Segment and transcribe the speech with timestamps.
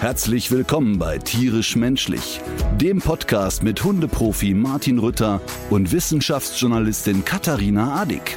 [0.00, 2.40] Herzlich willkommen bei Tierisch Menschlich,
[2.76, 8.34] dem Podcast mit Hundeprofi Martin Rütter und Wissenschaftsjournalistin Katharina Adick.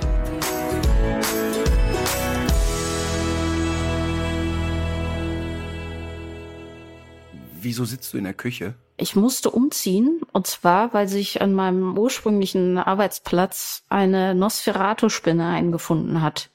[7.61, 8.73] Wieso sitzt du in der Küche?
[8.97, 16.49] Ich musste umziehen und zwar, weil sich an meinem ursprünglichen Arbeitsplatz eine Nosferatu-Spinne eingefunden hat.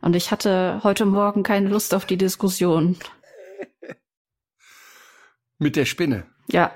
[0.00, 2.96] Und ich hatte heute Morgen keine Lust auf die Diskussion.
[5.58, 6.24] Mit der Spinne.
[6.50, 6.70] Ja,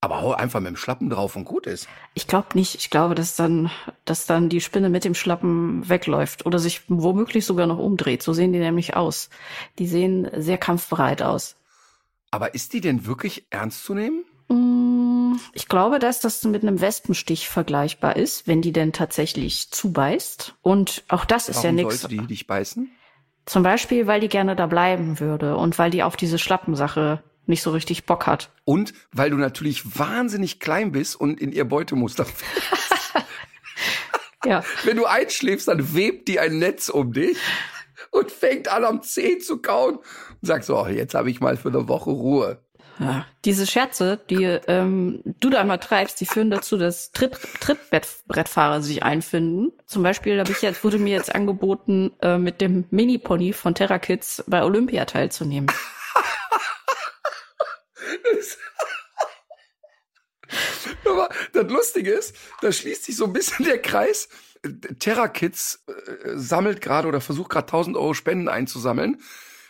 [0.00, 1.88] Aber hau einfach mit dem Schlappen drauf und gut ist.
[2.14, 2.74] ich glaube nicht.
[2.74, 3.70] Ich glaube, dass dann,
[4.04, 8.22] dass dann die Spinne mit dem Schlappen wegläuft oder sich womöglich sogar noch umdreht.
[8.22, 9.30] So sehen die nämlich aus.
[9.78, 11.56] Die sehen sehr kampfbereit aus.
[12.30, 14.24] Aber ist die denn wirklich ernst zu nehmen?
[14.48, 20.54] Mm, Ich glaube, dass das mit einem Wespenstich vergleichbar ist, wenn die denn tatsächlich zubeißt.
[20.60, 22.00] Und auch das ist Warum ja nichts.
[22.02, 22.90] sollte die dich beißen?
[23.46, 27.62] Zum Beispiel, weil die gerne da bleiben würde und weil die auf diese Schlappensache nicht
[27.62, 28.50] so richtig Bock hat.
[28.64, 32.26] Und weil du natürlich wahnsinnig klein bist und in ihr Beutemuster.
[34.44, 34.62] Ja.
[34.84, 37.38] Wenn du einschläfst, dann webt die ein Netz um dich
[38.10, 40.06] und fängt an am Zeh zu kauen und
[40.42, 42.58] sagt so, oh, jetzt habe ich mal für eine Woche Ruhe.
[42.98, 43.26] ja.
[43.44, 49.02] Diese Scherze, die ähm, du da immer treibst, die führen dazu, dass Tritt, Trittbrettfahrer sich
[49.02, 49.72] einfinden.
[49.86, 53.98] Zum Beispiel habe ich jetzt, wurde mir jetzt angeboten, äh, mit dem Mini-Pony von Terra
[53.98, 55.70] Kids bei Olympia teilzunehmen.
[61.04, 64.28] Aber das Lustige ist, da schließt sich so ein bisschen der Kreis.
[64.98, 69.20] Terra Kids äh, sammelt gerade oder versucht gerade 1000 Euro Spenden einzusammeln,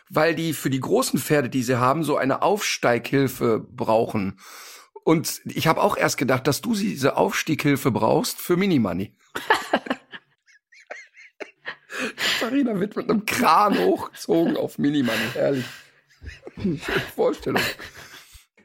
[0.08, 4.38] weil die für die großen Pferde, die sie haben, so eine Aufsteighilfe brauchen.
[5.04, 9.14] Und ich habe auch erst gedacht, dass du diese Aufstieghilfe brauchst für Minimoney.
[12.38, 15.18] Farina wird mit einem Kran hochgezogen auf Minimoney.
[15.34, 15.66] Herrlich.
[16.56, 16.78] Schöne
[17.14, 17.62] Vorstellung.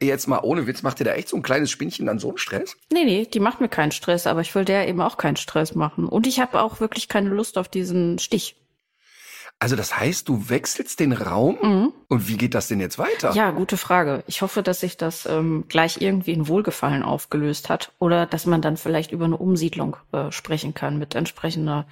[0.00, 2.38] Jetzt mal ohne Witz, macht ihr da echt so ein kleines Spinnchen dann so einen
[2.38, 2.76] Stress?
[2.90, 5.74] Nee, nee, die macht mir keinen Stress, aber ich will der eben auch keinen Stress
[5.74, 6.06] machen.
[6.06, 8.56] Und ich habe auch wirklich keine Lust auf diesen Stich.
[9.62, 11.92] Also das heißt, du wechselst den Raum?
[12.08, 13.32] Und wie geht das denn jetzt weiter?
[13.34, 14.24] Ja, gute Frage.
[14.26, 18.62] Ich hoffe, dass sich das ähm, gleich irgendwie in Wohlgefallen aufgelöst hat oder dass man
[18.62, 21.86] dann vielleicht über eine Umsiedlung äh, sprechen kann mit entsprechender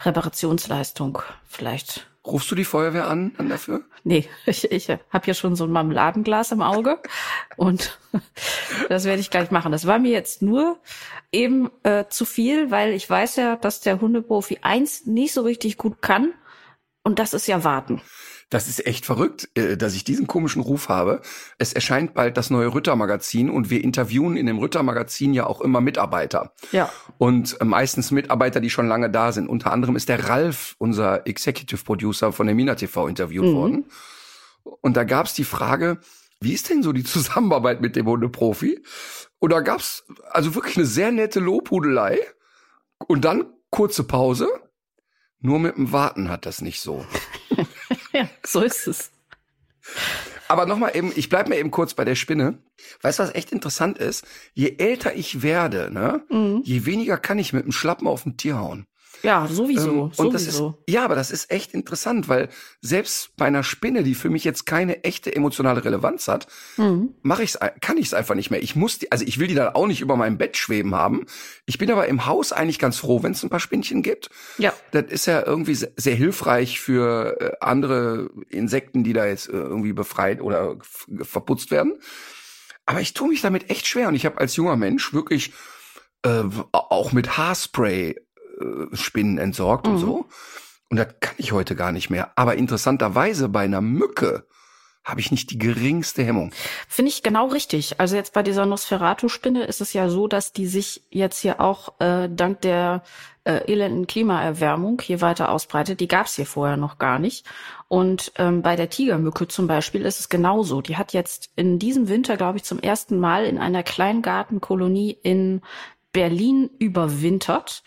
[0.00, 1.18] Reparationsleistung.
[1.48, 2.09] Vielleicht.
[2.26, 3.82] Rufst du die Feuerwehr an dann dafür?
[4.04, 7.00] Nee, ich, ich habe ja schon so ein Marmeladenglas im Auge
[7.56, 7.98] und
[8.88, 9.72] das werde ich gleich machen.
[9.72, 10.78] Das war mir jetzt nur
[11.32, 15.78] eben äh, zu viel, weil ich weiß ja, dass der Hundeprofi eins nicht so richtig
[15.78, 16.34] gut kann
[17.02, 18.02] und das ist ja warten.
[18.50, 21.22] Das ist echt verrückt, äh, dass ich diesen komischen Ruf habe.
[21.58, 25.80] Es erscheint bald das neue Rütter-Magazin und wir interviewen in dem Rütter-Magazin ja auch immer
[25.80, 26.52] Mitarbeiter.
[26.72, 26.90] Ja.
[27.16, 29.48] Und äh, meistens Mitarbeiter, die schon lange da sind.
[29.48, 33.54] Unter anderem ist der Ralf, unser Executive Producer von der Mina TV, interviewt Mhm.
[33.54, 33.84] worden.
[34.64, 35.98] Und da gab's die Frage,
[36.40, 38.82] wie ist denn so die Zusammenarbeit mit dem Hundeprofi?
[39.38, 42.18] Und da gab's also wirklich eine sehr nette Lobhudelei.
[43.06, 44.48] Und dann kurze Pause.
[45.38, 47.06] Nur mit dem Warten hat das nicht so.
[48.12, 49.10] Ja, so ist es.
[50.48, 52.58] Aber nochmal eben, ich bleib mal eben kurz bei der Spinne.
[53.02, 54.26] Weißt du, was echt interessant ist?
[54.52, 56.62] Je älter ich werde, ne, Mhm.
[56.64, 58.84] je weniger kann ich mit dem Schlappen auf ein Tier hauen.
[59.22, 60.82] Ja, sowieso, Ähm, und das ist, sowieso.
[60.88, 62.48] ja, aber das ist echt interessant, weil
[62.80, 67.14] selbst bei einer Spinne, die für mich jetzt keine echte emotionale Relevanz hat, Mhm.
[67.22, 68.62] mache ich's, kann ich es einfach nicht mehr.
[68.62, 71.26] Ich muss die, also ich will die dann auch nicht über meinem Bett schweben haben.
[71.66, 74.30] Ich bin aber im Haus eigentlich ganz froh, wenn es ein paar Spinnchen gibt.
[74.58, 74.72] Ja.
[74.92, 79.52] Das ist ja irgendwie se- sehr hilfreich für äh, andere Insekten, die da jetzt äh,
[79.52, 80.76] irgendwie befreit oder
[81.22, 81.98] verputzt werden.
[82.86, 85.52] Aber ich tue mich damit echt schwer und ich habe als junger Mensch wirklich
[86.22, 86.42] äh,
[86.72, 88.16] auch mit Haarspray
[88.60, 89.98] äh, Spinnen entsorgt und Mhm.
[89.98, 90.26] so.
[90.90, 92.32] Und das kann ich heute gar nicht mehr.
[92.34, 94.44] Aber interessanterweise bei einer Mücke
[95.04, 96.52] habe ich nicht die geringste Hemmung.
[96.86, 97.98] Finde ich genau richtig.
[98.00, 101.98] Also jetzt bei dieser Nosferatu-Spinne ist es ja so, dass die sich jetzt hier auch
[102.00, 103.02] äh, dank der
[103.44, 106.00] äh, elenden Klimaerwärmung hier weiter ausbreitet.
[106.00, 107.46] Die gab es hier vorher noch gar nicht.
[107.88, 110.82] Und ähm, bei der Tigermücke zum Beispiel ist es genauso.
[110.82, 115.62] Die hat jetzt in diesem Winter, glaube ich, zum ersten Mal in einer Kleingartenkolonie in
[116.12, 117.84] Berlin überwintert.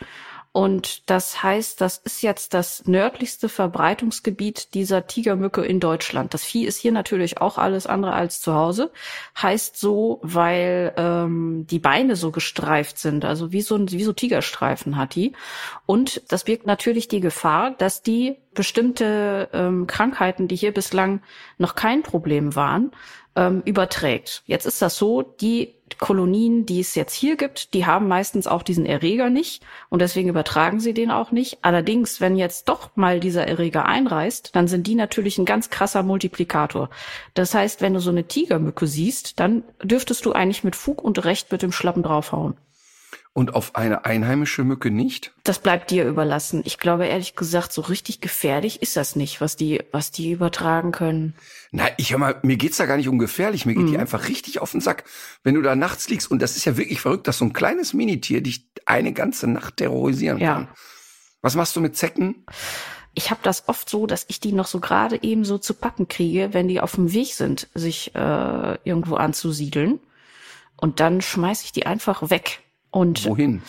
[0.54, 6.36] Und das heißt, das ist jetzt das nördlichste Verbreitungsgebiet dieser Tigermücke in Deutschland.
[6.36, 8.92] Das Vieh ist hier natürlich auch alles andere als zu Hause.
[9.42, 14.96] Heißt so, weil ähm, die Beine so gestreift sind, also wie so, wie so Tigerstreifen
[14.96, 15.34] hat die.
[15.88, 21.24] Und das birgt natürlich die Gefahr, dass die bestimmte ähm, Krankheiten, die hier bislang
[21.58, 22.92] noch kein Problem waren,
[23.36, 24.44] ähm, überträgt.
[24.46, 28.64] Jetzt ist das so, die Kolonien, die es jetzt hier gibt, die haben meistens auch
[28.64, 31.60] diesen Erreger nicht und deswegen übertragen sie den auch nicht.
[31.62, 36.04] Allerdings, wenn jetzt doch mal dieser Erreger einreißt, dann sind die natürlich ein ganz krasser
[36.04, 36.90] Multiplikator.
[37.34, 41.24] Das heißt, wenn du so eine Tigermücke siehst, dann dürftest du eigentlich mit Fug und
[41.24, 42.58] Recht mit dem Schlappen draufhauen.
[43.36, 45.34] Und auf eine einheimische Mücke nicht?
[45.44, 46.62] Das bleibt dir überlassen.
[46.66, 50.92] Ich glaube ehrlich gesagt, so richtig gefährlich ist das nicht, was die, was die übertragen
[50.92, 51.34] können.
[51.72, 53.92] Na, ich hör mal, mir geht's da gar nicht um gefährlich, mir geht mhm.
[53.92, 55.06] die einfach richtig auf den Sack.
[55.42, 57.94] Wenn du da nachts liegst, und das ist ja wirklich verrückt, dass so ein kleines
[57.94, 60.54] Minitier dich eine ganze Nacht terrorisieren ja.
[60.54, 60.68] kann.
[61.42, 62.46] Was machst du mit Zecken?
[63.16, 66.08] Ich habe das oft so, dass ich die noch so gerade eben so zu packen
[66.08, 70.00] kriege, wenn die auf dem Weg sind, sich äh, irgendwo anzusiedeln.
[70.78, 72.60] Und dann schmeiß ich die einfach weg.
[72.94, 73.64] Und Wohin?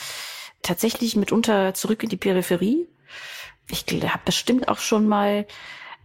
[0.63, 2.87] Tatsächlich mitunter zurück in die Peripherie.
[3.71, 5.47] Ich habe bestimmt auch schon mal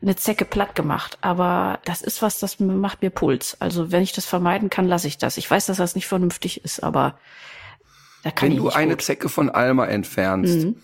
[0.02, 3.60] eine Zecke platt gemacht, aber das ist was, das macht mir Puls.
[3.60, 5.36] Also wenn ich das vermeiden kann, lasse ich das.
[5.36, 7.20] Ich weiß, dass das nicht vernünftig ist, aber
[8.24, 9.02] da kann Wenn ich du eine gut.
[9.02, 10.82] Zecke von Alma entfernst, mhm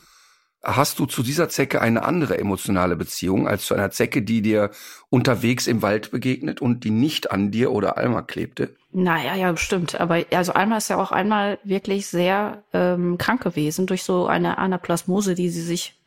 [0.65, 4.71] hast du zu dieser Zecke eine andere emotionale Beziehung als zu einer Zecke, die dir
[5.09, 8.75] unterwegs im Wald begegnet und die nicht an dir oder Alma klebte?
[8.97, 9.99] Naja, ja, bestimmt.
[9.99, 14.57] Aber also Alma ist ja auch einmal wirklich sehr ähm, krank gewesen durch so eine
[14.57, 15.99] Anaplasmose, die sie sich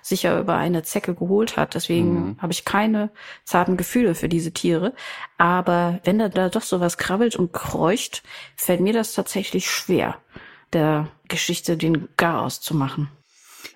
[0.00, 1.74] sicher über eine Zecke geholt hat.
[1.74, 2.36] Deswegen mhm.
[2.40, 3.10] habe ich keine
[3.42, 4.94] zarten Gefühle für diese Tiere.
[5.38, 8.22] Aber wenn da, da doch sowas krabbelt und kreucht,
[8.54, 10.16] fällt mir das tatsächlich schwer,
[10.72, 13.08] der Geschichte den Garaus zu machen.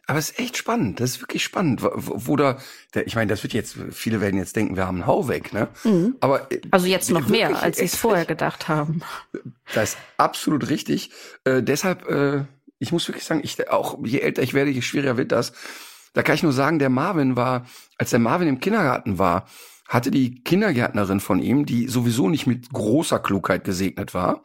[0.07, 1.01] Aber es ist echt spannend.
[1.01, 1.83] Das ist wirklich spannend.
[1.83, 2.59] Wo, wo da,
[2.95, 5.53] der, ich meine, das wird jetzt, viele werden jetzt denken, wir haben einen Hau weg,
[5.53, 5.69] ne?
[5.85, 6.17] Mhm.
[6.21, 9.03] Aber äh, also jetzt noch mehr, als sie es vorher gedacht haben.
[9.75, 11.11] Das ist absolut richtig.
[11.45, 12.45] Äh, deshalb, äh,
[12.79, 15.53] ich muss wirklich sagen, ich auch je älter ich werde, je schwieriger wird das.
[16.13, 17.67] Da kann ich nur sagen, der Marvin war,
[17.97, 19.47] als der Marvin im Kindergarten war,
[19.87, 24.43] hatte die Kindergärtnerin von ihm, die sowieso nicht mit großer Klugheit gesegnet war,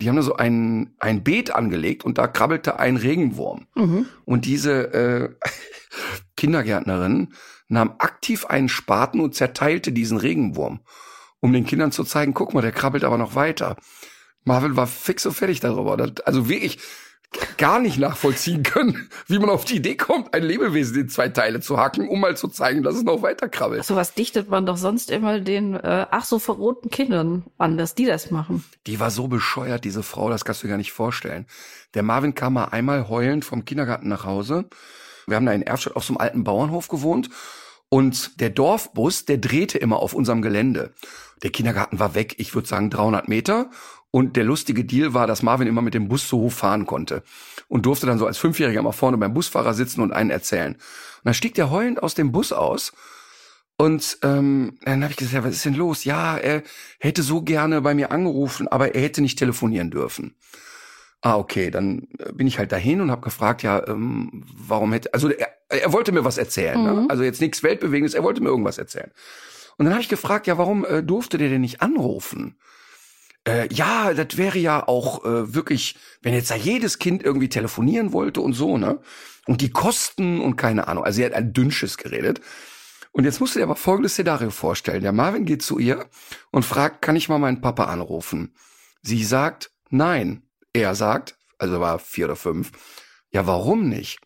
[0.00, 3.66] die haben da so ein, ein Beet angelegt und da krabbelte ein Regenwurm.
[3.74, 4.06] Mhm.
[4.24, 5.34] Und diese äh,
[6.36, 7.32] Kindergärtnerin
[7.68, 10.80] nahm aktiv einen Spaten und zerteilte diesen Regenwurm,
[11.40, 13.76] um den Kindern zu zeigen, guck mal, der krabbelt aber noch weiter.
[14.44, 15.96] Marvel war fix und fertig darüber.
[15.96, 16.78] Das, also wirklich,
[17.58, 21.60] gar nicht nachvollziehen können, wie man auf die Idee kommt, ein Lebewesen in zwei Teile
[21.60, 23.84] zu hacken, um mal zu zeigen, dass es noch weiter krabbelt.
[23.84, 27.94] So was dichtet man doch sonst immer den äh, ach so verroten Kindern an, dass
[27.94, 28.64] die das machen.
[28.86, 31.46] Die war so bescheuert, diese Frau, das kannst du dir gar nicht vorstellen.
[31.94, 34.66] Der Marvin kam mal einmal heulend vom Kindergarten nach Hause.
[35.26, 37.30] Wir haben da in Erfstadt auf so einem alten Bauernhof gewohnt
[37.88, 40.92] und der Dorfbus, der drehte immer auf unserem Gelände.
[41.42, 43.70] Der Kindergarten war weg, ich würde sagen 300 Meter.
[44.12, 47.22] Und der lustige Deal war, dass Marvin immer mit dem Bus so hoch fahren konnte
[47.68, 50.72] und durfte dann so als Fünfjähriger mal vorne beim Busfahrer sitzen und einen erzählen.
[50.74, 52.92] Und dann stieg der heulend aus dem Bus aus
[53.78, 56.04] und ähm, dann habe ich gesagt, ja, was ist denn los?
[56.04, 56.62] Ja, er
[56.98, 60.34] hätte so gerne bei mir angerufen, aber er hätte nicht telefonieren dürfen.
[61.20, 65.12] Ah, okay, dann äh, bin ich halt dahin und habe gefragt, ja, ähm, warum hätte,
[65.12, 66.92] also er, er wollte mir was erzählen, ne?
[66.92, 67.02] mhm.
[67.02, 67.06] ne?
[67.10, 69.10] also jetzt nichts Weltbewegendes, er wollte mir irgendwas erzählen.
[69.76, 72.58] Und dann habe ich gefragt, ja, warum äh, durfte der denn nicht anrufen?
[73.46, 78.12] Äh, ja, das wäre ja auch äh, wirklich, wenn jetzt da jedes Kind irgendwie telefonieren
[78.12, 79.00] wollte und so, ne?
[79.46, 81.04] Und die Kosten und keine Ahnung.
[81.04, 82.40] Also er hat ein Dünnsches geredet.
[83.12, 85.02] Und jetzt musst du dir aber folgendes Szenario vorstellen.
[85.02, 86.06] Der Marvin geht zu ihr
[86.50, 88.54] und fragt, kann ich mal meinen Papa anrufen?
[89.02, 90.42] Sie sagt, nein.
[90.72, 92.72] Er sagt, also war vier oder fünf,
[93.30, 94.18] ja, warum nicht?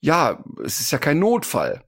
[0.00, 1.84] Ja, es ist ja kein Notfall.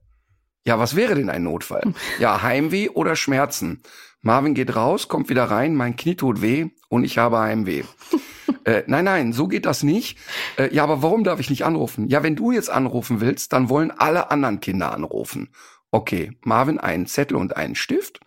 [0.65, 1.81] Ja, was wäre denn ein Notfall?
[2.19, 3.81] Ja, Heimweh oder Schmerzen?
[4.21, 7.83] Marvin geht raus, kommt wieder rein, mein Knie tut weh und ich habe Heimweh.
[8.63, 10.17] äh, nein, nein, so geht das nicht.
[10.57, 12.07] Äh, ja, aber warum darf ich nicht anrufen?
[12.07, 15.49] Ja, wenn du jetzt anrufen willst, dann wollen alle anderen Kinder anrufen.
[15.91, 18.21] Okay, Marvin einen Zettel und einen Stift,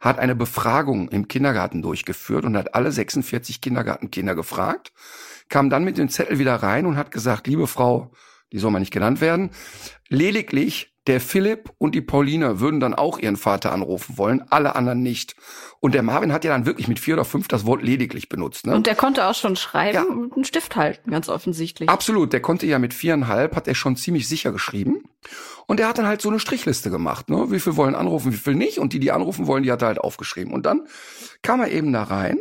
[0.00, 4.92] hat eine Befragung im Kindergarten durchgeführt und hat alle 46 Kindergartenkinder gefragt,
[5.48, 8.10] kam dann mit dem Zettel wieder rein und hat gesagt, liebe Frau,
[8.52, 9.50] die soll mal nicht genannt werden,
[10.08, 15.02] lediglich der Philipp und die Paulina würden dann auch ihren Vater anrufen wollen, alle anderen
[15.02, 15.36] nicht.
[15.80, 18.66] Und der Marvin hat ja dann wirklich mit vier oder fünf das Wort lediglich benutzt.
[18.66, 18.74] Ne?
[18.74, 20.02] Und der konnte auch schon schreiben ja.
[20.02, 21.88] und einen Stift halten, ganz offensichtlich.
[21.88, 25.04] Absolut, der konnte ja mit viereinhalb, hat er schon ziemlich sicher geschrieben.
[25.66, 27.50] Und er hat dann halt so eine Strichliste gemacht, ne?
[27.50, 28.78] Wie viel wollen anrufen, wie viel nicht.
[28.78, 30.52] Und die, die anrufen wollen, die hat er halt aufgeschrieben.
[30.52, 30.86] Und dann
[31.42, 32.38] kam er eben da rein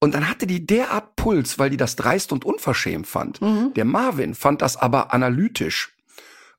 [0.00, 3.40] Und dann hatte die derart Puls, weil die das dreist und unverschämt fand.
[3.76, 5.94] Der Marvin fand das aber analytisch.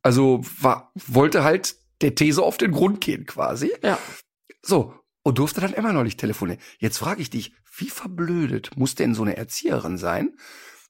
[0.03, 3.71] Also war, wollte halt der These auf den Grund gehen quasi.
[3.83, 3.97] Ja.
[4.61, 4.93] So,
[5.23, 6.61] und durfte dann immer noch nicht telefonieren.
[6.79, 10.35] Jetzt frage ich dich, wie verblödet muss denn so eine Erzieherin sein,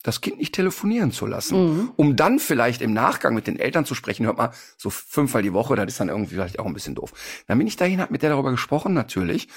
[0.04, 3.94] das Kind nicht telefonieren zu lassen, um dann vielleicht im Nachgang mit den Eltern zu
[3.94, 6.96] sprechen, hört mal, so fünfmal die Woche, das ist dann irgendwie vielleicht auch ein bisschen
[6.96, 7.14] doof.
[7.48, 9.48] Dann bin ich dahin, hab mit der darüber gesprochen natürlich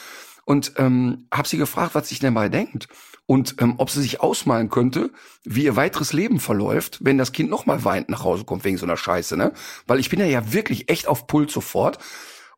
[0.44, 2.88] und ähm, habe sie gefragt, was sich denn mal denkt
[3.26, 5.10] und ähm, ob sie sich ausmalen könnte,
[5.44, 8.84] wie ihr weiteres Leben verläuft, wenn das Kind nochmal weint nach Hause kommt wegen so
[8.86, 9.52] einer Scheiße, ne?
[9.86, 11.98] Weil ich bin ja ja wirklich echt auf Puls sofort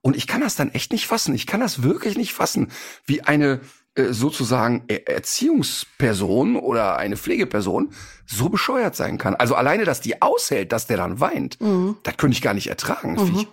[0.01, 1.35] und ich kann das dann echt nicht fassen.
[1.35, 2.73] Ich kann das wirklich nicht fassen,
[3.07, 3.61] wie eine
[3.95, 7.91] äh, sozusagen Er- Erziehungsperson oder eine Pflegeperson
[8.27, 9.35] so bescheuert sein kann.
[9.35, 11.59] Also alleine, dass die aushält, dass der dann weint,
[12.03, 13.17] das könnte ich gar nicht ertragen.
[13.19, 13.49] Finde ich,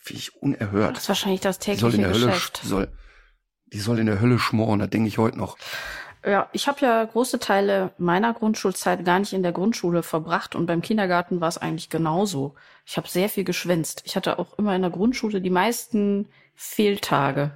[0.00, 0.96] find ich unerhört.
[0.96, 2.60] Das ist wahrscheinlich das Die soll in tägliche der Hölle, Geschäft.
[2.64, 2.88] die soll,
[3.74, 5.58] die soll in der Hölle schmoren, da denke ich heute noch.
[6.24, 10.64] Ja, ich habe ja große Teile meiner Grundschulzeit gar nicht in der Grundschule verbracht und
[10.64, 12.54] beim Kindergarten war es eigentlich genauso.
[12.86, 14.02] Ich habe sehr viel geschwänzt.
[14.06, 17.50] Ich hatte auch immer in der Grundschule die meisten Fehltage.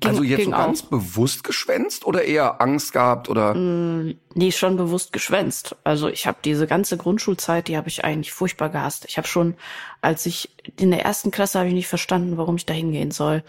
[0.00, 0.88] Ging, also jetzt so ganz auch.
[0.88, 5.76] bewusst geschwänzt oder eher Angst gehabt oder Nee, schon bewusst geschwänzt.
[5.84, 9.04] Also ich habe diese ganze Grundschulzeit, die habe ich eigentlich furchtbar gehasst.
[9.06, 9.54] Ich habe schon,
[10.00, 13.44] als ich in der ersten Klasse habe ich nicht verstanden, warum ich da hingehen soll.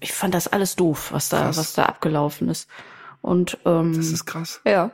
[0.00, 1.58] Ich fand das alles doof, was da, Krass.
[1.58, 2.68] was da abgelaufen ist.
[3.20, 4.60] Und ähm, das ist krass.
[4.64, 4.92] Ja.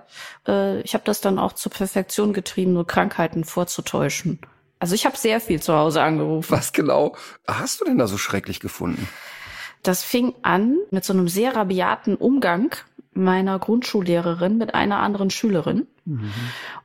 [0.49, 4.41] Äh, ich habe das dann auch zur Perfektion getrieben, so Krankheiten vorzutäuschen.
[4.81, 6.51] Also ich habe sehr viel zu Hause angerufen.
[6.51, 7.15] Was genau
[7.47, 9.09] hast du denn da so schrecklich gefunden?
[9.83, 12.75] Das fing an mit so einem sehr rabiaten Umgang
[13.15, 15.87] meiner Grundschullehrerin mit einer anderen Schülerin.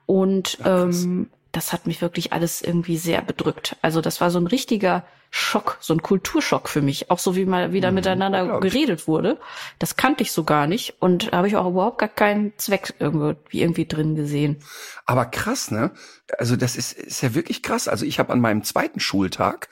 [0.06, 3.78] Und ähm, das hat mich wirklich alles irgendwie sehr bedrückt.
[3.82, 7.12] Also das war so ein richtiger Schock, so ein Kulturschock für mich.
[7.12, 8.72] Auch so wie mal wieder miteinander glaub ich.
[8.72, 9.40] geredet wurde.
[9.80, 10.96] Das kannte ich so gar nicht.
[11.00, 14.58] Und da habe ich auch überhaupt gar keinen Zweck irgendwie, irgendwie drin gesehen.
[15.06, 15.92] Aber krass, ne?
[16.38, 17.88] Also das ist, ist ja wirklich krass.
[17.88, 19.68] Also ich habe an meinem zweiten Schultag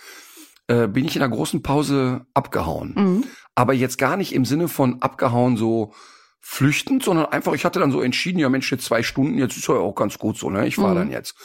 [0.67, 2.93] äh, bin ich in einer großen Pause abgehauen.
[2.95, 3.23] Mhm.
[3.55, 5.93] Aber jetzt gar nicht im Sinne von abgehauen so
[6.39, 9.67] flüchtend, sondern einfach, ich hatte dann so entschieden, ja Mensch, jetzt zwei Stunden, jetzt ist
[9.67, 10.67] ja auch ganz gut so, ne?
[10.67, 10.97] Ich fahre Mhm.
[10.99, 11.35] dann jetzt.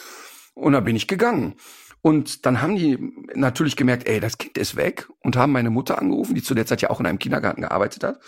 [0.54, 1.54] Und dann bin ich gegangen.
[2.02, 2.98] Und dann haben die
[3.34, 6.66] natürlich gemerkt, ey, das Kind ist weg und haben meine Mutter angerufen, die zu der
[6.66, 8.20] Zeit ja auch in einem Kindergarten gearbeitet hat.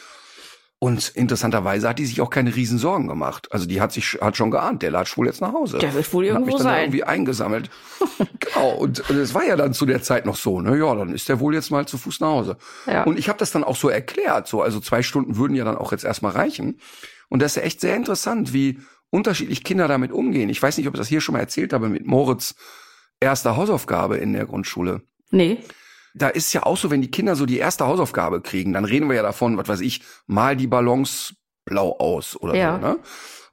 [0.82, 3.46] Und interessanterweise hat die sich auch keine riesen Sorgen gemacht.
[3.52, 5.78] Also die hat sich hat schon geahnt, der latscht wohl jetzt nach Hause.
[5.78, 6.82] Der wird wohl Und hat irgendwo mich dann da sein.
[6.82, 7.70] irgendwie eingesammelt.
[8.40, 8.70] genau.
[8.78, 10.76] Und und es war ja dann zu der Zeit noch so, ne?
[10.76, 12.56] Ja, dann ist der wohl jetzt mal zu Fuß nach Hause.
[12.88, 13.04] Ja.
[13.04, 14.48] Und ich habe das dann auch so erklärt.
[14.48, 16.80] So, also zwei Stunden würden ja dann auch jetzt erstmal reichen.
[17.28, 20.48] Und das ist echt sehr interessant, wie unterschiedlich Kinder damit umgehen.
[20.48, 22.56] Ich weiß nicht, ob ich das hier schon mal erzählt habe mit Moritz
[23.20, 25.58] erster Hausaufgabe in der Grundschule Nee.
[26.14, 29.08] Da ist ja auch so, wenn die Kinder so die erste Hausaufgabe kriegen, dann reden
[29.08, 32.76] wir ja davon, was weiß ich, mal die Ballons blau aus oder Ja.
[32.80, 32.98] so, ne?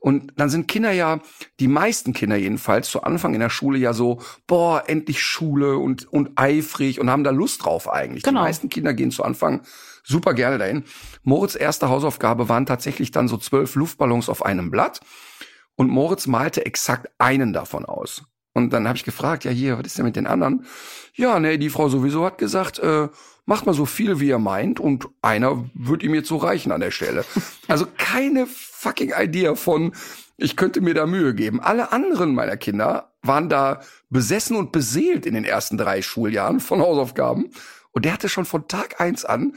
[0.02, 1.20] Und dann sind Kinder ja,
[1.60, 6.08] die meisten Kinder jedenfalls, zu Anfang in der Schule ja so, boah, endlich Schule und,
[6.12, 8.24] und eifrig und haben da Lust drauf eigentlich.
[8.24, 8.40] Genau.
[8.40, 9.62] Die meisten Kinder gehen zu Anfang
[10.06, 10.86] super gerne dahin.
[11.24, 15.02] Moritz erste Hausaufgabe waren tatsächlich dann so zwölf Luftballons auf einem Blatt
[15.76, 18.24] und Moritz malte exakt einen davon aus.
[18.60, 20.66] Und dann habe ich gefragt, ja hier, was ist denn mit den anderen?
[21.16, 23.08] Ja, nee, die Frau sowieso hat gesagt, äh,
[23.46, 26.82] macht mal so viel, wie ihr meint und einer wird ihm jetzt so reichen an
[26.82, 27.26] der Stelle.
[27.68, 29.94] Also keine fucking Idee von,
[30.38, 31.60] ich könnte mir da Mühe geben.
[31.62, 36.82] Alle anderen meiner Kinder waren da besessen und beseelt in den ersten drei Schuljahren von
[36.82, 37.52] Hausaufgaben.
[37.92, 39.54] Und der hatte schon von Tag eins an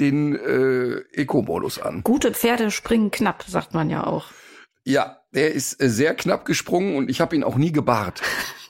[0.00, 2.02] den äh, Eco-Modus an.
[2.02, 4.26] Gute Pferde springen knapp, sagt man ja auch.
[4.84, 8.22] Ja, der ist äh, sehr knapp gesprungen und ich habe ihn auch nie gebart.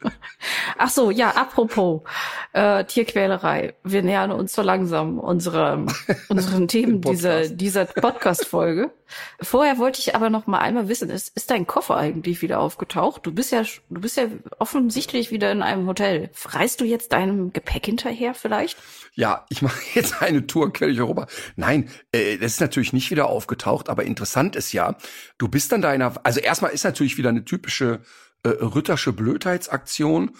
[0.78, 2.02] Ach so, ja, apropos
[2.52, 3.74] äh, Tierquälerei.
[3.82, 5.88] Wir nähern uns so langsam unserem,
[6.28, 8.90] unseren Themen dieser, dieser Podcast-Folge.
[9.40, 13.24] Vorher wollte ich aber noch mal einmal wissen, ist, ist dein Koffer eigentlich wieder aufgetaucht?
[13.24, 14.26] Du bist ja, du bist ja
[14.58, 16.30] offensichtlich wieder in einem Hotel.
[16.44, 18.76] Reist du jetzt deinem Gepäck hinterher vielleicht?
[19.14, 21.26] Ja, ich mache jetzt eine Tour quer durch Europa.
[21.56, 24.96] Nein, äh, das ist natürlich nicht wieder aufgetaucht, aber interessant ist ja,
[25.38, 28.00] du bist dann da in einer, also erstmal ist natürlich wieder eine typische
[28.42, 30.32] äh, Rittersche Blödheitsaktion,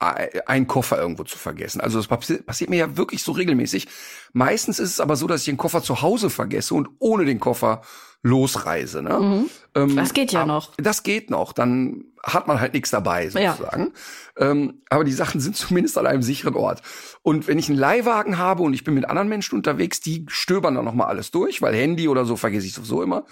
[0.00, 1.80] äh, einen Koffer irgendwo zu vergessen.
[1.80, 3.88] Also das passi passiert mir ja wirklich so regelmäßig.
[4.32, 7.40] Meistens ist es aber so, dass ich den Koffer zu Hause vergesse und ohne den
[7.40, 7.82] Koffer
[8.22, 9.02] losreise.
[9.02, 9.46] Ne?
[9.74, 10.72] Ähm, Das geht ja noch.
[10.76, 11.52] Das geht noch.
[11.52, 13.52] Dann hat man halt nichts dabei, Ja.
[13.54, 13.92] sozusagen.
[14.36, 16.82] Ähm, aber die Sachen sind zumindest an einem sicheren Ort.
[17.22, 20.74] Und wenn ich einen Leihwagen habe und ich bin mit anderen Menschen unterwegs, die stöbern
[20.74, 23.24] dann nochmal alles durch, weil Handy oder so vergesse ich sowieso immer.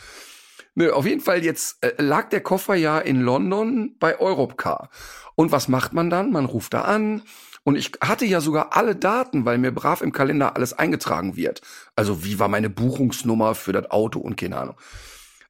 [0.76, 4.90] Nö, auf jeden Fall jetzt äh, lag der Koffer ja in London bei Europcar.
[5.34, 6.30] Und was macht man dann?
[6.30, 7.22] Man ruft da an.
[7.64, 11.62] Und ich hatte ja sogar alle Daten, weil mir brav im Kalender alles eingetragen wird.
[11.96, 14.76] Also wie war meine Buchungsnummer für das Auto und keine Ahnung.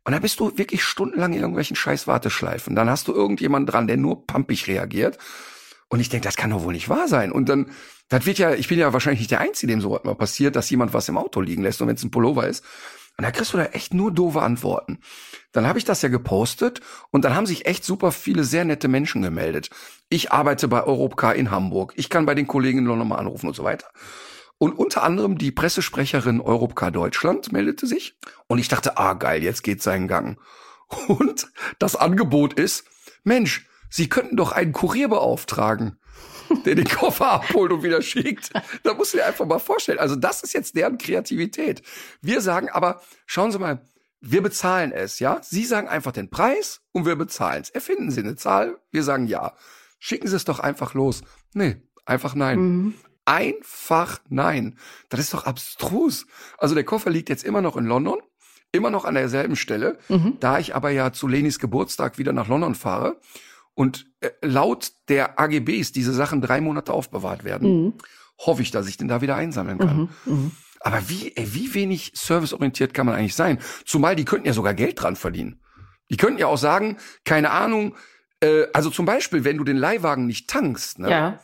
[0.04, 2.76] Und da bist du wirklich stundenlang in irgendwelchen scheiß Warteschleifen.
[2.76, 5.18] Dann hast du irgendjemanden dran, der nur pampig reagiert.
[5.88, 7.32] Und ich denke, das kann doch wohl nicht wahr sein.
[7.32, 7.72] Und dann,
[8.08, 10.70] das wird ja, ich bin ja wahrscheinlich nicht der Einzige, dem sowas mal passiert, dass
[10.70, 12.64] jemand was im Auto liegen lässt und wenn es ein Pullover ist.
[13.16, 14.98] Und da kriegst du da echt nur doofe Antworten.
[15.52, 16.80] Dann habe ich das ja gepostet
[17.10, 19.70] und dann haben sich echt super viele sehr nette Menschen gemeldet.
[20.10, 21.94] Ich arbeite bei Europcar in Hamburg.
[21.96, 23.86] Ich kann bei den Kollegen in London mal anrufen und so weiter.
[24.58, 28.18] Und unter anderem die Pressesprecherin Europcar Deutschland meldete sich.
[28.46, 30.38] Und ich dachte, ah geil, jetzt geht seinen Gang.
[31.08, 32.84] Und das Angebot ist,
[33.24, 35.98] Mensch, Sie könnten doch einen Kurier beauftragen,
[36.64, 38.50] der den Koffer abholt und wieder schickt.
[38.82, 39.98] Da musst du dir einfach mal vorstellen.
[39.98, 41.82] Also das ist jetzt deren Kreativität.
[42.20, 43.80] Wir sagen aber, schauen Sie mal,
[44.20, 45.40] wir bezahlen es, ja?
[45.42, 47.70] Sie sagen einfach den Preis und wir bezahlen es.
[47.70, 49.54] Erfinden Sie eine Zahl, wir sagen ja.
[49.98, 51.22] Schicken Sie es doch einfach los.
[51.54, 52.58] Nee, einfach nein.
[52.58, 52.94] Mhm.
[53.24, 54.78] Einfach nein.
[55.08, 56.26] Das ist doch abstrus.
[56.58, 58.20] Also der Koffer liegt jetzt immer noch in London,
[58.72, 59.98] immer noch an derselben Stelle.
[60.08, 60.36] Mhm.
[60.40, 63.20] Da ich aber ja zu Lenis Geburtstag wieder nach London fahre,
[63.76, 67.94] und äh, laut der AGBs diese Sachen drei Monate aufbewahrt werden, mhm.
[68.38, 70.10] hoffe ich, dass ich den da wieder einsammeln kann.
[70.24, 70.50] Mhm, mh.
[70.80, 73.58] Aber wie, ey, wie wenig serviceorientiert kann man eigentlich sein?
[73.84, 75.60] Zumal die könnten ja sogar Geld dran verdienen.
[76.10, 77.94] Die könnten ja auch sagen, keine Ahnung,
[78.40, 81.40] äh, also zum Beispiel, wenn du den Leihwagen nicht tankst, ne, ja.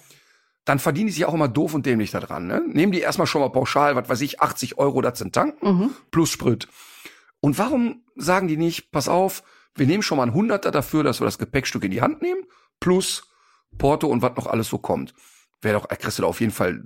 [0.65, 2.47] dann verdienen die sich auch immer doof und dämlich da dran.
[2.47, 2.63] Ne?
[2.67, 5.91] Nehmen die erstmal schon mal pauschal, was weiß ich, 80 Euro da zum Tanken mhm.
[6.11, 6.69] plus Sprit.
[7.41, 9.43] Und warum sagen die nicht, pass auf,
[9.75, 12.43] wir nehmen schon mal ein Hunderter dafür, dass wir das Gepäckstück in die Hand nehmen,
[12.81, 13.29] plus
[13.79, 15.15] Porto und was noch alles so kommt.
[15.61, 16.83] Wäre doch, kriegst du da auf jeden Fall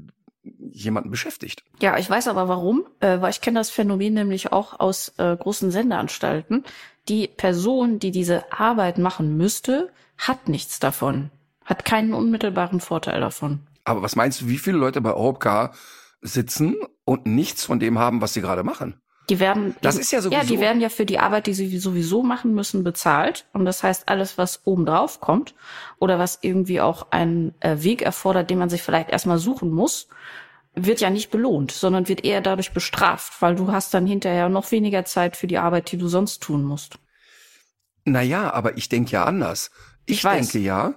[0.70, 1.64] jemanden beschäftigt.
[1.80, 5.36] Ja, ich weiß aber warum, äh, weil ich kenne das Phänomen nämlich auch aus äh,
[5.36, 6.64] großen Sendeanstalten.
[7.08, 11.30] Die Person, die diese Arbeit machen müsste, hat nichts davon,
[11.64, 13.66] hat keinen unmittelbaren Vorteil davon.
[13.84, 15.74] Aber was meinst du, wie viele Leute bei Europcar
[16.20, 19.00] sitzen und nichts von dem haben, was sie gerade machen?
[19.28, 20.40] Die werden, das ist ja sowieso.
[20.40, 23.46] Ja, die werden ja für die Arbeit, die sie sowieso machen müssen, bezahlt.
[23.52, 25.54] Und das heißt, alles, was oben drauf kommt
[25.98, 30.08] oder was irgendwie auch einen äh, Weg erfordert, den man sich vielleicht erstmal suchen muss,
[30.74, 34.70] wird ja nicht belohnt, sondern wird eher dadurch bestraft, weil du hast dann hinterher noch
[34.70, 36.98] weniger Zeit für die Arbeit, die du sonst tun musst.
[38.04, 39.70] Naja, aber ich denke ja anders.
[40.04, 40.94] Ich, ich denke ja,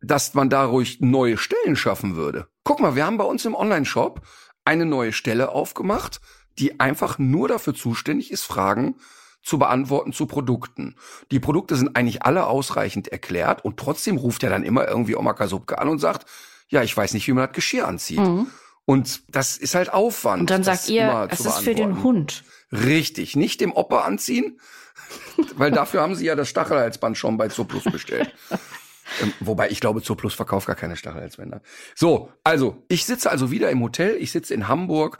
[0.00, 2.48] dass man dadurch neue Stellen schaffen würde.
[2.64, 4.22] Guck mal, wir haben bei uns im Online-Shop
[4.64, 6.20] eine neue Stelle aufgemacht
[6.58, 8.96] die einfach nur dafür zuständig ist, Fragen
[9.42, 10.94] zu beantworten zu Produkten.
[11.30, 15.32] Die Produkte sind eigentlich alle ausreichend erklärt und trotzdem ruft er dann immer irgendwie Oma
[15.32, 16.26] Kasubke an und sagt,
[16.68, 18.20] ja, ich weiß nicht, wie man das Geschirr anzieht.
[18.20, 18.46] Mhm.
[18.84, 20.40] Und das ist halt Aufwand.
[20.42, 22.44] Und dann sagt ihr, es ist für den Hund.
[22.72, 24.58] Richtig, nicht dem Opa anziehen,
[25.56, 28.34] weil dafür haben sie ja das Stachelhalsband schon bei Zooplus bestellt.
[29.22, 31.60] ähm, wobei ich glaube, Zooplus verkauft gar keine Stachelhalsbänder.
[31.94, 35.18] So, also, ich sitze also wieder im Hotel, ich sitze in Hamburg,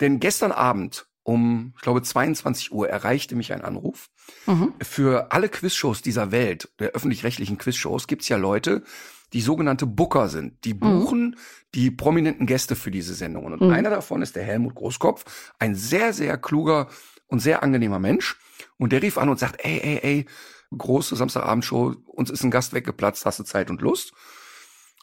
[0.00, 4.08] denn gestern Abend um, ich glaube, 22 Uhr erreichte mich ein Anruf.
[4.46, 4.72] Mhm.
[4.80, 8.82] Für alle Quizshows dieser Welt, der öffentlich-rechtlichen Quizshows, gibt's ja Leute,
[9.34, 10.64] die sogenannte Booker sind.
[10.64, 10.78] Die mhm.
[10.78, 11.36] buchen mhm.
[11.74, 13.52] die prominenten Gäste für diese Sendungen.
[13.52, 13.74] Und mhm.
[13.74, 16.88] einer davon ist der Helmut Großkopf, ein sehr, sehr kluger
[17.26, 18.38] und sehr angenehmer Mensch.
[18.78, 20.26] Und der rief an und sagt, ey, ey, ey,
[20.76, 24.12] große Samstagabendshow, uns ist ein Gast weggeplatzt, hast du Zeit und Lust?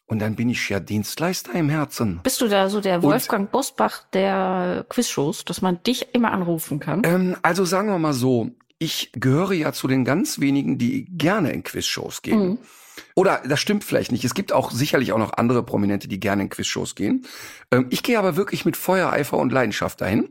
[0.07, 2.19] Und dann bin ich ja Dienstleister im Herzen.
[2.23, 6.79] Bist du da so der Wolfgang und, Bosbach der Quizshows, dass man dich immer anrufen
[6.79, 7.01] kann?
[7.05, 11.51] Ähm, also sagen wir mal so, ich gehöre ja zu den ganz wenigen, die gerne
[11.51, 12.49] in Quizshows gehen.
[12.49, 12.57] Mhm.
[13.15, 14.23] Oder das stimmt vielleicht nicht.
[14.23, 17.25] Es gibt auch sicherlich auch noch andere Prominente, die gerne in Quizshows gehen.
[17.71, 20.29] Ähm, ich gehe aber wirklich mit Feuer, Eifer und Leidenschaft dahin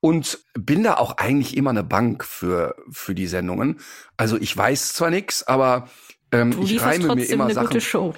[0.00, 3.80] und bin da auch eigentlich immer eine Bank für für die Sendungen.
[4.16, 5.88] Also ich weiß zwar nichts, aber
[6.32, 7.68] ähm, ich reime mir immer eine Sachen.
[7.68, 8.14] Gute Show.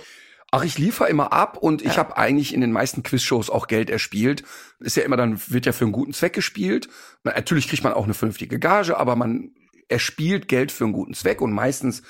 [0.55, 3.89] Ach, ich liefere immer ab und ich habe eigentlich in den meisten Quizshows auch Geld
[3.89, 4.45] erspielt.
[4.81, 6.91] Ist ja immer dann, wird ja für einen guten Zweck gespielt.
[7.25, 9.53] Natürlich kriegt man auch eine vernünftige Gage, aber man
[9.89, 12.03] erspielt Geld für einen guten Zweck und meistens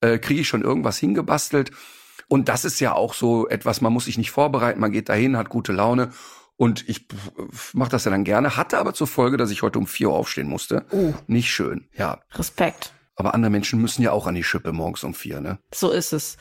[0.00, 1.70] äh, kriege ich schon irgendwas hingebastelt.
[2.28, 5.36] Und das ist ja auch so etwas, man muss sich nicht vorbereiten, man geht dahin,
[5.36, 6.12] hat gute Laune.
[6.56, 7.08] Und ich
[7.74, 10.14] mache das ja dann gerne, hatte aber zur Folge, dass ich heute um vier Uhr
[10.14, 10.86] aufstehen musste.
[10.92, 11.12] Oh.
[11.26, 12.20] Nicht schön, ja.
[12.32, 12.94] Respekt.
[13.14, 15.58] Aber andere Menschen müssen ja auch an die Schippe morgens um vier, ne?
[15.74, 16.36] So ist es.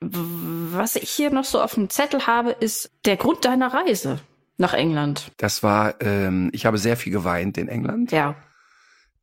[0.00, 4.20] Was ich hier noch so auf dem Zettel habe, ist der Grund deiner Reise
[4.56, 5.32] nach England.
[5.38, 8.12] Das war, ähm, ich habe sehr viel geweint in England.
[8.12, 8.36] Ja.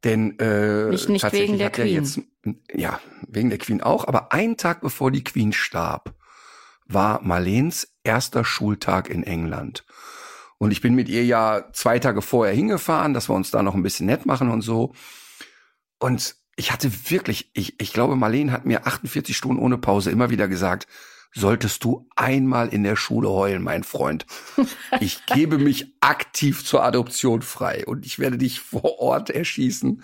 [0.03, 1.93] Denn äh, nicht, nicht wegen der Queen.
[1.93, 2.21] Jetzt,
[2.73, 4.07] ja, wegen der Queen auch.
[4.07, 6.13] Aber einen Tag bevor die Queen starb,
[6.85, 9.85] war Marleens erster Schultag in England.
[10.57, 13.75] Und ich bin mit ihr ja zwei Tage vorher hingefahren, dass wir uns da noch
[13.75, 14.93] ein bisschen nett machen und so.
[15.99, 20.30] Und ich hatte wirklich, ich, ich glaube, Marlene hat mir 48 Stunden ohne Pause immer
[20.30, 20.88] wieder gesagt,
[21.34, 24.26] solltest du einmal in der Schule heulen, mein Freund.
[25.00, 30.04] Ich gebe mich aktiv zur Adoption frei und ich werde dich vor Ort erschießen.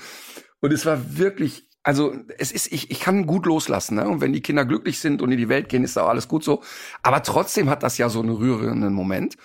[0.62, 4.08] Und es war wirklich, also es ist, ich, ich kann gut loslassen, ne?
[4.08, 6.46] Und wenn die Kinder glücklich sind und in die Welt gehen, ist auch alles gut
[6.46, 6.64] so.
[7.04, 9.36] Aber trotzdem hat das ja so einen rührenden Moment.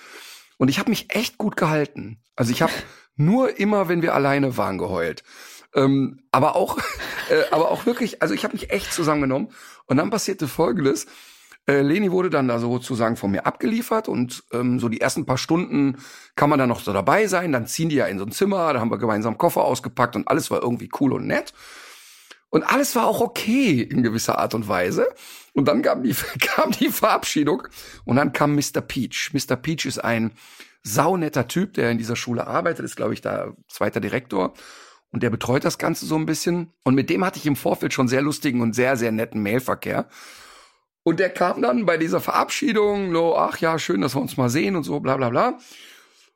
[0.59, 2.21] Und ich habe mich echt gut gehalten.
[2.37, 2.73] Also ich habe
[3.17, 5.25] nur immer, wenn wir alleine waren, geheult.
[5.75, 6.79] Ähm, aber auch,
[7.31, 9.49] äh, aber auch wirklich, also ich habe mich echt zusammengenommen.
[9.87, 11.07] Und dann passierte Folgendes.
[11.67, 15.39] Äh, Leni wurde dann da sozusagen von mir abgeliefert und ähm, so die ersten paar
[15.39, 15.99] Stunden
[16.35, 17.53] kann man dann noch so dabei sein.
[17.53, 20.27] Dann ziehen die ja in so ein Zimmer, da haben wir gemeinsam Koffer ausgepackt und
[20.29, 21.53] alles war irgendwie cool und nett.
[22.49, 25.09] Und alles war auch okay in gewisser Art und Weise.
[25.53, 27.69] Und dann kam die, kam die Verabschiedung
[28.05, 28.81] und dann kam Mr.
[28.81, 29.31] Peach.
[29.33, 29.57] Mr.
[29.57, 30.33] Peach ist ein
[30.83, 34.55] saunetter Typ, der in dieser Schule arbeitet, ist, glaube ich, da zweiter Direktor.
[35.13, 36.73] Und der betreut das Ganze so ein bisschen.
[36.85, 40.09] Und mit dem hatte ich im Vorfeld schon sehr lustigen und sehr, sehr netten Mailverkehr.
[41.03, 44.51] Und der kam dann bei dieser Verabschiedung, no, ach ja, schön, dass wir uns mal
[44.51, 45.59] sehen und so, bla bla bla.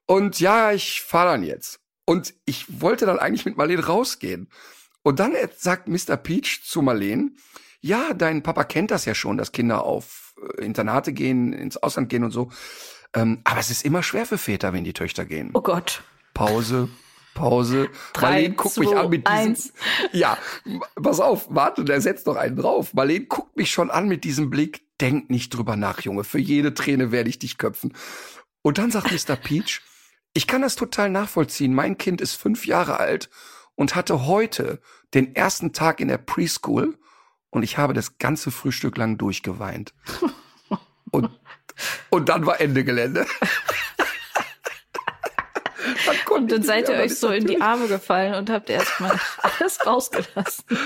[0.06, 1.80] Und ja, ich fahre dann jetzt.
[2.06, 4.48] Und ich wollte dann eigentlich mit Marlene rausgehen.
[5.02, 6.16] Und dann sagt Mr.
[6.16, 7.32] Peach zu Marlene,
[7.80, 12.08] ja, dein Papa kennt das ja schon, dass Kinder auf äh, Internate gehen, ins Ausland
[12.08, 12.50] gehen und so.
[13.14, 15.50] Ähm, aber es ist immer schwer für Väter, wenn die Töchter gehen.
[15.52, 16.02] Oh Gott.
[16.32, 16.88] Pause,
[17.34, 17.88] Pause.
[18.12, 19.38] Drei, Marlene guckt zwei, mich an mit diesem.
[19.38, 19.72] eins.
[20.12, 20.38] Ja,
[21.00, 22.94] pass auf, warte, der setzt noch einen drauf.
[22.94, 24.82] Marlene guckt mich schon an mit diesem Blick.
[25.00, 26.24] Denk nicht drüber nach, Junge.
[26.24, 27.92] Für jede Träne werde ich dich köpfen.
[28.62, 29.36] Und dann sagt Mr.
[29.36, 29.82] Peach,
[30.32, 31.74] ich kann das total nachvollziehen.
[31.74, 33.28] Mein Kind ist fünf Jahre alt
[33.74, 34.80] und hatte heute
[35.12, 36.96] den ersten Tag in der Preschool
[37.50, 39.94] und ich habe das ganze Frühstück lang durchgeweint.
[41.10, 41.30] Und,
[42.10, 43.26] und dann war Ende Gelände.
[46.06, 49.18] Dann Und dann seid ihr euch dann so in die Arme gefallen und habt erstmal
[49.42, 50.64] alles rausgelassen.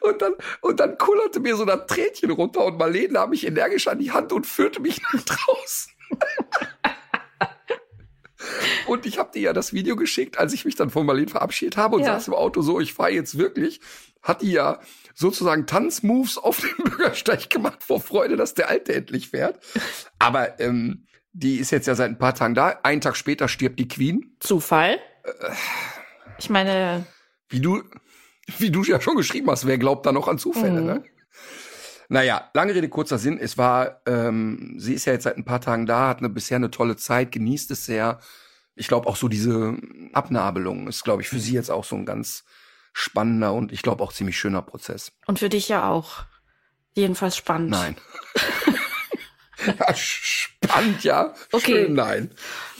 [0.00, 3.88] Und dann, und dann kullerte mir so das Tränchen runter und Marlene nahm mich energisch
[3.88, 5.92] an die Hand und führte mich nach draußen.
[8.86, 11.76] und ich habe dir ja das Video geschickt, als ich mich dann von Marlene verabschiedet
[11.76, 12.14] habe und Ja.
[12.14, 13.80] saß im Auto so, ich fahre jetzt wirklich.
[14.22, 14.80] Hat die ja
[15.14, 19.60] sozusagen Tanzmoves auf dem Bürgersteig gemacht vor Freude, dass der Alte endlich fährt.
[20.18, 21.06] Aber ähm,
[21.38, 22.78] die ist jetzt ja seit ein paar Tagen da.
[22.82, 24.36] Einen Tag später stirbt die Queen.
[24.40, 24.98] Zufall?
[26.38, 27.06] Ich meine,
[27.48, 27.82] Wie du,
[28.58, 30.86] wie du ja schon geschrieben hast, wer glaubt da noch an Zufälle, Mhm.
[30.86, 31.04] ne?
[32.08, 33.36] Naja, lange Rede, kurzer Sinn.
[33.38, 36.56] Es war, ähm, sie ist ja jetzt seit ein paar Tagen da, hat eine, bisher
[36.56, 38.20] eine tolle Zeit, genießt es sehr.
[38.76, 39.76] Ich glaube auch so diese
[40.12, 42.44] Abnabelung ist, glaube ich, für sie jetzt auch so ein ganz
[42.92, 45.12] spannender und ich glaube auch ziemlich schöner Prozess.
[45.26, 46.24] und für dich ja auch.
[46.94, 47.70] Jedenfalls spannend.
[47.70, 47.96] Nein.
[49.66, 49.94] ja,
[50.68, 51.34] spannend, ja.
[51.52, 51.86] Okay.
[51.86, 52.30] Schön, nein.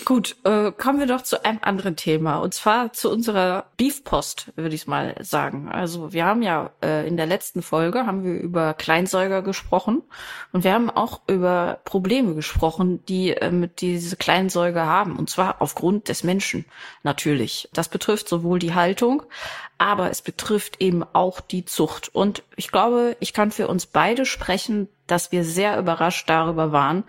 [0.04, 2.38] Gut, äh, kommen wir doch zu einem anderen Thema.
[2.38, 5.68] Und zwar zu unserer Beefpost, würde ich mal sagen.
[5.68, 10.02] Also wir haben ja äh, in der letzten Folge haben wir über Kleinsäuger gesprochen
[10.52, 15.16] und wir haben auch über Probleme gesprochen, die äh, mit diese Kleinsäuger haben.
[15.16, 16.66] Und zwar aufgrund des Menschen
[17.02, 17.68] natürlich.
[17.72, 19.22] Das betrifft sowohl die Haltung,
[19.78, 22.14] aber es betrifft eben auch die Zucht.
[22.14, 27.04] Und ich glaube, ich kann für uns beide sprechen, dass wir sehr überrascht darüber waren,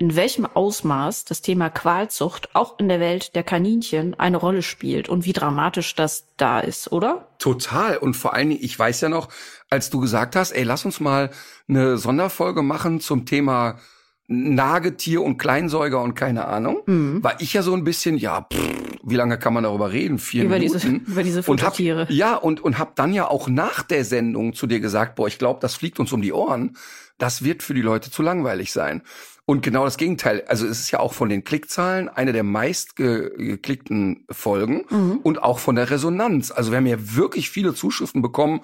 [0.00, 5.10] in welchem Ausmaß das Thema Qualzucht auch in der Welt der Kaninchen eine Rolle spielt
[5.10, 7.28] und wie dramatisch das da ist, oder?
[7.38, 7.98] Total.
[7.98, 9.28] Und vor allen Dingen, ich weiß ja noch,
[9.68, 11.28] als du gesagt hast, ey, lass uns mal
[11.68, 13.78] eine Sonderfolge machen zum Thema
[14.26, 16.82] Nagetier und Kleinsäuger und keine Ahnung,
[17.22, 18.70] war ich ja so ein bisschen, ja, pff,
[19.02, 20.18] wie lange kann man darüber reden?
[20.18, 20.78] Vier Über Minuten.
[21.04, 21.78] diese- über diese und hab.
[21.78, 25.38] Ja, und, und hab dann ja auch nach der Sendung zu dir gesagt, boah, ich
[25.38, 26.76] glaube, das fliegt uns um die Ohren.
[27.18, 29.02] Das wird für die Leute zu langweilig sein.
[29.50, 30.44] Und genau das Gegenteil.
[30.46, 34.82] Also es ist ja auch von den Klickzahlen eine der meist ge geklickten Folgen
[35.24, 36.52] und auch von der Resonanz.
[36.52, 38.60] Also wir haben ja wirklich viele Zuschriften bekommen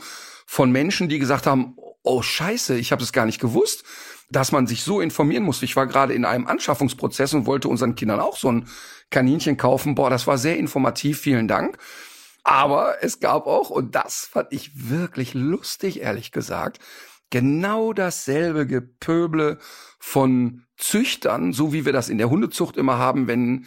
[0.46, 3.83] von Menschen, die gesagt haben, oh scheiße, ich habe es gar nicht gewusst,
[4.31, 5.61] dass man sich so informieren muss.
[5.64, 8.68] Ich war gerade in einem Anschaffungsprozess und wollte unseren Kindern auch so ein
[9.11, 9.96] Kaninchen kaufen.
[9.96, 11.79] Boah, das war sehr informativ, vielen Dank.
[12.44, 16.79] Aber es gab auch, und das fand ich wirklich lustig, ehrlich gesagt,
[17.30, 19.58] genau dasselbe Gepöble
[19.98, 23.66] von Züchtern, so wie wir das in der Hundezucht immer haben, wenn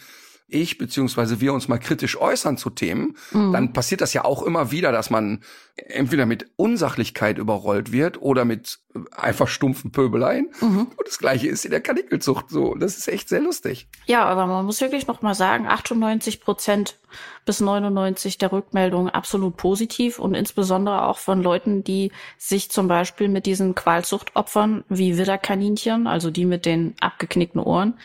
[0.50, 4.70] ich beziehungsweise wir uns mal kritisch äußern zu Themen, dann passiert das ja auch immer
[4.70, 5.42] wieder, dass man
[5.76, 8.80] entweder mit Unsachlichkeit überrollt wird oder mit
[9.12, 10.50] einfach stumpfen Pöbeleien.
[10.60, 12.74] Und das gleiche ist in der Kaninkelzucht so.
[12.74, 13.88] Das ist echt sehr lustig.
[14.06, 16.98] Ja, aber man muss wirklich noch mal sagen, 98 Prozent
[17.44, 23.28] bis 99 der Rückmeldungen absolut positiv und insbesondere auch von Leuten, die sich zum Beispiel
[23.28, 27.98] mit diesen Qualzuchtopfern wie Widderkaninchen, also die mit den abgeknickten Ohren,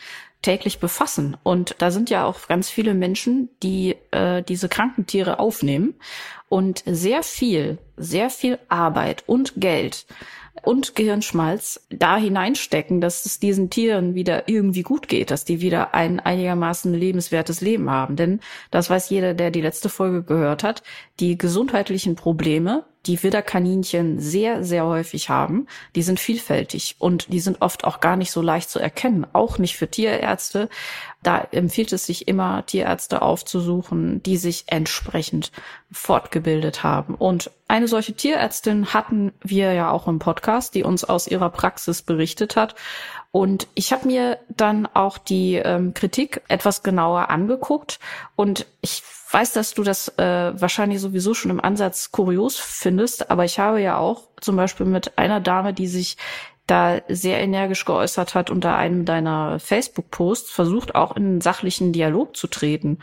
[0.46, 1.36] täglich befassen.
[1.42, 5.94] Und da sind ja auch ganz viele Menschen, die äh, diese kranken Tiere aufnehmen
[6.48, 10.06] und sehr viel, sehr viel Arbeit und Geld
[10.62, 15.94] und Gehirnschmalz da hineinstecken, dass es diesen Tieren wieder irgendwie gut geht, dass die wieder
[15.94, 18.14] ein einigermaßen lebenswertes Leben haben.
[18.14, 18.38] Denn
[18.70, 20.84] das weiß jeder, der die letzte Folge gehört hat,
[21.18, 27.62] die gesundheitlichen Probleme, die Widderkaninchen sehr, sehr häufig haben, die sind vielfältig und die sind
[27.62, 30.68] oft auch gar nicht so leicht zu erkennen, auch nicht für Tierärzte.
[31.22, 35.52] Da empfiehlt es sich immer, Tierärzte aufzusuchen, die sich entsprechend
[35.90, 37.14] fortgebildet haben.
[37.14, 42.02] Und eine solche Tierärztin hatten wir ja auch im Podcast, die uns aus ihrer Praxis
[42.02, 42.74] berichtet hat.
[43.32, 47.98] Und ich habe mir dann auch die ähm, Kritik etwas genauer angeguckt
[48.34, 53.44] und ich weiß, dass du das äh, wahrscheinlich sowieso schon im Ansatz kurios findest, aber
[53.44, 56.16] ich habe ja auch zum Beispiel mit einer Dame, die sich
[56.66, 62.36] da sehr energisch geäußert hat unter einem deiner Facebook-Posts, versucht auch in einen sachlichen Dialog
[62.36, 62.98] zu treten.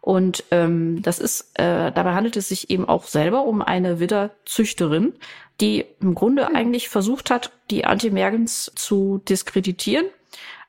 [0.00, 5.14] Und ähm, das ist, äh, dabei handelt es sich eben auch selber um eine Widderzüchterin,
[5.60, 10.06] die im Grunde eigentlich versucht hat, die Anti-Mergens zu diskreditieren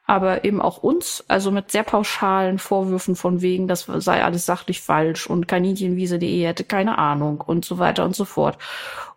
[0.09, 4.81] aber eben auch uns, also mit sehr pauschalen Vorwürfen von wegen, das sei alles sachlich
[4.81, 8.57] falsch und Kaninchenwiese.de hätte keine Ahnung und so weiter und so fort.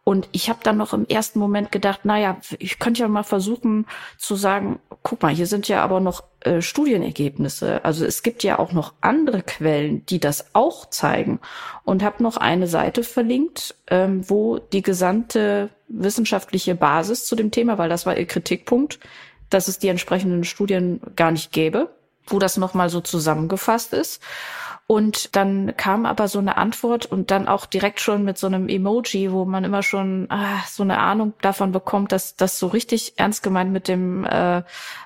[0.05, 3.87] Und ich habe dann noch im ersten Moment gedacht, naja, ich könnte ja mal versuchen
[4.19, 7.83] zu sagen, guck mal, hier sind ja aber noch äh, Studienergebnisse.
[7.87, 11.41] Also es gibt ja auch noch andere Quellen, die das auch zeigen.
[11.85, 17.79] Und habe noch eine Seite verlinkt, ähm, wo die gesamte wissenschaftliche Basis zu dem Thema,
[17.79, 18.99] weil das war ihr Kritikpunkt,
[19.55, 21.91] dass es die entsprechenden Studien gar nicht gäbe,
[22.27, 24.23] wo das nochmal so zusammengefasst ist.
[24.87, 28.69] Und dann kam aber so eine Antwort und dann auch direkt schon mit so einem
[28.69, 33.15] Emoji, wo man immer schon ah, so eine Ahnung davon bekommt, dass das so richtig
[33.17, 34.63] ernst gemeint mit dem äh,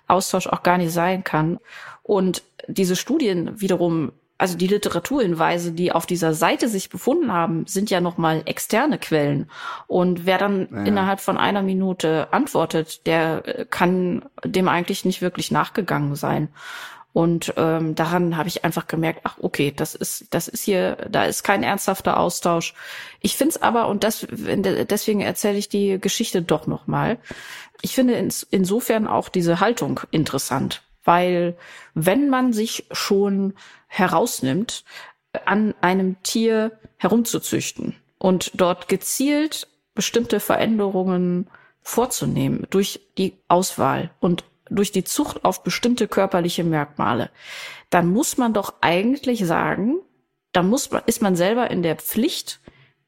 [0.09, 1.61] Austausch auch gar nicht sein kann.
[2.03, 7.89] Und diese Studien wiederum also die Literaturhinweise, die auf dieser Seite sich befunden haben, sind
[7.91, 9.51] ja nochmal externe Quellen.
[9.87, 10.85] Und wer dann ja.
[10.85, 16.49] innerhalb von einer Minute antwortet, der äh, kann dem eigentlich nicht wirklich nachgegangen sein.
[17.15, 21.25] Und ähm, daran habe ich einfach gemerkt, ach okay, das ist, das ist hier, da
[21.25, 22.75] ist kein ernsthafter Austausch.
[23.23, 27.17] Ich finde es aber, und das, deswegen erzähle ich die Geschichte doch nochmal.
[27.81, 31.57] Ich finde ins, insofern auch diese Haltung interessant, weil
[31.95, 33.55] wenn man sich schon
[33.87, 34.85] herausnimmt,
[35.45, 41.49] an einem Tier herumzuzüchten und dort gezielt bestimmte Veränderungen
[41.83, 47.31] vorzunehmen durch die Auswahl und durch die Zucht auf bestimmte körperliche Merkmale,
[47.91, 50.01] dann muss man doch eigentlich sagen,
[50.53, 52.61] da muss man, ist man selber in der Pflicht,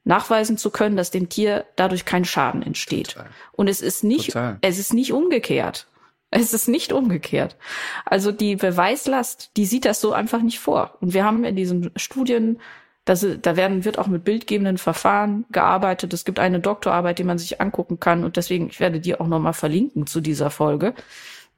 [0.05, 3.09] nachweisen zu können, dass dem Tier dadurch kein Schaden entsteht.
[3.09, 3.29] Total.
[3.51, 4.57] Und es ist nicht, Total.
[4.61, 5.87] es ist nicht umgekehrt.
[6.31, 7.57] Es ist nicht umgekehrt.
[8.05, 10.97] Also die Beweislast, die sieht das so einfach nicht vor.
[11.01, 12.59] Und wir haben in diesen Studien,
[13.05, 16.13] das, da werden, wird auch mit bildgebenden Verfahren gearbeitet.
[16.13, 18.23] Es gibt eine Doktorarbeit, die man sich angucken kann.
[18.23, 20.93] Und deswegen, ich werde die auch nochmal verlinken zu dieser Folge,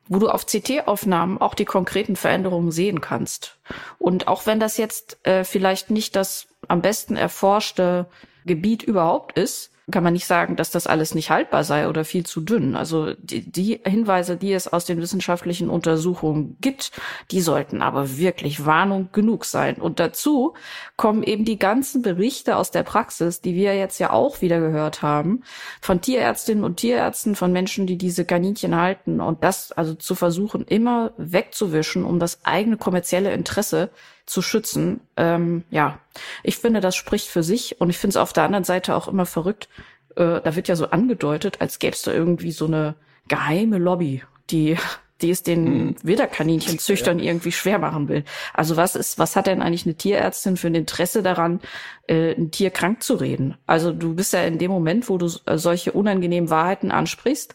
[0.07, 3.57] wo du auf CT-Aufnahmen auch die konkreten Veränderungen sehen kannst.
[3.99, 8.05] Und auch wenn das jetzt äh, vielleicht nicht das am besten erforschte
[8.45, 12.25] Gebiet überhaupt ist, kann man nicht sagen, dass das alles nicht haltbar sei oder viel
[12.25, 12.75] zu dünn.
[12.75, 16.91] Also die, die Hinweise, die es aus den wissenschaftlichen Untersuchungen gibt,
[17.31, 19.75] die sollten aber wirklich Warnung genug sein.
[19.75, 20.53] Und dazu
[20.95, 25.01] kommen eben die ganzen Berichte aus der Praxis, die wir jetzt ja auch wieder gehört
[25.01, 25.43] haben,
[25.81, 29.21] von Tierärztinnen und Tierärzten, von Menschen, die diese Kaninchen halten.
[29.21, 33.89] Und das also zu versuchen, immer wegzuwischen, um das eigene kommerzielle Interesse
[34.25, 35.01] zu schützen.
[35.17, 35.99] Ähm, ja,
[36.43, 39.07] ich finde, das spricht für sich und ich finde es auf der anderen Seite auch
[39.07, 39.69] immer verrückt.
[40.15, 42.95] Äh, da wird ja so angedeutet, als gäbe es da irgendwie so eine
[43.27, 44.77] geheime Lobby, die
[45.21, 45.95] die es den hm.
[46.03, 47.25] Widderkaninchenzüchtern ja.
[47.25, 48.23] irgendwie schwer machen will.
[48.53, 51.59] Also was ist, was hat denn eigentlich eine Tierärztin für ein Interesse daran,
[52.07, 53.55] äh, ein Tier krank zu reden?
[53.65, 57.53] Also du bist ja in dem Moment, wo du äh, solche unangenehmen Wahrheiten ansprichst,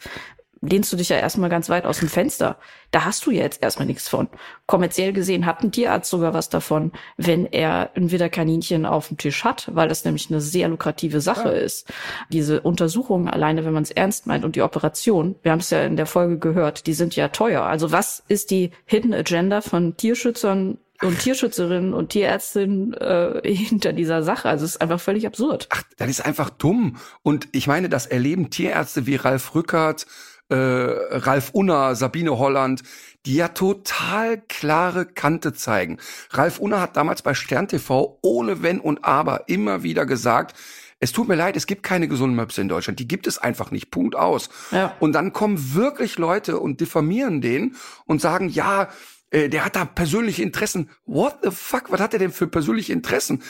[0.66, 2.59] lehnst du dich ja erstmal ganz weit aus dem Fenster.
[2.90, 4.29] Da hast du ja jetzt erstmal nichts von.
[4.66, 9.44] Kommerziell gesehen hat ein Tierarzt sogar was davon, wenn er ein Widderkaninchen auf dem Tisch
[9.44, 11.55] hat, weil das nämlich eine sehr lukrative Sache ja.
[11.55, 11.92] ist.
[12.31, 15.83] Diese Untersuchungen alleine, wenn man es ernst meint und die Operation, wir haben es ja
[15.85, 17.62] in der Folge gehört, die sind ja teuer.
[17.62, 24.22] Also was ist die Hidden Agenda von Tierschützern und Tierschützerinnen und Tierärztinnen äh, hinter dieser
[24.22, 24.48] Sache.
[24.48, 25.68] Also es ist einfach völlig absurd.
[25.70, 26.96] Ach, das ist einfach dumm.
[27.22, 30.07] Und ich meine, das erleben Tierärzte wie Ralf Rückert,
[30.48, 32.82] äh, Ralf Unner, Sabine Holland,
[33.24, 35.98] die ja total klare Kante zeigen.
[36.30, 40.56] Ralf Unner hat damals bei Stern TV ohne Wenn und Aber immer wieder gesagt,
[40.98, 42.98] es tut mir leid, es gibt keine gesunden Möpse in Deutschland.
[42.98, 43.90] Die gibt es einfach nicht.
[43.90, 44.48] Punkt aus.
[44.70, 44.94] Ja.
[44.98, 48.88] Und dann kommen wirklich Leute und diffamieren den und sagen, ja,
[49.30, 50.90] äh, der hat da persönliche Interessen.
[51.04, 51.90] What the fuck?
[51.90, 53.42] Was hat er denn für persönliche Interessen?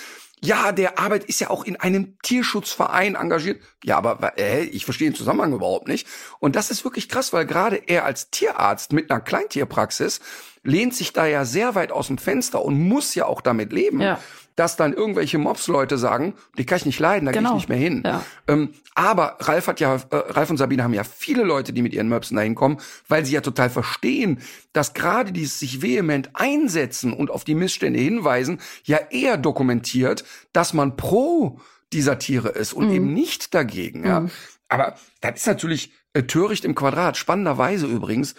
[0.42, 3.62] Ja, der arbeitet, ist ja auch in einem Tierschutzverein engagiert.
[3.82, 6.06] Ja, aber äh, ich verstehe den Zusammenhang überhaupt nicht.
[6.38, 10.20] Und das ist wirklich krass, weil gerade er als Tierarzt mit einer Kleintierpraxis
[10.62, 14.00] lehnt sich da ja sehr weit aus dem Fenster und muss ja auch damit leben.
[14.00, 14.20] Ja
[14.56, 17.50] dass dann irgendwelche Mobs-Leute sagen, die kann ich nicht leiden, da genau.
[17.50, 18.02] gehe ich nicht mehr hin.
[18.04, 18.24] Ja.
[18.48, 21.92] Ähm, aber Ralf hat ja, äh, Ralf und Sabine haben ja viele Leute, die mit
[21.92, 24.40] ihren Möpsen dahin kommen, weil sie ja total verstehen,
[24.72, 30.72] dass gerade dieses sich vehement einsetzen und auf die Missstände hinweisen, ja eher dokumentiert, dass
[30.72, 31.60] man pro
[31.92, 32.94] dieser Tiere ist und mhm.
[32.94, 34.04] eben nicht dagegen.
[34.04, 34.20] Ja.
[34.20, 34.30] Mhm.
[34.68, 37.18] Aber das ist natürlich äh, töricht im Quadrat.
[37.18, 38.34] Spannenderweise übrigens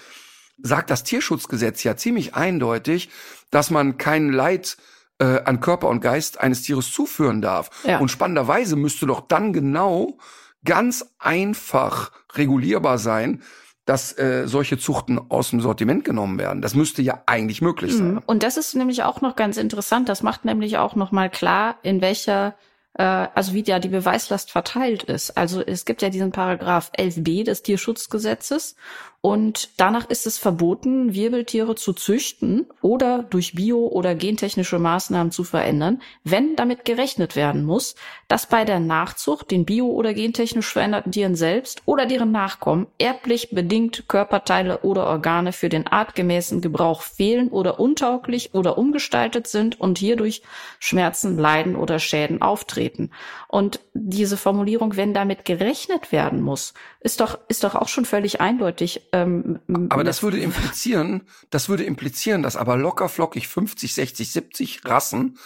[0.58, 3.10] sagt das Tierschutzgesetz ja ziemlich eindeutig,
[3.52, 4.78] dass man kein Leid
[5.20, 7.70] äh, an Körper und Geist eines Tieres zuführen darf.
[7.86, 8.00] Ja.
[8.00, 10.18] Und spannenderweise müsste doch dann genau
[10.64, 13.42] ganz einfach regulierbar sein,
[13.86, 16.62] dass äh, solche Zuchten aus dem Sortiment genommen werden.
[16.62, 18.16] Das müsste ja eigentlich möglich sein.
[18.16, 18.22] Mhm.
[18.26, 20.10] Und das ist nämlich auch noch ganz interessant.
[20.10, 22.56] Das macht nämlich auch noch mal klar, in welcher
[22.98, 25.38] äh, also wie ja die Beweislast verteilt ist.
[25.38, 28.76] Also es gibt ja diesen Paragraph 11b des Tierschutzgesetzes
[29.22, 35.44] und danach ist es verboten, Wirbeltiere zu züchten oder durch bio- oder gentechnische Maßnahmen zu
[35.44, 37.96] verändern, wenn damit gerechnet werden muss,
[38.28, 43.50] dass bei der Nachzucht den bio- oder gentechnisch veränderten Tieren selbst oder deren Nachkommen erblich
[43.52, 49.98] bedingt Körperteile oder Organe für den artgemäßen Gebrauch fehlen oder untauglich oder umgestaltet sind und
[49.98, 50.44] hierdurch
[50.80, 53.10] Schmerzen, Leiden oder Schäden auftreten.
[53.48, 58.42] Und diese Formulierung, wenn damit gerechnet werden muss, ist doch, ist doch auch schon völlig
[58.42, 59.07] eindeutig.
[59.12, 64.86] Ähm, aber das würde implizieren, das würde implizieren, dass aber locker flockig 50, 60, 70
[64.86, 65.38] Rassen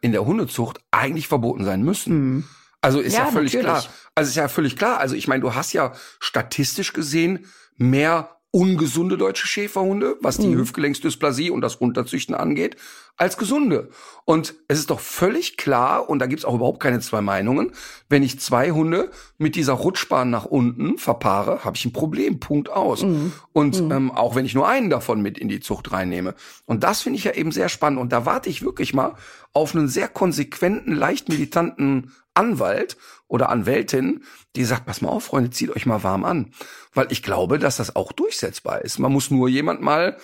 [0.00, 2.14] in der Hundezucht eigentlich verboten sein müssen.
[2.14, 2.44] Mhm.
[2.80, 3.66] Also ist ja, ja völlig natürlich.
[3.66, 3.94] klar.
[4.14, 4.98] Also ist ja völlig klar.
[4.98, 10.58] Also ich meine, du hast ja statistisch gesehen mehr ungesunde deutsche Schäferhunde, was die mhm.
[10.58, 12.76] Hüftgelenksdysplasie und das Runterzüchten angeht,
[13.18, 13.90] als gesunde.
[14.24, 17.72] Und es ist doch völlig klar, und da gibt's auch überhaupt keine zwei Meinungen,
[18.08, 22.70] wenn ich zwei Hunde mit dieser Rutschbahn nach unten verpaare, habe ich ein Problem, Punkt
[22.70, 23.02] aus.
[23.02, 23.32] Mhm.
[23.52, 23.90] Und mhm.
[23.90, 26.34] Ähm, auch wenn ich nur einen davon mit in die Zucht reinnehme.
[26.64, 27.98] Und das finde ich ja eben sehr spannend.
[27.98, 29.14] Und da warte ich wirklich mal
[29.52, 34.22] auf einen sehr konsequenten, leicht militanten Anwalt oder Anwältin,
[34.54, 36.52] die sagt, pass mal auf, Freunde, zieht euch mal warm an.
[36.94, 38.98] Weil ich glaube, dass das auch durchsetzbar ist.
[38.98, 40.16] Man muss nur jemand mal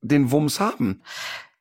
[0.00, 1.02] den Wumms haben.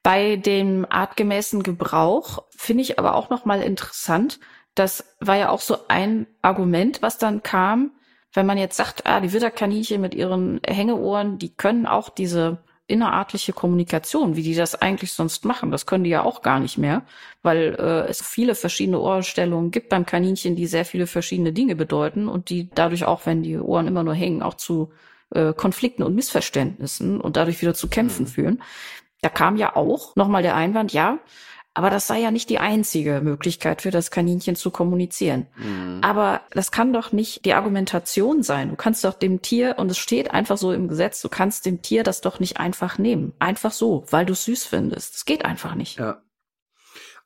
[0.08, 4.40] Bei dem artgemäßen Gebrauch finde ich aber auch noch mal interessant,
[4.74, 7.92] das war ja auch so ein Argument, was dann kam,
[8.32, 13.52] wenn man jetzt sagt, ah, die Witterkaninchen mit ihren Hängeohren, die können auch diese innerartliche
[13.52, 15.72] Kommunikation, wie die das eigentlich sonst machen.
[15.72, 17.04] Das können die ja auch gar nicht mehr,
[17.44, 22.30] weil äh, es viele verschiedene Ohrstellungen gibt beim Kaninchen, die sehr viele verschiedene Dinge bedeuten
[22.30, 24.90] und die dadurch auch, wenn die Ohren immer nur hängen, auch zu
[25.32, 28.30] äh, Konflikten und Missverständnissen und dadurch wieder zu Kämpfen mhm.
[28.30, 28.64] führen.
[29.22, 31.20] Da kam ja auch nochmal der Einwand, ja,
[31.78, 35.46] aber das sei ja nicht die einzige Möglichkeit für das Kaninchen zu kommunizieren.
[35.58, 36.00] Mhm.
[36.02, 38.72] Aber das kann doch nicht die Argumentation sein.
[38.72, 41.84] Du kannst doch dem Tier, und es steht einfach so im Gesetz, du kannst dem
[41.84, 43.34] Tier das doch nicht einfach nehmen.
[43.38, 45.14] Einfach so, weil du es süß findest.
[45.14, 46.00] Das geht einfach nicht.
[46.00, 46.24] Ja.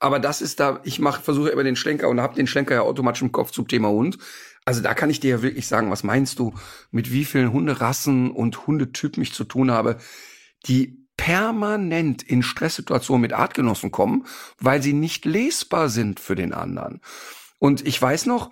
[0.00, 2.82] Aber das ist da, ich mache, versuche immer den Schlenker und habe den Schlenker ja
[2.82, 4.18] automatisch im Kopf zum Thema Hund.
[4.66, 6.52] Also da kann ich dir ja wirklich sagen, was meinst du,
[6.90, 9.96] mit wie vielen Hunderassen und Hundetypen ich zu tun habe,
[10.66, 14.26] die permanent in Stresssituationen mit Artgenossen kommen,
[14.58, 17.00] weil sie nicht lesbar sind für den anderen.
[17.58, 18.50] Und ich weiß noch,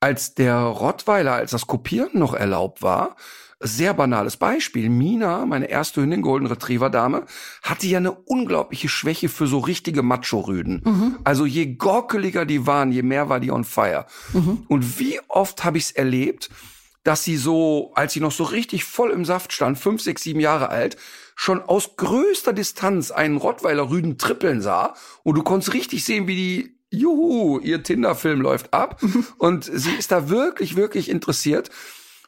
[0.00, 3.16] als der Rottweiler, als das Kopieren noch erlaubt war,
[3.60, 4.90] sehr banales Beispiel.
[4.90, 7.24] Mina, meine erste Hündin, Golden Retriever Dame,
[7.62, 10.82] hatte ja eine unglaubliche Schwäche für so richtige Macho-Rüden.
[10.84, 11.18] Mhm.
[11.24, 14.06] Also je gorkeliger die waren, je mehr war die on fire.
[14.32, 14.64] Mhm.
[14.68, 16.50] Und wie oft habe ich es erlebt,
[17.04, 20.40] dass sie so, als sie noch so richtig voll im Saft stand, fünf, sechs, sieben
[20.40, 20.96] Jahre alt,
[21.34, 26.36] schon aus größter Distanz einen Rottweiler Rüden trippeln sah und du konntest richtig sehen, wie
[26.36, 29.00] die Juhu, ihr Tinder-Film läuft ab
[29.38, 31.70] und sie ist da wirklich, wirklich interessiert.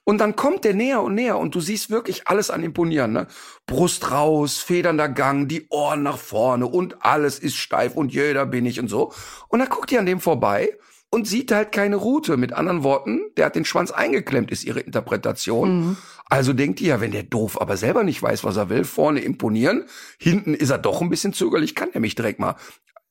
[0.08, 3.26] Und dann kommt der näher und näher und du siehst wirklich alles an Imponieren, ne?
[3.66, 8.66] Brust raus, federnder Gang, die Ohren nach vorne und alles ist steif und jeder bin
[8.66, 9.12] ich und so.
[9.48, 10.78] Und dann guckt ihr an dem vorbei
[11.10, 12.36] und sieht halt keine Route.
[12.36, 15.80] Mit anderen Worten, der hat den Schwanz eingeklemmt, ist ihre Interpretation.
[15.80, 15.96] Mhm.
[16.26, 19.20] Also denkt ihr ja, wenn der doof aber selber nicht weiß, was er will, vorne
[19.20, 19.84] imponieren,
[20.18, 22.56] hinten ist er doch ein bisschen zögerlich, kann er mich direkt mal.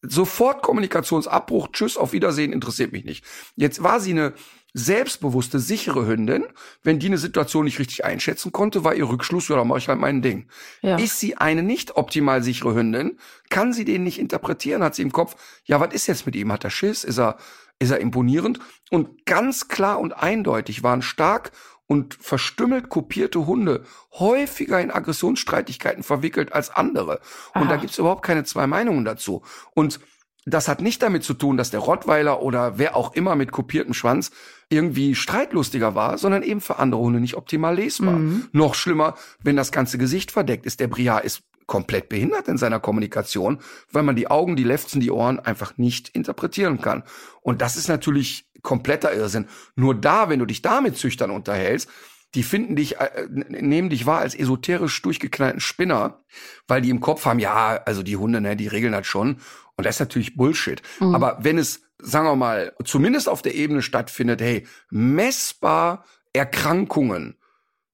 [0.02, 3.26] Sofort Kommunikationsabbruch, tschüss, auf Wiedersehen, interessiert mich nicht.
[3.56, 4.34] Jetzt war sie eine
[4.76, 6.46] selbstbewusste, sichere Hündin.
[6.84, 9.88] Wenn die eine Situation nicht richtig einschätzen konnte, war ihr Rückschluss, ja, dann mache ich
[9.88, 10.48] halt mein Ding.
[10.82, 10.98] Ja.
[10.98, 13.18] Ist sie eine nicht optimal sichere Hündin,
[13.50, 16.52] kann sie den nicht interpretieren, hat sie im Kopf, ja, was ist jetzt mit ihm?
[16.52, 17.06] Hat er Schiss?
[17.06, 17.38] Ist er,
[17.80, 18.60] ist er imponierend?
[18.92, 21.52] Und ganz klar und eindeutig waren stark
[21.88, 27.20] und verstümmelt kopierte Hunde häufiger in Aggressionsstreitigkeiten verwickelt als andere.
[27.54, 27.70] Und Aha.
[27.70, 29.44] da gibt's überhaupt keine zwei Meinungen dazu.
[29.74, 30.00] Und
[30.46, 33.94] das hat nicht damit zu tun, dass der Rottweiler oder wer auch immer mit kopiertem
[33.96, 34.32] Schwanz
[34.70, 38.14] irgendwie streitlustiger war, sondern eben für andere Hunde nicht optimal lesbar.
[38.14, 38.48] Mhm.
[38.52, 40.80] Noch schlimmer, wenn das ganze Gesicht verdeckt ist.
[40.80, 43.60] Der Briar ist komplett behindert in seiner Kommunikation,
[43.92, 47.04] weil man die Augen, die Lefzen, die Ohren einfach nicht interpretieren kann.
[47.42, 49.48] Und das ist natürlich kompletter Irrsinn.
[49.76, 51.90] Nur da, wenn du dich damit Züchtern unterhältst,
[52.34, 56.24] die finden dich, äh, nehmen dich wahr als esoterisch durchgeknallten Spinner,
[56.68, 59.38] weil die im Kopf haben, ja, also die Hunde, ne, die regeln das schon.
[59.78, 60.82] Und das ist natürlich Bullshit.
[61.00, 61.16] Mhm.
[61.16, 66.04] Aber wenn es, sagen wir mal, zumindest auf der Ebene stattfindet, hey, messbar
[66.34, 67.38] Erkrankungen,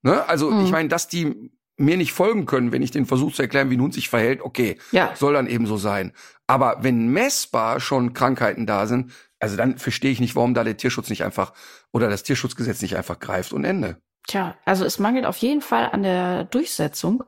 [0.02, 0.66] ne, also Mhm.
[0.66, 1.52] ich meine, dass die
[1.82, 4.42] mir nicht folgen können, wenn ich den versuche zu erklären, wie ein Hund sich verhält,
[4.42, 5.12] okay, Ja.
[5.16, 6.14] soll dann eben so sein.
[6.48, 10.78] Aber wenn messbar schon Krankheiten da sind, also dann verstehe ich nicht, warum da der
[10.78, 11.54] Tierschutz nicht einfach
[11.92, 13.98] oder das Tierschutzgesetz nicht einfach greift und Ende.
[14.28, 17.24] Tja, also es mangelt auf jeden Fall an der Durchsetzung.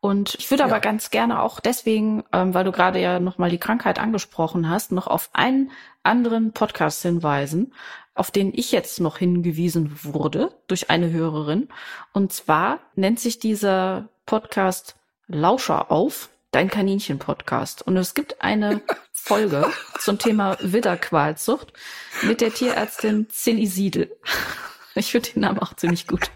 [0.00, 0.66] Und ich würde Ja.
[0.68, 4.90] aber ganz gerne auch deswegen, ähm, weil du gerade ja nochmal die Krankheit angesprochen hast,
[4.90, 5.70] noch auf einen
[6.02, 7.72] anderen Podcast hinweisen,
[8.14, 11.68] auf den ich jetzt noch hingewiesen wurde durch eine Hörerin.
[12.12, 14.96] Und zwar nennt sich dieser Podcast
[15.28, 17.82] Lauscher auf, dein Kaninchen-Podcast.
[17.82, 18.82] Und es gibt eine
[19.12, 21.72] Folge zum Thema Widderqualzucht
[22.22, 24.14] mit der Tierärztin Silly Siedel.
[24.94, 26.30] Ich finde den Namen auch ziemlich gut.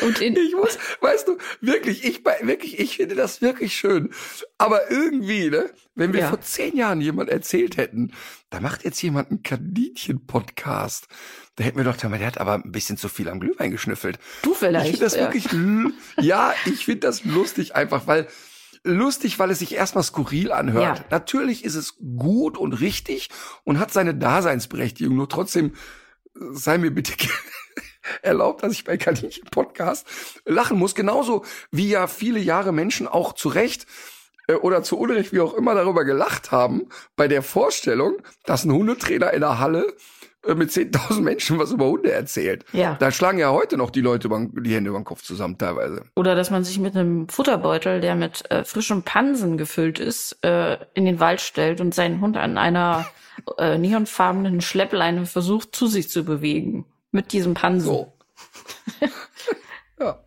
[0.00, 4.10] Und Ich muss, weißt du, wirklich, ich wirklich, ich finde das wirklich schön.
[4.58, 6.28] Aber irgendwie, ne, wenn wir Ja.
[6.30, 8.12] vor zehn Jahren jemand erzählt hätten,
[8.50, 11.08] da macht jetzt jemand einen Kaninchen-Podcast,
[11.56, 14.18] da hätten wir doch gedacht, der hat aber ein bisschen zu viel am Glühwein geschnüffelt.
[14.42, 14.86] du Ich vielleicht.
[14.90, 15.20] finde das ja.
[15.22, 15.46] wirklich,
[16.20, 18.26] ja, ich finde das lustig einfach, weil,
[18.84, 20.98] lustig, weil es sich erstmal skurril anhört.
[21.00, 21.04] Ja.
[21.10, 23.28] Natürlich ist es gut und richtig
[23.64, 25.74] und hat seine Daseinsberechtigung, nur trotzdem
[26.34, 27.12] äh, sei mir bitte
[28.22, 30.06] erlaubt, dass ich bei Kaninchen Podcast
[30.44, 30.94] lachen muss.
[30.94, 33.86] Genauso wie ja viele Jahre Menschen auch zu Recht
[34.48, 38.72] äh, oder zu Unrecht, wie auch immer, darüber gelacht haben, bei der Vorstellung, dass ein
[38.72, 39.94] Hundetrainer in der Halle
[40.46, 42.64] äh, mit 10.000 Menschen was über Hunde erzählt.
[42.72, 42.96] Ja.
[42.98, 46.02] Da schlagen ja heute noch die Leute die Hände über den Kopf zusammen teilweise.
[46.16, 50.78] Oder dass man sich mit einem Futterbeutel, der mit äh, frischem Pansen gefüllt ist, äh,
[50.94, 53.06] in den Wald stellt und seinen Hund an einer
[53.58, 56.84] äh, neonfarbenen Schleppleine versucht, zu sich zu bewegen.
[57.12, 57.86] Mit diesem Pansen.
[57.86, 58.12] So.
[60.00, 60.18] ja.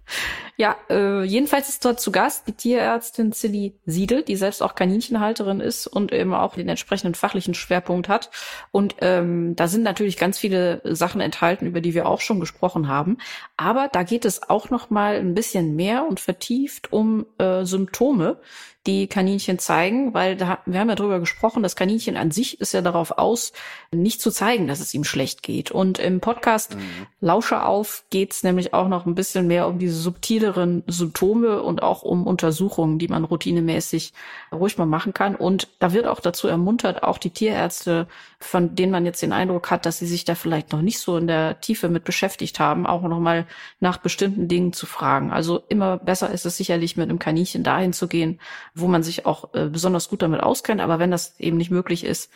[0.58, 5.60] Ja, äh, jedenfalls ist dort zu Gast die Tierärztin Silly Siedel, die selbst auch Kaninchenhalterin
[5.60, 8.32] ist und eben auch den entsprechenden fachlichen Schwerpunkt hat.
[8.72, 12.88] Und ähm, da sind natürlich ganz viele Sachen enthalten, über die wir auch schon gesprochen
[12.88, 13.18] haben.
[13.58, 18.38] Aber da geht es auch noch mal ein bisschen mehr und vertieft um äh, Symptome,
[18.86, 22.74] die Kaninchen zeigen, weil da, wir haben ja drüber gesprochen, das Kaninchen an sich ist
[22.74, 23.52] ja darauf aus,
[23.92, 25.72] nicht zu zeigen, dass es ihm schlecht geht.
[25.72, 26.78] Und im Podcast
[27.20, 32.04] Lausche auf geht's nämlich auch noch ein bisschen mehr um diese subtileren Symptome und auch
[32.04, 34.14] um Untersuchungen, die man routinemäßig
[34.52, 35.36] ruhig mal machen kann.
[35.36, 38.08] Und da wird auch dazu ermuntert, auch die Tierärzte,
[38.46, 41.18] von denen man jetzt den Eindruck hat, dass sie sich da vielleicht noch nicht so
[41.18, 43.46] in der Tiefe mit beschäftigt haben, auch noch mal
[43.80, 45.32] nach bestimmten Dingen zu fragen.
[45.32, 48.40] Also immer besser ist es sicherlich mit einem Kaninchen dahin zu gehen,
[48.74, 50.80] wo man sich auch äh, besonders gut damit auskennt.
[50.80, 52.32] Aber wenn das eben nicht möglich ist,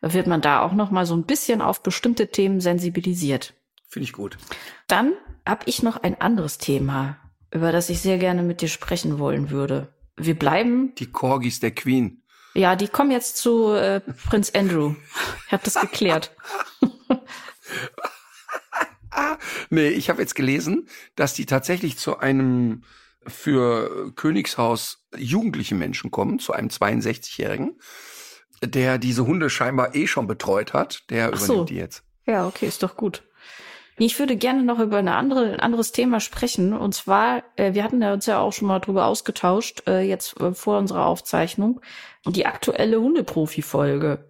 [0.00, 3.54] wird man da auch noch mal so ein bisschen auf bestimmte Themen sensibilisiert.
[3.88, 4.38] Finde ich gut.
[4.88, 5.12] Dann
[5.46, 7.18] habe ich noch ein anderes Thema,
[7.52, 9.92] über das ich sehr gerne mit dir sprechen wollen würde.
[10.16, 12.21] Wir bleiben, Die Corgis der Queen.
[12.54, 14.94] Ja, die kommen jetzt zu äh, Prinz Andrew.
[15.46, 16.34] Ich habe das geklärt.
[19.70, 22.82] Nee, ich habe jetzt gelesen, dass die tatsächlich zu einem
[23.26, 27.78] für Königshaus jugendlichen Menschen kommen, zu einem 62-Jährigen,
[28.62, 31.08] der diese Hunde scheinbar eh schon betreut hat.
[31.10, 31.64] Der Ach übernimmt so.
[31.64, 32.04] die jetzt.
[32.26, 33.22] Ja, okay, ist doch gut.
[33.98, 36.72] Ich würde gerne noch über eine andere, ein anderes Thema sprechen.
[36.72, 40.40] Und zwar, äh, wir hatten ja uns ja auch schon mal drüber ausgetauscht, äh, jetzt
[40.40, 41.80] äh, vor unserer Aufzeichnung.
[42.26, 44.24] Die aktuelle Hundeprofi-Folge,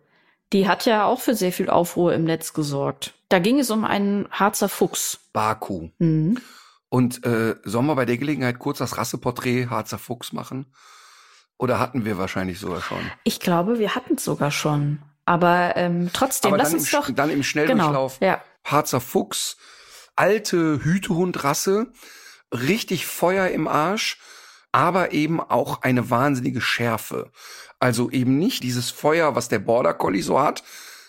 [0.53, 3.15] die hat ja auch für sehr viel Aufruhr im Netz gesorgt.
[3.29, 5.21] Da ging es um einen Harzer Fuchs.
[5.33, 5.91] Baku.
[5.99, 6.39] Mhm.
[6.89, 10.67] Und äh, sollen wir bei der Gelegenheit kurz das Rasseporträt Harzer Fuchs machen?
[11.57, 12.99] Oder hatten wir wahrscheinlich sogar schon?
[13.25, 14.99] Ich glaube, wir hatten es sogar schon.
[15.25, 17.11] Aber ähm, trotzdem, Aber lass dann, uns im, doch.
[17.15, 18.19] Dann im Schnelldurchlauf.
[18.19, 18.43] Genau, ja.
[18.65, 19.57] Harzer Fuchs,
[20.17, 21.93] alte Hütehundrasse,
[22.53, 24.19] richtig Feuer im Arsch,
[24.73, 27.31] aber eben auch eine wahnsinnige Schärfe.
[27.79, 30.63] Also eben nicht dieses Feuer, was der Border Collie so hat.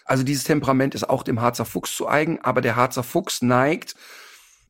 [0.05, 3.95] Also dieses Temperament ist auch dem Harzer Fuchs zu eigen, aber der Harzer Fuchs neigt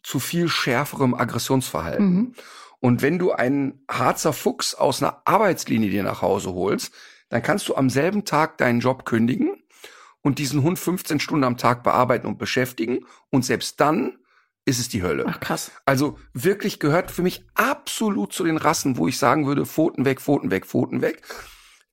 [0.04, 2.14] zu viel schärferem Aggressionsverhalten.
[2.14, 2.36] Mhm.
[2.80, 6.94] Und wenn du einen Harzer Fuchs aus einer Arbeitslinie dir nach Hause holst,
[7.30, 9.63] dann kannst du am selben Tag deinen Job kündigen
[10.24, 13.06] und diesen Hund 15 Stunden am Tag bearbeiten und beschäftigen.
[13.30, 14.18] Und selbst dann
[14.66, 15.26] ist es die Hölle.
[15.28, 15.72] Ach krass.
[15.86, 20.22] Also wirklich gehört für mich absolut zu den Rassen, wo ich sagen würde, Pfoten weg,
[20.22, 21.22] Pfoten weg, Pfoten weg.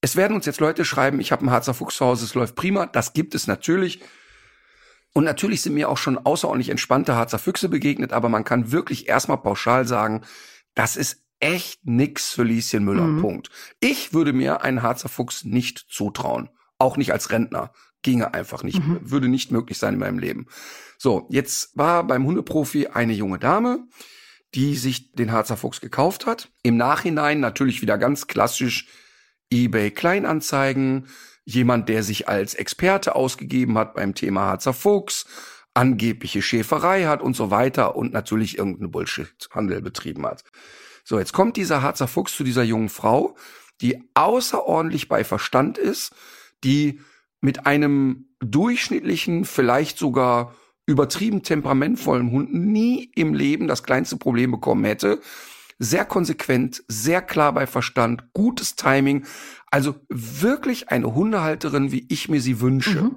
[0.01, 2.55] Es werden uns jetzt Leute schreiben, ich habe ein Harzer Fuchs zu Hause, es läuft
[2.55, 2.87] prima.
[2.87, 4.01] Das gibt es natürlich.
[5.12, 9.09] Und natürlich sind mir auch schon außerordentlich entspannte Harzer Füchse begegnet, aber man kann wirklich
[9.09, 10.22] erstmal pauschal sagen,
[10.74, 13.03] das ist echt nix für Lieschen Müller.
[13.03, 13.20] Mhm.
[13.20, 13.51] Punkt.
[13.81, 16.49] Ich würde mir einen Harzer Fuchs nicht zutrauen.
[16.78, 17.72] Auch nicht als Rentner.
[18.03, 18.98] Ginge einfach nicht, mhm.
[19.03, 20.46] würde nicht möglich sein in meinem Leben.
[20.98, 23.86] So, jetzt war beim Hundeprofi eine junge Dame,
[24.55, 26.51] die sich den Harzer Fuchs gekauft hat.
[26.62, 28.88] Im Nachhinein natürlich wieder ganz klassisch
[29.51, 31.09] eBay Kleinanzeigen,
[31.44, 35.26] jemand, der sich als Experte ausgegeben hat beim Thema Harzer Fuchs,
[35.74, 40.44] angebliche Schäferei hat und so weiter und natürlich irgendeinen Bullshit-Handel betrieben hat.
[41.05, 43.36] So, jetzt kommt dieser Harzer Fuchs zu dieser jungen Frau,
[43.80, 46.12] die außerordentlich bei Verstand ist,
[46.62, 47.01] die
[47.41, 50.55] mit einem durchschnittlichen, vielleicht sogar
[50.86, 55.20] übertrieben temperamentvollen Hund nie im Leben das kleinste Problem bekommen hätte.
[55.78, 59.24] Sehr konsequent, sehr klar bei Verstand, gutes Timing.
[59.70, 63.03] Also wirklich eine Hundehalterin, wie ich mir sie wünsche.
[63.03, 63.16] Mhm.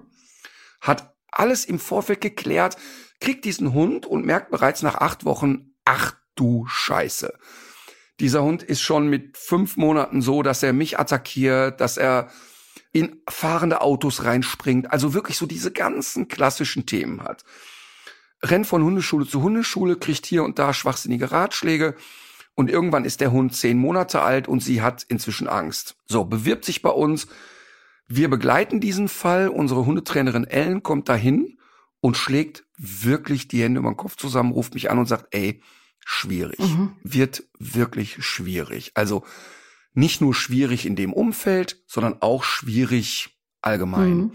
[0.81, 2.77] Hat alles im Vorfeld geklärt,
[3.19, 7.33] kriegt diesen Hund und merkt bereits nach acht Wochen, ach du Scheiße.
[8.19, 12.29] Dieser Hund ist schon mit fünf Monaten so, dass er mich attackiert, dass er
[12.93, 17.43] in fahrende Autos reinspringt, also wirklich so diese ganzen klassischen Themen hat.
[18.41, 21.95] Rennt von Hundeschule zu Hundeschule, kriegt hier und da schwachsinnige Ratschläge
[22.55, 25.95] und irgendwann ist der Hund zehn Monate alt und sie hat inzwischen Angst.
[26.05, 27.27] So, bewirbt sich bei uns.
[28.07, 29.47] Wir begleiten diesen Fall.
[29.47, 31.57] Unsere Hundetrainerin Ellen kommt dahin
[31.99, 35.63] und schlägt wirklich die Hände über den Kopf zusammen, ruft mich an und sagt, ey,
[36.05, 36.59] schwierig.
[36.59, 36.95] Mhm.
[37.01, 38.91] Wird wirklich schwierig.
[38.93, 39.23] Also
[39.93, 44.15] nicht nur schwierig in dem Umfeld, sondern auch schwierig allgemein.
[44.15, 44.31] Mhm.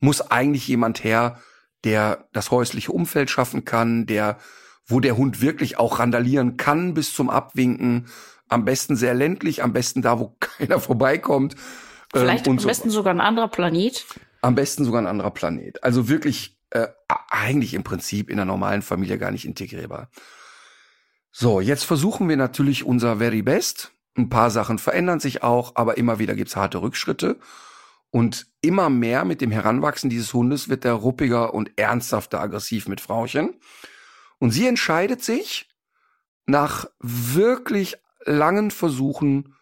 [0.00, 1.38] Muss eigentlich jemand her,
[1.84, 4.38] der das häusliche Umfeld schaffen kann, der,
[4.86, 8.06] wo der Hund wirklich auch randalieren kann bis zum Abwinken.
[8.48, 11.54] Am besten sehr ländlich, am besten da, wo keiner vorbeikommt.
[11.54, 12.68] Ähm, Vielleicht ähm, am so.
[12.68, 14.04] besten sogar ein anderer Planet.
[14.40, 15.82] Am besten sogar ein anderer Planet.
[15.84, 16.88] Also wirklich äh,
[17.30, 20.08] eigentlich im Prinzip in der normalen Familie gar nicht integrierbar.
[21.30, 23.92] So, jetzt versuchen wir natürlich unser Very Best.
[24.16, 27.38] Ein paar Sachen verändern sich auch, aber immer wieder gibt's harte Rückschritte.
[28.10, 33.00] Und immer mehr mit dem Heranwachsen dieses Hundes wird er ruppiger und ernsthafter aggressiv mit
[33.00, 33.58] Frauchen.
[34.38, 35.70] Und sie entscheidet sich
[36.44, 39.54] nach wirklich langen Versuchen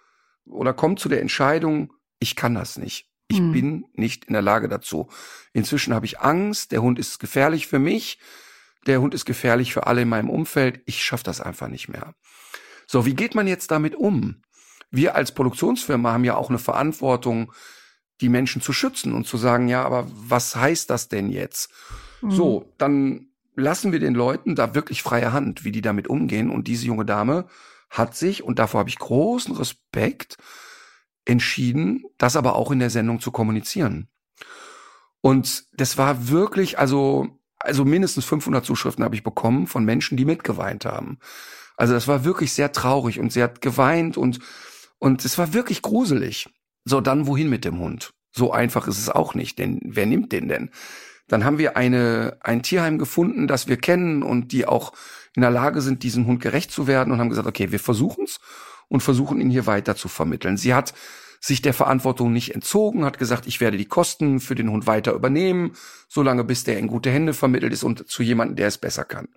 [0.46, 3.08] oder kommt zu der Entscheidung, ich kann das nicht.
[3.28, 3.52] Ich hm.
[3.52, 5.08] bin nicht in der Lage dazu.
[5.52, 8.18] Inzwischen habe ich Angst, der Hund ist gefährlich für mich,
[8.86, 12.14] der Hund ist gefährlich für alle in meinem Umfeld, ich schaffe das einfach nicht mehr.
[12.90, 14.42] So, wie geht man jetzt damit um?
[14.90, 17.52] Wir als Produktionsfirma haben ja auch eine Verantwortung,
[18.20, 21.70] die Menschen zu schützen und zu sagen, ja, aber was heißt das denn jetzt?
[22.20, 22.30] Mhm.
[22.32, 26.50] So, dann lassen wir den Leuten da wirklich freie Hand, wie die damit umgehen.
[26.50, 27.46] Und diese junge Dame
[27.90, 30.36] hat sich, und davor habe ich großen Respekt,
[31.24, 34.08] entschieden, das aber auch in der Sendung zu kommunizieren.
[35.20, 40.24] Und das war wirklich, also, also mindestens 500 Zuschriften habe ich bekommen von Menschen, die
[40.24, 41.20] mitgeweint haben.
[41.80, 44.38] Also das war wirklich sehr traurig und sie hat geweint und,
[44.98, 46.50] und es war wirklich gruselig.
[46.84, 48.12] So, dann wohin mit dem Hund?
[48.32, 50.70] So einfach ist es auch nicht, denn wer nimmt den denn?
[51.26, 54.92] Dann haben wir eine, ein Tierheim gefunden, das wir kennen und die auch
[55.34, 58.40] in der Lage sind, diesem Hund gerecht zu werden und haben gesagt, okay, wir versuchen's
[58.88, 60.58] und versuchen ihn hier weiter zu vermitteln.
[60.58, 60.92] Sie hat
[61.40, 65.14] sich der Verantwortung nicht entzogen, hat gesagt, ich werde die Kosten für den Hund weiter
[65.14, 65.72] übernehmen,
[66.08, 69.28] solange bis der in gute Hände vermittelt ist und zu jemandem, der es besser kann.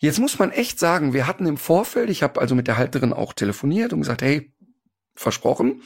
[0.00, 3.12] Jetzt muss man echt sagen, wir hatten im Vorfeld, ich habe also mit der Halterin
[3.12, 4.50] auch telefoniert und gesagt, hey,
[5.14, 5.82] versprochen,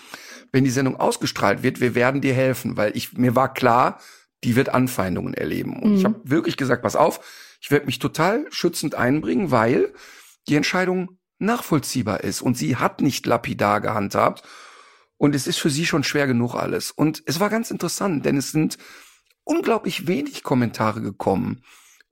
[0.52, 4.00] wenn die Sendung ausgestrahlt wird, wir werden dir helfen, weil ich mir war klar,
[4.44, 5.82] die wird Anfeindungen erleben.
[5.82, 5.96] Und mhm.
[5.96, 9.92] ich habe wirklich gesagt, pass auf, ich werde mich total schützend einbringen, weil
[10.46, 14.44] die Entscheidung nachvollziehbar ist und sie hat nicht lapidar gehandhabt
[15.16, 16.92] und es ist für sie schon schwer genug alles.
[16.92, 18.78] Und es war ganz interessant, denn es sind
[19.42, 21.64] unglaublich wenig Kommentare gekommen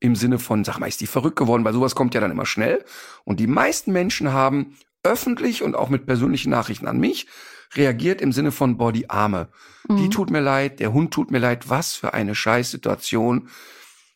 [0.03, 2.47] im Sinne von, sag mal, ist die verrückt geworden, weil sowas kommt ja dann immer
[2.47, 2.85] schnell.
[3.25, 7.27] Und die meisten Menschen haben öffentlich und auch mit persönlichen Nachrichten an mich
[7.75, 9.49] reagiert im Sinne von, boah, die Arme,
[9.89, 9.97] mhm.
[9.97, 13.49] die tut mir leid, der Hund tut mir leid, was für eine Scheißsituation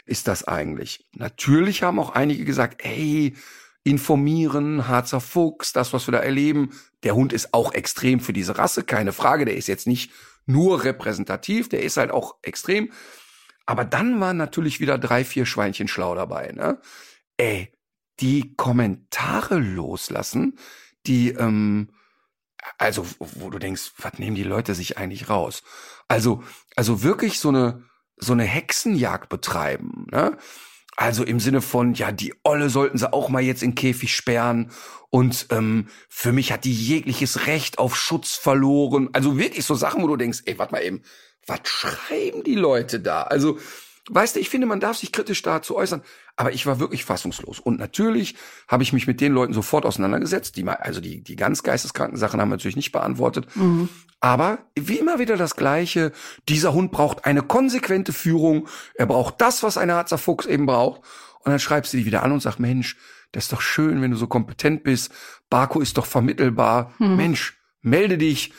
[0.04, 1.06] ist das eigentlich?
[1.14, 3.34] Natürlich haben auch einige gesagt, ey,
[3.84, 6.70] informieren, Harzer Fuchs, das, was wir da erleben.
[7.04, 9.44] Der Hund ist auch extrem für diese Rasse, keine Frage.
[9.44, 10.10] Der ist jetzt nicht
[10.46, 12.90] nur repräsentativ, der ist halt auch extrem.
[13.66, 16.80] Aber dann waren natürlich wieder drei, vier Schweinchen schlau dabei, ne?
[17.36, 17.72] Ey,
[18.20, 20.58] die Kommentare loslassen,
[21.06, 21.90] die, ähm,
[22.78, 25.62] also, wo du denkst, was nehmen die Leute sich eigentlich raus?
[26.08, 26.42] Also,
[26.76, 27.84] also wirklich so eine,
[28.16, 30.36] so eine Hexenjagd betreiben, ne?
[30.98, 34.70] Also im Sinne von, ja, die Olle sollten sie auch mal jetzt in Käfig sperren.
[35.10, 39.10] Und ähm, für mich hat die jegliches Recht auf Schutz verloren.
[39.12, 41.02] Also wirklich so Sachen, wo du denkst, ey, warte mal eben,
[41.46, 43.22] was schreiben die Leute da?
[43.22, 43.58] Also,
[44.10, 46.02] weißt du, ich finde, man darf sich kritisch dazu äußern.
[46.36, 47.60] Aber ich war wirklich fassungslos.
[47.60, 48.36] Und natürlich
[48.68, 50.56] habe ich mich mit den Leuten sofort auseinandergesetzt.
[50.56, 53.46] Die mal, also die, die ganz geisteskranken Sachen haben wir natürlich nicht beantwortet.
[53.56, 53.88] Mhm.
[54.20, 56.12] Aber wie immer wieder das Gleiche.
[56.48, 58.68] Dieser Hund braucht eine konsequente Führung.
[58.94, 61.00] Er braucht das, was ein Harzer Fuchs eben braucht.
[61.40, 62.96] Und dann schreibst du die wieder an und sagst, Mensch,
[63.32, 65.12] das ist doch schön, wenn du so kompetent bist.
[65.48, 66.92] Barco ist doch vermittelbar.
[66.98, 67.16] Mhm.
[67.16, 68.52] Mensch, melde dich.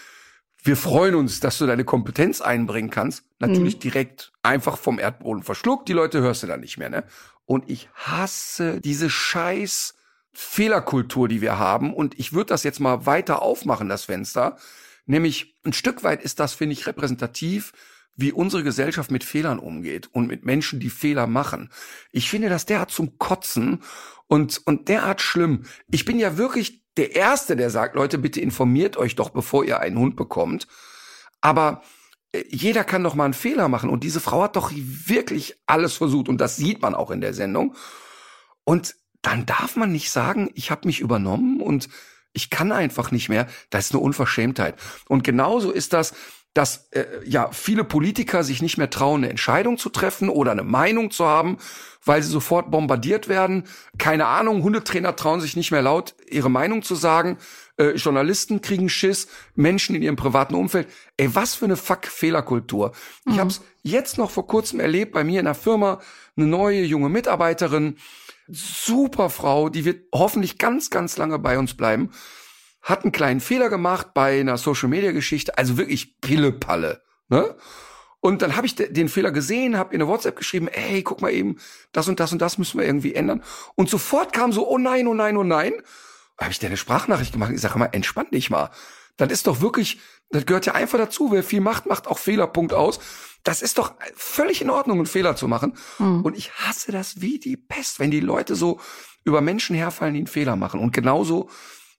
[0.68, 3.24] Wir freuen uns, dass du deine Kompetenz einbringen kannst.
[3.40, 3.80] Natürlich mhm.
[3.80, 5.88] direkt einfach vom Erdboden verschluckt.
[5.88, 7.06] Die Leute hörst du dann nicht mehr, ne?
[7.46, 9.96] Und ich hasse diese scheiß
[10.34, 11.94] Fehlerkultur, die wir haben.
[11.94, 14.58] Und ich würde das jetzt mal weiter aufmachen, das Fenster.
[15.06, 17.72] Nämlich ein Stück weit ist das, finde ich, repräsentativ,
[18.18, 21.70] wie unsere Gesellschaft mit Fehlern umgeht und mit Menschen, die Fehler machen.
[22.12, 23.84] Ich finde das derart zum Kotzen
[24.28, 25.64] und, und derart schlimm.
[25.90, 29.80] Ich bin ja wirklich der Erste, der sagt, Leute, bitte informiert euch doch, bevor ihr
[29.80, 30.68] einen Hund bekommt.
[31.42, 31.84] Aber
[32.32, 33.90] äh, jeder kann doch mal einen Fehler machen.
[33.90, 36.28] Und diese Frau hat doch wirklich alles versucht.
[36.28, 37.76] Und das sieht man auch in der Sendung.
[38.64, 41.88] Und dann darf man nicht sagen, ich habe mich übernommen und
[42.34, 43.48] ich kann einfach nicht mehr.
[43.70, 44.76] Das ist eine Unverschämtheit.
[45.08, 46.14] Und genauso ist das,
[46.58, 50.64] dass äh, ja viele Politiker sich nicht mehr trauen, eine Entscheidung zu treffen oder eine
[50.64, 51.58] Meinung zu haben,
[52.04, 53.66] weil sie sofort bombardiert werden.
[53.98, 57.38] Keine Ahnung, Hundetrainer trauen sich nicht mehr laut ihre Meinung zu sagen
[57.78, 60.88] äh, Journalisten kriegen Schiss, Menschen in ihrem privaten Umfeld.
[61.16, 62.92] Ey, was für eine Fuck-Fehlerkultur.
[63.26, 63.32] Mhm.
[63.32, 66.00] Ich habe es jetzt noch vor kurzem erlebt bei mir in der Firma,
[66.36, 67.98] eine neue junge Mitarbeiterin,
[68.48, 72.12] super Frau, die wird hoffentlich ganz, ganz lange bei uns bleiben,
[72.88, 77.02] hat einen kleinen Fehler gemacht bei einer Social-Media-Geschichte, also wirklich Pille-Palle.
[77.30, 77.56] Ne?
[78.20, 81.32] Und dann habe ich den Fehler gesehen, habe in eine WhatsApp geschrieben, ey, guck mal
[81.32, 81.58] eben,
[81.92, 83.44] das und das und das müssen wir irgendwie ändern.
[83.76, 85.74] Und sofort kam so, oh nein, oh nein, oh nein
[86.40, 87.52] habe ich dir eine Sprachnachricht gemacht.
[87.54, 88.70] Ich sage mal, entspann dich mal.
[89.18, 91.32] Das ist doch wirklich, das gehört ja einfach dazu.
[91.32, 92.48] Wer viel macht, macht auch Fehler.
[92.48, 93.00] Punkt aus.
[93.44, 95.74] Das ist doch völlig in Ordnung, einen Fehler zu machen.
[95.98, 96.22] Mhm.
[96.22, 98.80] Und ich hasse das wie die Pest, wenn die Leute so
[99.24, 100.80] über Menschen herfallen, die einen Fehler machen.
[100.80, 101.50] Und genauso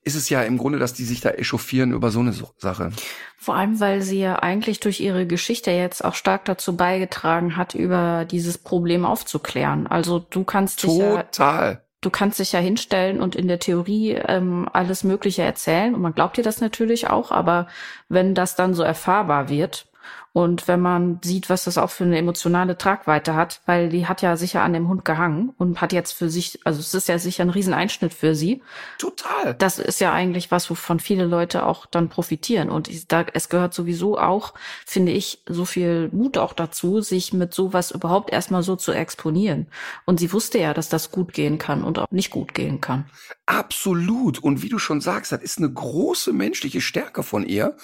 [0.08, 2.90] ist es ja im Grunde, dass die sich da echauffieren über so eine Sache.
[3.36, 7.74] Vor allem, weil sie ja eigentlich durch ihre Geschichte jetzt auch stark dazu beigetragen hat,
[7.74, 9.86] über dieses Problem aufzuklären.
[9.86, 11.72] Also du kannst dich Total.
[11.72, 16.00] Ja du kannst dich ja hinstellen und in der Theorie ähm, alles Mögliche erzählen und
[16.00, 17.66] man glaubt dir das natürlich auch, aber
[18.08, 19.86] wenn das dann so erfahrbar wird,
[20.32, 24.22] und wenn man sieht, was das auch für eine emotionale Tragweite hat, weil die hat
[24.22, 27.18] ja sicher an dem Hund gehangen und hat jetzt für sich, also es ist ja
[27.18, 28.62] sicher ein Rieseneinschnitt für sie.
[28.98, 29.54] Total.
[29.54, 32.68] Das ist ja eigentlich was, wovon viele Leute auch dann profitieren.
[32.68, 34.54] Und ich, da, es gehört sowieso auch,
[34.84, 39.68] finde ich, so viel Mut auch dazu, sich mit sowas überhaupt erstmal so zu exponieren.
[40.04, 43.06] Und sie wusste ja, dass das gut gehen kann und auch nicht gut gehen kann.
[43.46, 44.38] Absolut.
[44.38, 47.76] Und wie du schon sagst, das ist eine große menschliche Stärke von ihr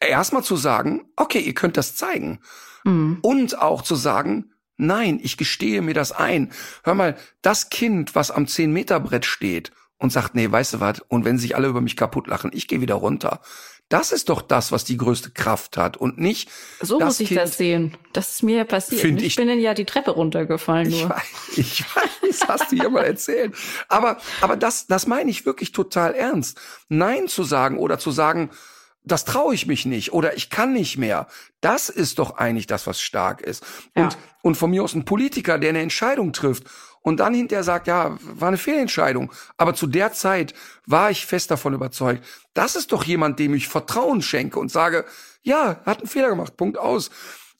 [0.00, 2.40] erstmal zu sagen, okay, ihr könnt das zeigen.
[2.84, 3.18] Mhm.
[3.22, 6.52] Und auch zu sagen, nein, ich gestehe mir das ein.
[6.84, 11.24] Hör mal, das Kind, was am 10-Meter-Brett steht und sagt, nee, weißt du was, und
[11.24, 13.40] wenn sich alle über mich kaputt lachen, ich gehe wieder runter.
[13.88, 16.50] Das ist doch das, was die größte Kraft hat und nicht.
[16.80, 17.96] So muss ich kind, das sehen.
[18.12, 19.02] Das ist mir passiert.
[19.02, 20.90] Ich, ich bin ja die Treppe runtergefallen.
[20.90, 21.00] Nur.
[21.00, 21.24] Ich weiß,
[21.56, 23.54] ich weiß, hast du ja mal erzählt.
[23.88, 26.60] Aber, aber das, das meine ich wirklich total ernst.
[26.88, 28.50] Nein zu sagen oder zu sagen,
[29.10, 31.26] das traue ich mich nicht oder ich kann nicht mehr.
[31.60, 33.64] Das ist doch eigentlich das, was stark ist.
[33.96, 34.04] Ja.
[34.04, 36.64] Und, und von mir aus ein Politiker, der eine Entscheidung trifft
[37.02, 39.32] und dann hinterher sagt, ja, war eine Fehlentscheidung.
[39.56, 40.54] Aber zu der Zeit
[40.86, 42.24] war ich fest davon überzeugt.
[42.54, 45.04] Das ist doch jemand, dem ich Vertrauen schenke und sage,
[45.42, 47.10] ja, hat einen Fehler gemacht, Punkt aus.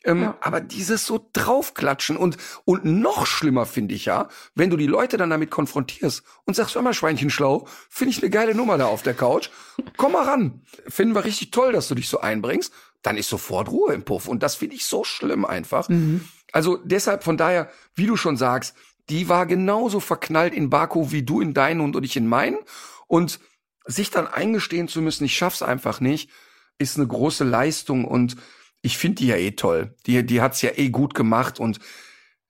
[0.09, 0.39] Ähm, ja.
[0.41, 5.19] Aber dieses so draufklatschen und, und noch schlimmer finde ich ja, wenn du die Leute
[5.19, 8.87] dann damit konfrontierst und sagst, hör mal, Schweinchen schlau, finde ich eine geile Nummer da
[8.87, 9.51] auf der Couch.
[9.99, 10.63] Komm mal ran.
[10.89, 12.73] Finden wir richtig toll, dass du dich so einbringst.
[13.03, 14.29] Dann ist sofort Ruhe im Puff.
[14.29, 15.91] Und das finde ich so schlimm einfach.
[15.91, 16.27] Mhm.
[16.53, 18.75] Also deshalb von daher, wie du schon sagst,
[19.11, 22.59] die war genauso verknallt in Baku wie du in deinen und ich in meinen.
[23.07, 23.41] Und
[23.85, 26.31] sich dann eingestehen zu müssen, ich schaff's einfach nicht,
[26.79, 28.37] ist eine große Leistung und
[28.83, 29.95] ich finde die ja eh toll.
[30.07, 31.79] Die, die hat's ja eh gut gemacht und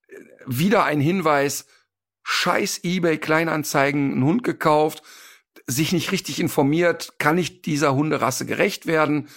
[0.08, 0.14] äh,
[0.46, 1.66] wieder ein Hinweis,
[2.22, 5.02] scheiß eBay Kleinanzeigen, einen Hund gekauft,
[5.66, 9.28] sich nicht richtig informiert, kann ich dieser Hunderasse gerecht werden,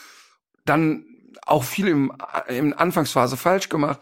[0.66, 1.06] dann
[1.46, 2.14] auch viel im,
[2.48, 4.00] im Anfangsphase falsch gemacht,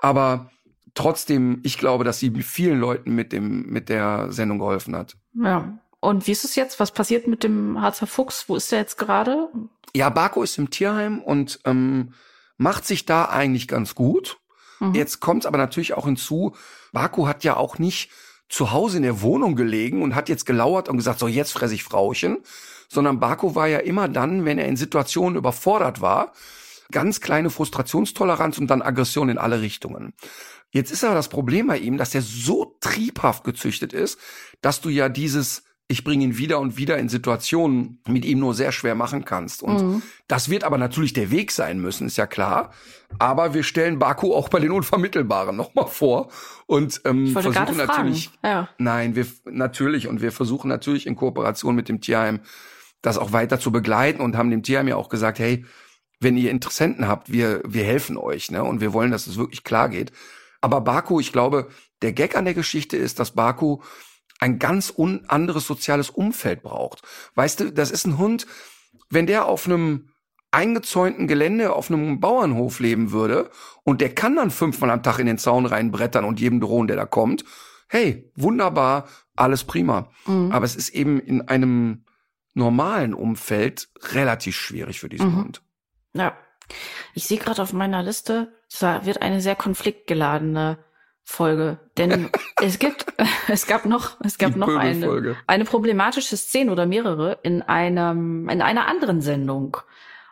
[0.00, 0.50] aber
[0.94, 5.16] trotzdem, ich glaube, dass sie vielen Leuten mit dem, mit der Sendung geholfen hat.
[5.34, 5.78] Ja.
[6.00, 6.80] Und wie ist es jetzt?
[6.80, 8.48] Was passiert mit dem Harzer Fuchs?
[8.48, 9.48] Wo ist der jetzt gerade?
[9.94, 12.14] Ja, Barco ist im Tierheim und ähm,
[12.60, 14.38] macht sich da eigentlich ganz gut.
[14.80, 14.94] Mhm.
[14.94, 16.54] Jetzt kommt es aber natürlich auch hinzu,
[16.92, 18.10] Baku hat ja auch nicht
[18.50, 21.72] zu Hause in der Wohnung gelegen und hat jetzt gelauert und gesagt, so jetzt fress
[21.72, 22.38] ich Frauchen,
[22.88, 26.32] sondern Baku war ja immer dann, wenn er in Situationen überfordert war,
[26.90, 30.12] ganz kleine Frustrationstoleranz und dann Aggression in alle Richtungen.
[30.70, 34.18] Jetzt ist aber das Problem bei ihm, dass er so triebhaft gezüchtet ist,
[34.60, 38.54] dass du ja dieses ich bringe ihn wieder und wieder in Situationen mit ihm nur
[38.54, 39.60] sehr schwer machen kannst.
[39.60, 40.02] Und mhm.
[40.28, 42.70] das wird aber natürlich der Weg sein müssen, ist ja klar.
[43.18, 46.30] Aber wir stellen Baku auch bei den Unvermittelbaren nochmal vor
[46.66, 48.30] und ähm, versuchen natürlich.
[48.44, 48.68] Ja.
[48.78, 52.38] Nein, wir natürlich und wir versuchen natürlich in Kooperation mit dem Tierheim
[53.02, 55.64] das auch weiter zu begleiten und haben dem Tierheim ja auch gesagt, hey,
[56.20, 58.62] wenn ihr Interessenten habt, wir wir helfen euch, ne?
[58.62, 60.12] Und wir wollen, dass es wirklich klar geht.
[60.60, 61.68] Aber Baku, ich glaube,
[62.02, 63.80] der Gag an der Geschichte ist, dass Baku
[64.40, 67.02] ein ganz un anderes soziales Umfeld braucht.
[67.34, 68.46] Weißt du, das ist ein Hund,
[69.10, 70.08] wenn der auf einem
[70.50, 73.50] eingezäunten Gelände auf einem Bauernhof leben würde
[73.84, 76.96] und der kann dann fünfmal am Tag in den Zaun reinbrettern und jedem drohen, der
[76.96, 77.44] da kommt.
[77.88, 80.10] Hey, wunderbar, alles prima.
[80.26, 80.50] Mhm.
[80.50, 82.04] Aber es ist eben in einem
[82.54, 85.36] normalen Umfeld relativ schwierig für diesen mhm.
[85.36, 85.62] Hund.
[86.14, 86.36] Ja.
[87.14, 90.78] Ich sehe gerade auf meiner Liste, da wird eine sehr konfliktgeladene
[91.30, 92.28] Folge, denn
[92.62, 93.06] es gibt,
[93.48, 98.48] es gab noch, es gab Die noch eine, eine problematische Szene oder mehrere in einem,
[98.48, 99.76] in einer anderen Sendung.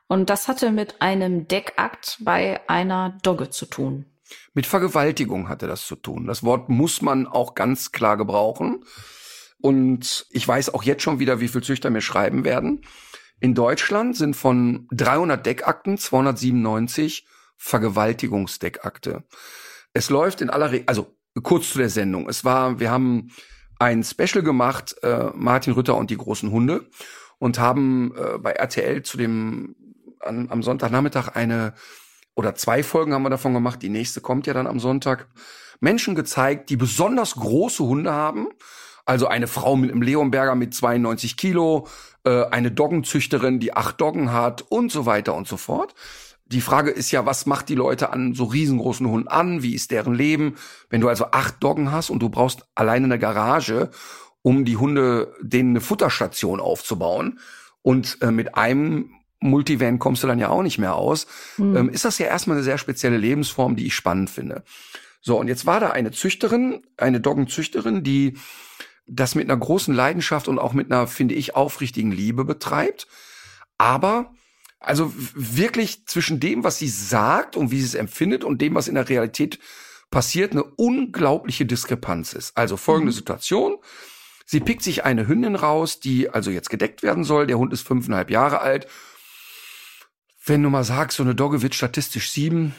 [0.08, 4.06] Und das hatte mit einem Deckakt bei einer Dogge zu tun.
[4.54, 6.26] Mit Vergewaltigung hatte das zu tun.
[6.26, 8.84] Das Wort muss man auch ganz klar gebrauchen.
[9.60, 12.82] Und ich weiß auch jetzt schon wieder, wie viel Züchter mir schreiben werden.
[13.40, 17.26] In Deutschland sind von 300 Deckakten 297
[17.56, 19.24] Vergewaltigungsdeckakte.
[19.92, 22.28] Es läuft in aller Regel, also kurz zu der Sendung.
[22.28, 23.30] Es war, wir haben
[23.78, 26.86] ein Special gemacht, äh, Martin Rütter und die großen Hunde
[27.38, 29.76] und haben äh, bei RTL zu dem
[30.20, 31.74] an, am Sonntagnachmittag eine
[32.34, 33.82] oder zwei Folgen haben wir davon gemacht.
[33.82, 35.28] Die nächste kommt ja dann am Sonntag.
[35.80, 38.48] Menschen gezeigt, die besonders große Hunde haben.
[39.04, 41.88] Also eine Frau mit einem Leonberger mit 92 Kilo,
[42.24, 45.94] äh, eine Doggenzüchterin, die acht Doggen hat und so weiter und so fort
[46.48, 49.62] die Frage ist ja, was macht die Leute an so riesengroßen Hunden an?
[49.62, 50.56] Wie ist deren Leben?
[50.88, 53.90] Wenn du also acht Doggen hast und du brauchst alleine eine Garage,
[54.42, 57.38] um die Hunde denen eine Futterstation aufzubauen
[57.82, 61.26] und äh, mit einem Multivan kommst du dann ja auch nicht mehr aus,
[61.58, 61.76] mhm.
[61.76, 64.64] ähm, ist das ja erstmal eine sehr spezielle Lebensform, die ich spannend finde.
[65.20, 68.38] So, und jetzt war da eine Züchterin, eine Doggenzüchterin, die
[69.06, 73.06] das mit einer großen Leidenschaft und auch mit einer, finde ich, aufrichtigen Liebe betreibt.
[73.78, 74.32] Aber
[74.80, 78.88] also wirklich zwischen dem, was sie sagt und wie sie es empfindet und dem, was
[78.88, 79.58] in der Realität
[80.10, 82.56] passiert, eine unglaubliche Diskrepanz ist.
[82.56, 83.16] Also folgende mhm.
[83.16, 83.76] Situation.
[84.46, 87.46] Sie pickt sich eine Hündin raus, die also jetzt gedeckt werden soll.
[87.46, 88.86] Der Hund ist fünfeinhalb Jahre alt.
[90.44, 92.74] Wenn du mal sagst, so eine Dogge wird statistisch sieben,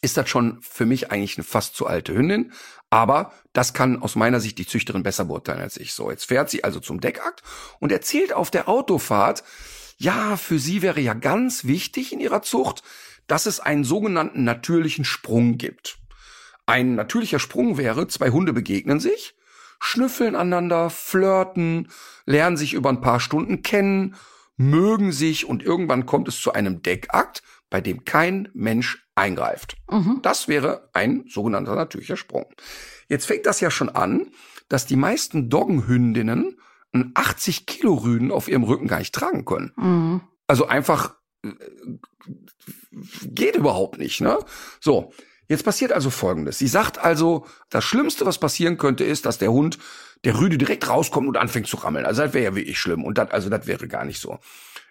[0.00, 2.52] ist das schon für mich eigentlich eine fast zu alte Hündin.
[2.90, 5.92] Aber das kann aus meiner Sicht die Züchterin besser beurteilen als ich.
[5.92, 7.42] So, jetzt fährt sie also zum Deckakt
[7.78, 9.44] und erzählt auf der Autofahrt,
[10.02, 12.82] ja, für sie wäre ja ganz wichtig in ihrer Zucht,
[13.28, 15.98] dass es einen sogenannten natürlichen Sprung gibt.
[16.66, 19.36] Ein natürlicher Sprung wäre, zwei Hunde begegnen sich,
[19.78, 21.88] schnüffeln aneinander, flirten,
[22.26, 24.16] lernen sich über ein paar Stunden kennen,
[24.56, 29.76] mögen sich und irgendwann kommt es zu einem Deckakt, bei dem kein Mensch eingreift.
[29.88, 30.18] Mhm.
[30.22, 32.46] Das wäre ein sogenannter natürlicher Sprung.
[33.08, 34.32] Jetzt fängt das ja schon an,
[34.68, 36.58] dass die meisten Doggenhündinnen
[36.92, 39.72] einen 80 Kilo Rüden auf ihrem Rücken gar nicht tragen können.
[39.76, 40.20] Mhm.
[40.46, 41.14] Also einfach
[41.44, 41.50] äh,
[43.24, 44.38] geht überhaupt nicht, ne?
[44.80, 45.12] So.
[45.48, 46.58] Jetzt passiert also Folgendes.
[46.58, 49.78] Sie sagt also, das Schlimmste, was passieren könnte, ist, dass der Hund,
[50.24, 52.06] der Rüde direkt rauskommt und anfängt zu rammeln.
[52.06, 53.04] Also das wäre ja wirklich schlimm.
[53.04, 54.38] Und das, also das wäre gar nicht so.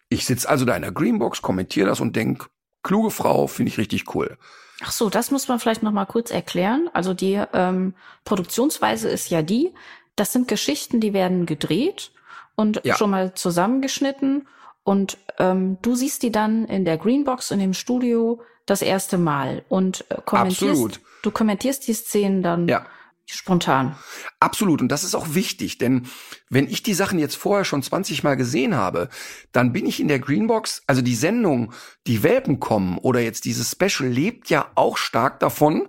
[0.10, 2.48] Ich sitz also da in der Greenbox, kommentiere das und denk,
[2.84, 4.38] kluge Frau, finde ich richtig cool.
[4.84, 6.90] Ach so, das muss man vielleicht noch mal kurz erklären.
[6.94, 9.74] Also die ähm, Produktionsweise ist ja die,
[10.16, 12.12] das sind Geschichten, die werden gedreht
[12.56, 12.96] und ja.
[12.96, 14.48] schon mal zusammengeschnitten.
[14.84, 19.64] Und ähm, du siehst die dann in der Greenbox in dem Studio das erste Mal
[19.70, 20.64] und äh, kommentierst.
[20.64, 21.02] Absolut.
[21.22, 22.68] Du kommentierst die Szenen dann.
[22.68, 22.86] Ja.
[23.34, 23.96] Spontan.
[24.42, 24.82] Absolut.
[24.82, 26.08] Und das ist auch wichtig, denn
[26.50, 29.08] wenn ich die Sachen jetzt vorher schon 20 Mal gesehen habe,
[29.54, 31.72] dann bin ich in der Greenbox, also die Sendung,
[32.08, 35.88] die Welpen kommen oder jetzt dieses Special lebt ja auch stark davon,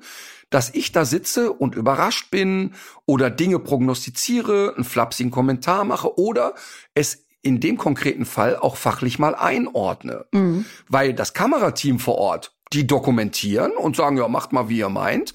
[0.52, 2.74] dass ich da sitze und überrascht bin
[3.06, 6.54] oder Dinge prognostiziere, einen flapsigen Kommentar mache oder
[6.94, 10.26] es in dem konkreten Fall auch fachlich mal einordne.
[10.32, 10.66] Mhm.
[10.88, 15.32] Weil das Kamerateam vor Ort, die dokumentieren und sagen, ja, macht mal, wie ihr meint.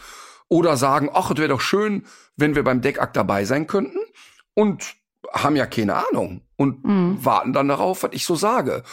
[0.50, 2.06] Oder sagen, ach, es wäre doch schön,
[2.38, 4.00] wenn wir beim Deckakt dabei sein könnten.
[4.54, 4.96] Und
[5.34, 7.18] haben ja keine Ahnung und mhm.
[7.26, 8.84] warten dann darauf, was ich so sage.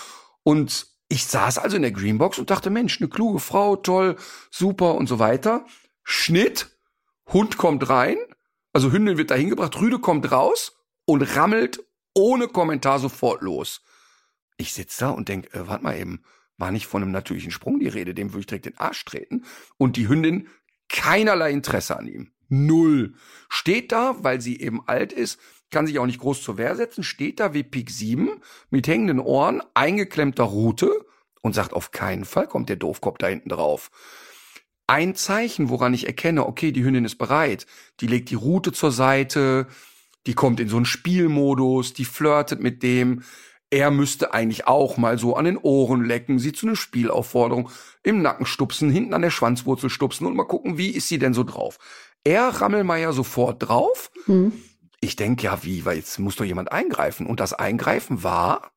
[0.42, 4.16] Und ich saß also in der Greenbox und dachte, Mensch, eine kluge Frau, toll,
[4.50, 5.64] super und so weiter
[6.04, 6.76] Schnitt,
[7.32, 8.18] Hund kommt rein,
[8.72, 10.76] also Hündin wird da hingebracht, Rüde kommt raus
[11.06, 11.82] und rammelt
[12.14, 13.82] ohne Kommentar sofort los.
[14.56, 16.22] Ich sitze da und denk, äh, warte mal eben,
[16.56, 19.44] war nicht von einem natürlichen Sprung die Rede, dem würde ich direkt den Arsch treten.
[19.76, 20.48] Und die Hündin
[20.88, 22.32] keinerlei Interesse an ihm.
[22.48, 23.14] Null.
[23.48, 25.40] Steht da, weil sie eben alt ist,
[25.70, 28.40] kann sich auch nicht groß zur Wehr setzen, steht da wie Pik 7
[28.70, 31.04] mit hängenden Ohren, eingeklemmter Rute
[31.42, 33.90] und sagt, auf keinen Fall kommt der Doofkopf da hinten drauf.
[34.86, 37.66] Ein Zeichen, woran ich erkenne, okay, die Hündin ist bereit.
[38.00, 39.66] Die legt die Rute zur Seite,
[40.26, 43.22] die kommt in so einen Spielmodus, die flirtet mit dem.
[43.70, 47.70] Er müsste eigentlich auch mal so an den Ohren lecken, sie zu einer Spielaufforderung
[48.02, 51.34] im Nacken stupsen, hinten an der Schwanzwurzel stupsen und mal gucken, wie ist sie denn
[51.34, 51.78] so drauf.
[52.22, 54.10] Er Rammelmeier sofort drauf.
[54.26, 54.52] Hm.
[55.00, 57.26] Ich denke ja, wie, weil jetzt muss doch jemand eingreifen.
[57.26, 58.72] Und das Eingreifen war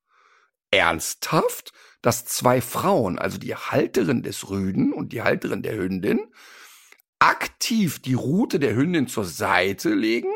[0.72, 1.72] ernsthaft,
[2.08, 6.22] dass zwei Frauen, also die Halterin des Rüden und die Halterin der Hündin,
[7.20, 10.34] aktiv die Rute der Hündin zur Seite legen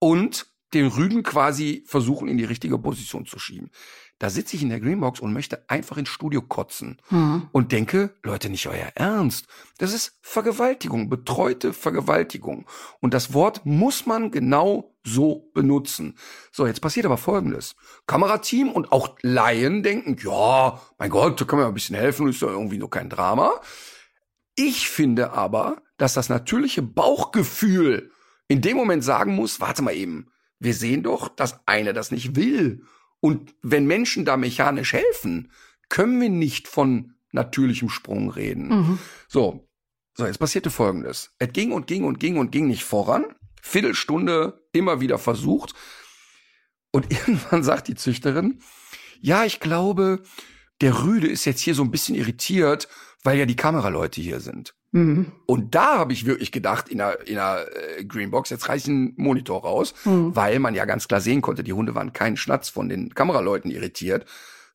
[0.00, 3.70] und den Rüden quasi versuchen, in die richtige Position zu schieben.
[4.18, 7.48] Da sitze ich in der Greenbox und möchte einfach ins Studio kotzen hm.
[7.52, 9.46] und denke, Leute, nicht euer Ernst.
[9.78, 12.66] Das ist Vergewaltigung, betreute Vergewaltigung.
[12.98, 16.16] Und das Wort muss man genau so benutzen.
[16.52, 17.76] So, jetzt passiert aber Folgendes.
[18.06, 22.28] Kamerateam und auch Laien denken, ja, mein Gott, da kann man ja ein bisschen helfen,
[22.28, 23.60] ist ja irgendwie nur kein Drama.
[24.54, 28.10] Ich finde aber, dass das natürliche Bauchgefühl
[28.48, 32.34] in dem Moment sagen muss, warte mal eben, wir sehen doch, dass einer das nicht
[32.34, 32.82] will.
[33.20, 35.52] Und wenn Menschen da mechanisch helfen,
[35.88, 38.68] können wir nicht von natürlichem Sprung reden.
[38.68, 38.98] Mhm.
[39.28, 39.68] So,
[40.14, 41.30] so, jetzt passierte Folgendes.
[41.38, 43.26] Es ging und ging und ging und ging nicht voran.
[43.62, 45.74] Viertelstunde immer wieder versucht.
[46.90, 48.60] Und irgendwann sagt die Züchterin,
[49.20, 50.22] ja, ich glaube,
[50.80, 52.88] der Rüde ist jetzt hier so ein bisschen irritiert,
[53.24, 54.74] weil ja die Kameraleute hier sind.
[54.92, 55.32] Mhm.
[55.46, 57.66] Und da habe ich wirklich gedacht, in der, in der
[57.98, 60.34] äh, Greenbox, jetzt reiß ich einen Monitor raus, mhm.
[60.34, 63.70] weil man ja ganz klar sehen konnte, die Hunde waren keinen Schnatz von den Kameraleuten
[63.70, 64.24] irritiert,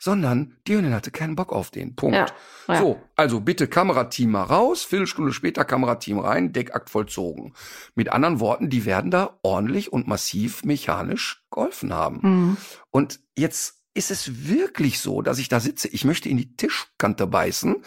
[0.04, 1.96] sondern die Hündin hatte keinen Bock auf den.
[1.96, 2.18] Punkt.
[2.18, 2.26] Ja,
[2.68, 2.82] ja.
[2.82, 7.54] So, also bitte Kamerateam mal raus, Viertelstunde später Kamerateam rein, Deckakt vollzogen.
[7.96, 12.20] Mit anderen Worten, die werden da ordentlich und massiv mechanisch geholfen haben.
[12.22, 12.58] Mhm.
[12.92, 17.26] Und jetzt ist es wirklich so, dass ich da sitze, ich möchte in die Tischkante
[17.26, 17.78] beißen,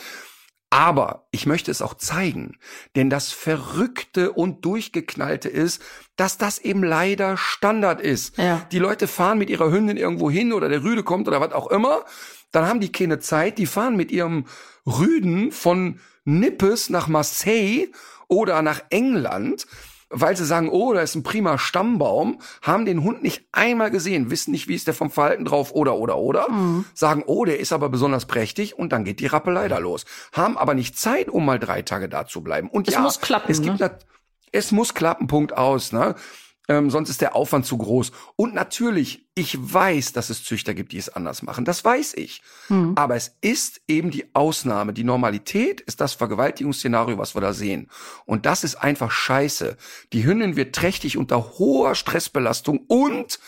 [0.71, 2.59] aber ich möchte es auch zeigen,
[2.97, 5.81] denn das Verrückte und Durchgeknallte ist,
[6.17, 8.37] dass das eben leider Standard ist.
[8.37, 8.67] Ja.
[8.73, 11.69] Die Leute fahren mit ihrer Hündin irgendwo hin oder der Rüde kommt oder was auch
[11.69, 12.05] immer,
[12.53, 14.47] dann haben die keine Zeit, die fahren mit ihrem
[14.87, 17.89] Rüden von Nippes nach Marseille
[18.29, 19.67] oder nach England
[20.09, 24.31] weil sie sagen, oh, da ist ein prima Stammbaum, haben den Hund nicht einmal gesehen,
[24.31, 26.85] wissen nicht, wie ist der vom Verhalten drauf oder oder oder, mhm.
[26.95, 30.05] sagen, oh, der ist aber besonders prächtig und dann geht die Rappelei da los.
[30.33, 32.69] Haben aber nicht Zeit, um mal drei Tage da zu bleiben.
[32.69, 33.51] Und es ja, muss klappen.
[33.51, 33.99] Es gibt ne?
[34.53, 35.93] es muss klappen, Punkt aus.
[35.93, 36.15] Ne?
[36.69, 38.13] Ähm, sonst ist der Aufwand zu groß.
[38.35, 41.65] Und natürlich, ich weiß, dass es Züchter gibt, die es anders machen.
[41.65, 42.43] Das weiß ich.
[42.69, 42.93] Hm.
[42.97, 44.93] Aber es ist eben die Ausnahme.
[44.93, 47.89] Die Normalität ist das Vergewaltigungsszenario, was wir da sehen.
[48.25, 49.77] Und das ist einfach scheiße.
[50.13, 53.39] Die Hündin wird trächtig unter hoher Stressbelastung und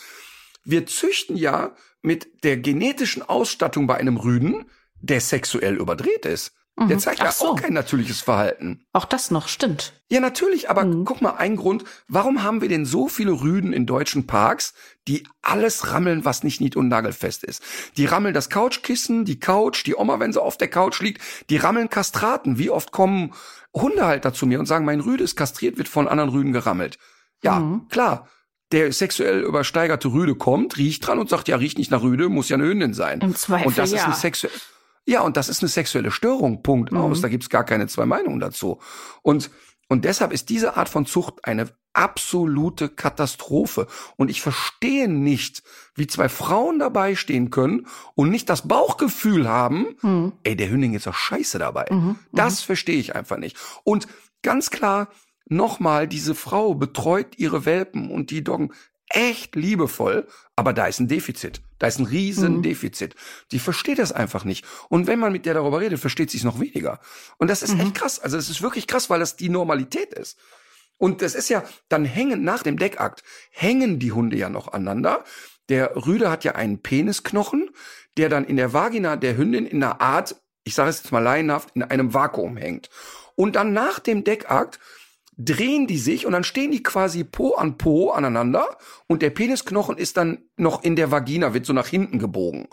[0.63, 4.65] wir züchten ja mit der genetischen Ausstattung bei einem Rüden,
[5.01, 6.53] der sexuell überdreht ist.
[6.87, 6.99] Der mhm.
[6.99, 7.49] zeigt ja so.
[7.49, 8.85] auch kein natürliches Verhalten.
[8.93, 9.93] Auch das noch, stimmt.
[10.09, 11.03] Ja, natürlich, aber mhm.
[11.03, 14.73] guck mal, ein Grund, warum haben wir denn so viele Rüden in deutschen Parks,
[15.07, 17.61] die alles rammeln, was nicht nied- und nagelfest ist?
[17.97, 21.57] Die rammeln das Couchkissen, die Couch, die Oma, wenn sie auf der Couch liegt, die
[21.57, 22.57] rammeln Kastraten.
[22.57, 23.33] Wie oft kommen
[23.75, 26.97] Hundehalter zu mir und sagen, mein Rüde ist kastriert, wird von anderen Rüden gerammelt.
[27.43, 27.87] Ja, mhm.
[27.89, 28.27] klar
[28.71, 32.49] der sexuell übersteigerte Rüde kommt, riecht dran und sagt, ja, riecht nicht nach Rüde, muss
[32.49, 33.19] ja eine Hündin sein.
[33.21, 33.97] Im Zweifel, und das ja.
[33.97, 34.53] ist eine sexuelle
[35.09, 36.99] ja, und das ist eine sexuelle Störung, Punkt mhm.
[36.99, 37.21] aus.
[37.21, 38.79] Da gibt's gar keine zwei Meinungen dazu.
[39.23, 39.49] Und,
[39.87, 43.87] und deshalb ist diese Art von Zucht eine absolute Katastrophe.
[44.17, 45.63] Und ich verstehe nicht,
[45.95, 50.33] wie zwei Frauen dabei stehen können und nicht das Bauchgefühl haben, mhm.
[50.43, 51.87] ey, der Hündin ist doch scheiße dabei.
[51.89, 51.97] Mhm.
[51.97, 52.19] mhm.
[52.31, 53.57] Das verstehe ich einfach nicht.
[53.83, 54.07] Und
[54.43, 55.09] ganz klar,
[55.47, 58.71] nochmal, diese Frau betreut ihre Welpen und die Doggen
[59.07, 61.63] echt liebevoll, aber da ist ein Defizit.
[61.79, 62.61] Da ist ein riesen mhm.
[63.51, 64.65] Die versteht das einfach nicht.
[64.89, 66.99] Und wenn man mit der darüber redet, versteht sie es noch weniger.
[67.37, 67.81] Und das ist mhm.
[67.81, 68.19] echt krass.
[68.19, 70.37] Also es ist wirklich krass, weil das die Normalität ist.
[70.97, 75.23] Und das ist ja, dann hängen nach dem Deckakt, hängen die Hunde ja noch aneinander.
[75.69, 77.69] Der Rüde hat ja einen Penisknochen,
[78.17, 81.19] der dann in der Vagina der Hündin in einer Art, ich sage es jetzt mal
[81.19, 82.89] laienhaft, in einem Vakuum hängt.
[83.35, 84.79] Und dann nach dem Deckakt
[85.39, 88.77] drehen die sich und dann stehen die quasi Po an Po aneinander
[89.07, 92.67] und der Penisknochen ist dann noch in der Vagina, wird so nach hinten gebogen.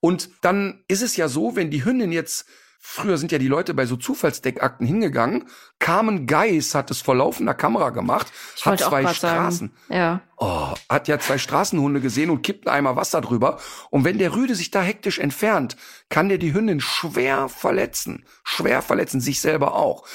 [0.00, 2.46] Und dann ist es ja so, wenn die Hündin jetzt
[2.82, 5.44] Früher sind ja die Leute bei so Zufallsdeckakten hingegangen.
[5.78, 9.70] Carmen Geis hat es vor laufender Kamera gemacht, Ich hat zwei Straßen.
[9.90, 10.22] Ja.
[10.38, 13.58] Oh, hat ja zwei Straßenhunde gesehen und kippt einen Eimer Wasser drüber.
[13.90, 15.76] Und wenn der Rüde sich da hektisch entfernt,
[16.08, 18.24] kann der die Hündin schwer verletzen.
[18.44, 20.06] Schwer verletzen, sich selber auch.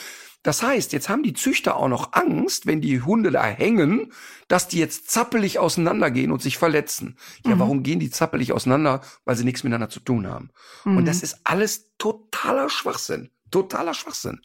[0.46, 4.14] Das heißt, jetzt haben die Züchter auch noch Angst, wenn die Hunde da hängen,
[4.48, 7.18] dass die jetzt zappelig auseinandergehen und sich verletzen.
[7.43, 9.02] Ja, warum gehen die zappelig auseinander?
[9.26, 10.52] Weil sie nichts miteinander zu tun haben.
[10.84, 13.32] Und das ist alles totaler Schwachsinn.
[13.50, 14.39] Totaler Schwachsinn.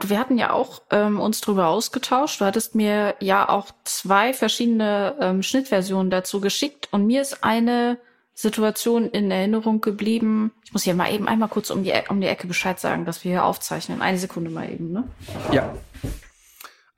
[0.00, 2.40] Wir hatten ja auch ähm, uns drüber ausgetauscht.
[2.40, 7.98] Du hattest mir ja auch zwei verschiedene ähm, Schnittversionen dazu geschickt und mir ist eine
[8.38, 10.52] Situation in Erinnerung geblieben.
[10.62, 13.06] Ich muss hier mal eben einmal kurz um die, E- um die Ecke Bescheid sagen,
[13.06, 14.02] dass wir hier aufzeichnen.
[14.02, 15.10] Eine Sekunde mal eben, ne?
[15.52, 15.74] Ja.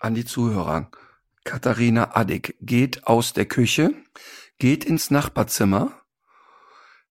[0.01, 0.91] An die Zuhörer.
[1.45, 3.95] Katharina Addig geht aus der Küche,
[4.59, 5.93] geht ins Nachbarzimmer,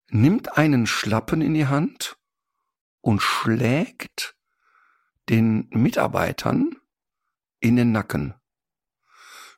[0.09, 2.17] nimmt einen Schlappen in die Hand
[3.03, 4.35] und schlägt
[5.29, 6.77] den Mitarbeitern
[7.61, 8.33] in den Nacken.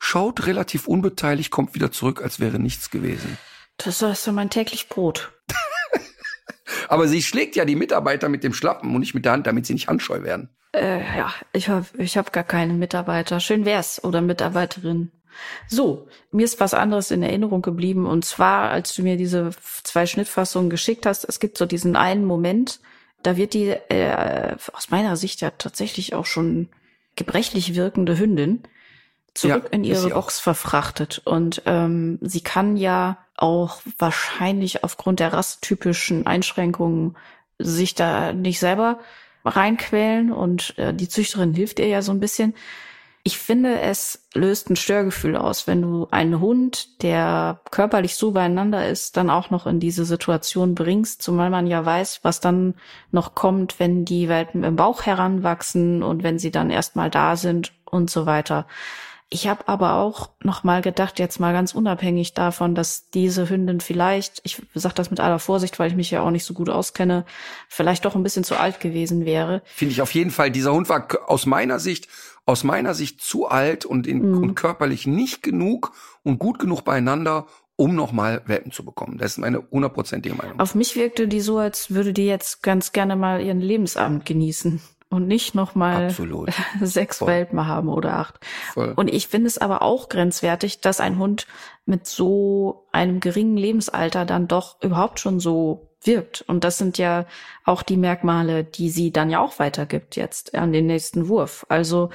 [0.01, 3.39] Schaut relativ unbeteiligt, kommt wieder zurück, als wäre nichts gewesen.
[3.79, 5.33] Das ist so mein täglich Brot.
[6.89, 9.67] Aber sie schlägt ja die Mitarbeiter mit dem Schlappen und nicht mit der Hand, damit
[9.67, 10.51] sie nicht handscheu werden.
[10.75, 13.41] Äh, ja, ich habe ich hab gar keine Mitarbeiter.
[13.41, 15.13] Schön wär's oder Mitarbeiterin.
[15.69, 19.51] So, mir ist was anderes in Erinnerung geblieben und zwar, als du mir diese
[19.85, 22.81] zwei Schnittfassungen geschickt hast, es gibt so diesen einen Moment,
[23.23, 26.69] da wird die äh, aus meiner Sicht ja tatsächlich auch schon
[27.17, 28.63] gebrechlich wirkende Hündin
[29.35, 30.11] zurück Ja, in ihre.
[30.11, 37.17] Box verfrachtet und ähm, sie kann ja auch wahrscheinlich aufgrund der rasstypischen Einschränkungen
[37.59, 38.99] sich da nicht selber
[39.45, 42.55] reinquälen und äh, die Züchterin hilft ihr ja so ein bisschen.
[43.23, 48.89] Ich finde, es löst ein Störgefühl aus, wenn du einen Hund, der körperlich so beieinander
[48.89, 52.75] ist, dann auch noch in diese Situation bringst, zumal man ja weiß, was dann
[53.11, 57.73] noch kommt, wenn die Welpen im Bauch heranwachsen und wenn sie dann erstmal da sind
[57.85, 58.67] und so weiter.
[59.29, 63.81] Ich habe aber auch noch mal gedacht, jetzt mal ganz unabhängig davon, dass diese Hündin
[63.81, 66.71] vielleicht, ich sage das mit aller Vorsicht, weil ich mich ja auch nicht so gut
[66.71, 67.25] auskenne,
[67.69, 69.63] vielleicht doch ein bisschen zu alt gewesen wäre.
[69.65, 72.07] Finde ich auf jeden Fall, dieser Hund war aus meiner Sicht,
[72.45, 74.39] aus meiner Sicht zu alt und, in, Mhm.
[74.39, 79.19] und körperlich nicht genug und gut genug beieinander, um nochmal Welpen zu bekommen.
[79.19, 80.61] Das ist meine hundertprozentige Meinung.
[80.61, 84.81] Auf mich wirkte die so, als würde die jetzt ganz gerne mal ihren Lebensabend genießen
[85.09, 86.51] und nicht noch mal Absolut.
[86.81, 87.29] sechs Voll.
[87.29, 88.35] Welpen haben oder acht.
[88.73, 88.93] Voll.
[88.97, 91.47] Und ich finde es aber auch grenzwertig, dass ein Hund
[91.85, 96.43] mit so einem geringen Lebensalter dann doch überhaupt schon so wirkt.
[96.47, 97.27] Und das sind ja
[97.65, 101.67] auch die Merkmale, die sie dann ja auch weitergibt jetzt an den nächsten Wurf.
[101.69, 102.11] Also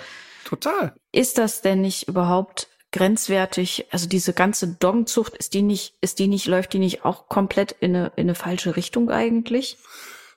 [0.45, 0.93] Total.
[1.11, 3.85] ist das denn nicht überhaupt grenzwertig?
[3.91, 7.71] Also diese ganze Doggenzucht, ist die nicht, ist die nicht, läuft die nicht auch komplett
[7.71, 9.77] in eine, in eine falsche Richtung eigentlich?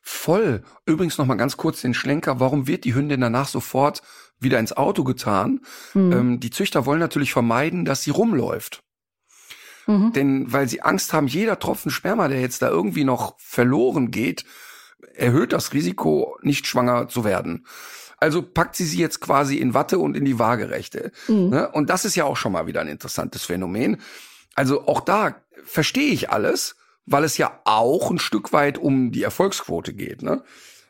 [0.06, 0.62] Voll.
[0.84, 2.38] Übrigens noch mal ganz kurz den Schlenker.
[2.38, 4.02] Warum wird die Hündin danach sofort
[4.38, 5.60] wieder ins Auto getan?
[5.92, 6.12] Hm.
[6.12, 8.82] Ähm, die Züchter wollen natürlich vermeiden, dass sie rumläuft.
[9.86, 10.12] Mhm.
[10.12, 14.44] Denn weil sie Angst haben, jeder Tropfen Sperma, der jetzt da irgendwie noch verloren geht,
[15.14, 17.66] erhöht das Risiko, nicht schwanger zu werden.
[18.18, 21.12] Also packt sie sie jetzt quasi in Watte und in die Waagerechte.
[21.28, 21.48] Mhm.
[21.50, 21.68] Ne?
[21.70, 24.00] Und das ist ja auch schon mal wieder ein interessantes Phänomen.
[24.54, 26.76] Also auch da verstehe ich alles,
[27.06, 30.22] weil es ja auch ein Stück weit um die Erfolgsquote geht.
[30.22, 30.42] Ne?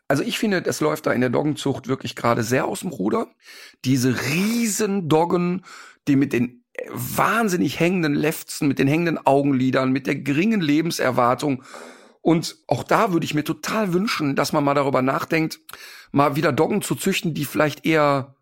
[0.09, 3.29] Also ich finde, das läuft da in der Doggenzucht wirklich gerade sehr aus dem Ruder.
[3.85, 5.65] Diese riesen Doggen,
[6.07, 11.63] die mit den wahnsinnig hängenden Lefzen, mit den hängenden Augenlidern, mit der geringen Lebenserwartung.
[12.21, 15.61] Und auch da würde ich mir total wünschen, dass man mal darüber nachdenkt,
[16.11, 18.34] mal wieder Doggen zu züchten, die vielleicht eher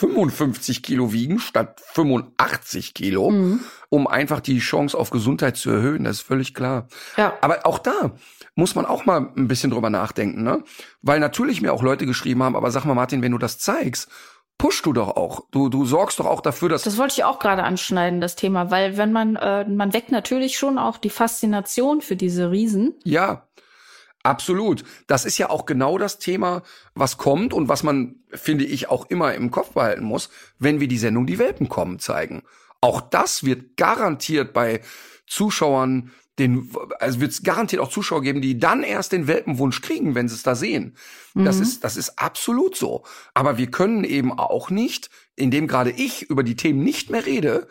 [0.00, 3.60] 55 Kilo wiegen statt 85 Kilo, Mhm.
[3.90, 6.04] um einfach die Chance auf Gesundheit zu erhöhen.
[6.04, 6.88] Das ist völlig klar.
[7.18, 7.34] Ja.
[7.42, 8.12] Aber auch da
[8.54, 10.64] muss man auch mal ein bisschen drüber nachdenken, ne?
[11.02, 14.08] Weil natürlich mir auch Leute geschrieben haben, aber sag mal, Martin, wenn du das zeigst,
[14.56, 15.42] pushst du doch auch.
[15.50, 18.70] Du, du sorgst doch auch dafür, dass Das wollte ich auch gerade anschneiden, das Thema,
[18.70, 22.94] weil wenn man, äh, man weckt natürlich schon auch die Faszination für diese Riesen.
[23.04, 23.48] Ja,
[24.22, 24.84] absolut.
[25.06, 26.62] Das ist ja auch genau das Thema,
[26.94, 30.88] was kommt und was man, finde ich, auch immer im Kopf behalten muss, wenn wir
[30.88, 32.42] die Sendung Die Welpen kommen zeigen.
[32.80, 34.80] Auch das wird garantiert bei
[35.26, 40.14] Zuschauern den, also wird es garantiert auch Zuschauer geben, die dann erst den Welpenwunsch kriegen,
[40.14, 40.96] wenn sie es da sehen.
[41.34, 41.62] Das Mhm.
[41.62, 43.04] ist, das ist absolut so.
[43.34, 47.68] Aber wir können eben auch nicht, indem gerade ich über die Themen nicht mehr rede,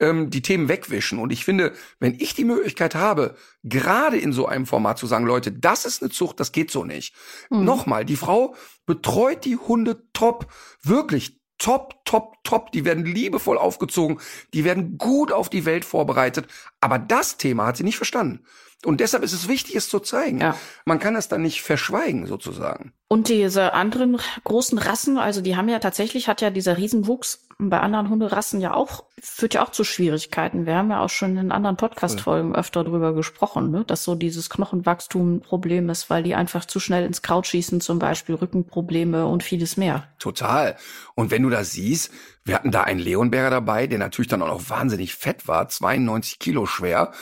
[0.00, 1.18] ähm, die Themen wegwischen.
[1.18, 5.26] Und ich finde, wenn ich die Möglichkeit habe, gerade in so einem Format zu sagen,
[5.26, 7.14] Leute, das ist eine Zucht, das geht so nicht.
[7.50, 7.64] Mhm.
[7.64, 8.54] Nochmal, die Frau
[8.86, 10.46] betreut die Hunde top,
[10.82, 12.72] wirklich top, top, top.
[12.72, 14.18] Die werden liebevoll aufgezogen.
[14.54, 16.48] Die werden gut auf die Welt vorbereitet.
[16.80, 18.44] Aber das Thema hat sie nicht verstanden.
[18.84, 20.40] Und deshalb ist es wichtig, es zu zeigen.
[20.40, 20.56] Ja.
[20.86, 22.92] Man kann es dann nicht verschweigen, sozusagen.
[23.08, 27.78] Und diese anderen großen Rassen, also die haben ja tatsächlich, hat ja dieser Riesenwuchs bei
[27.78, 30.64] anderen Hunderassen ja auch, führt ja auch zu Schwierigkeiten.
[30.64, 33.84] Wir haben ja auch schon in anderen Podcast-Folgen öfter drüber gesprochen, ne?
[33.84, 37.82] dass so dieses Knochenwachstum ein Problem ist, weil die einfach zu schnell ins Kraut schießen,
[37.82, 40.08] zum Beispiel Rückenprobleme und vieles mehr.
[40.18, 40.76] Total.
[41.14, 42.12] Und wenn du das siehst,
[42.44, 46.38] wir hatten da einen Leonberger dabei, der natürlich dann auch noch wahnsinnig fett war, 92
[46.38, 47.12] Kilo schwer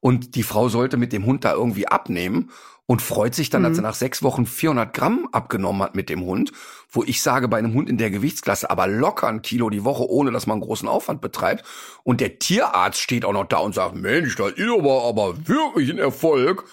[0.00, 2.50] und die Frau sollte mit dem Hund da irgendwie abnehmen
[2.86, 3.66] und freut sich dann, mhm.
[3.66, 6.52] dass sie nach sechs Wochen 400 Gramm abgenommen hat mit dem Hund,
[6.88, 10.08] wo ich sage, bei einem Hund in der Gewichtsklasse aber locker ein Kilo die Woche,
[10.08, 11.64] ohne dass man großen Aufwand betreibt.
[12.04, 15.90] Und der Tierarzt steht auch noch da und sagt, Mensch, das ist aber, aber wirklich
[15.90, 16.64] ein Erfolg.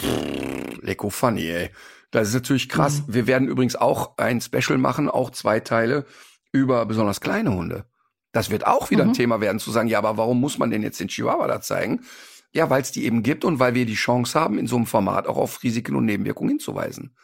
[0.00, 1.70] Pff, lecko funny, ey.
[2.10, 3.02] Das ist natürlich krass.
[3.06, 3.14] Mhm.
[3.14, 6.06] Wir werden übrigens auch ein Special machen, auch zwei Teile,
[6.52, 7.84] über besonders kleine Hunde.
[8.32, 9.10] Das wird auch wieder mhm.
[9.10, 11.60] ein Thema werden, zu sagen, ja, aber warum muss man denn jetzt den Chihuahua da
[11.60, 12.00] zeigen?
[12.52, 14.86] Ja, weil es die eben gibt und weil wir die Chance haben, in so einem
[14.86, 17.14] Format auch auf Risiken und Nebenwirkungen hinzuweisen.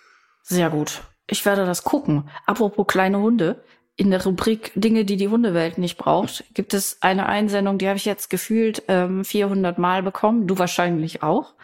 [0.43, 1.03] Sehr gut.
[1.27, 2.29] Ich werde das gucken.
[2.47, 3.65] Apropos kleine Hunde.
[3.97, 7.97] In der Rubrik Dinge, die die Hundewelt nicht braucht, gibt es eine Einsendung, die habe
[7.97, 10.47] ich jetzt gefühlt ähm, 400 Mal bekommen.
[10.47, 11.55] Du wahrscheinlich auch.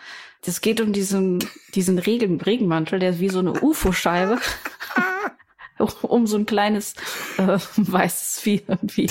[0.45, 1.45] Das geht um diesen,
[1.75, 4.39] diesen Regen, Regenmantel, der ist wie so eine UFO-Scheibe.
[6.03, 6.95] um so ein kleines
[7.39, 9.11] äh, weißes Vieh irgendwie.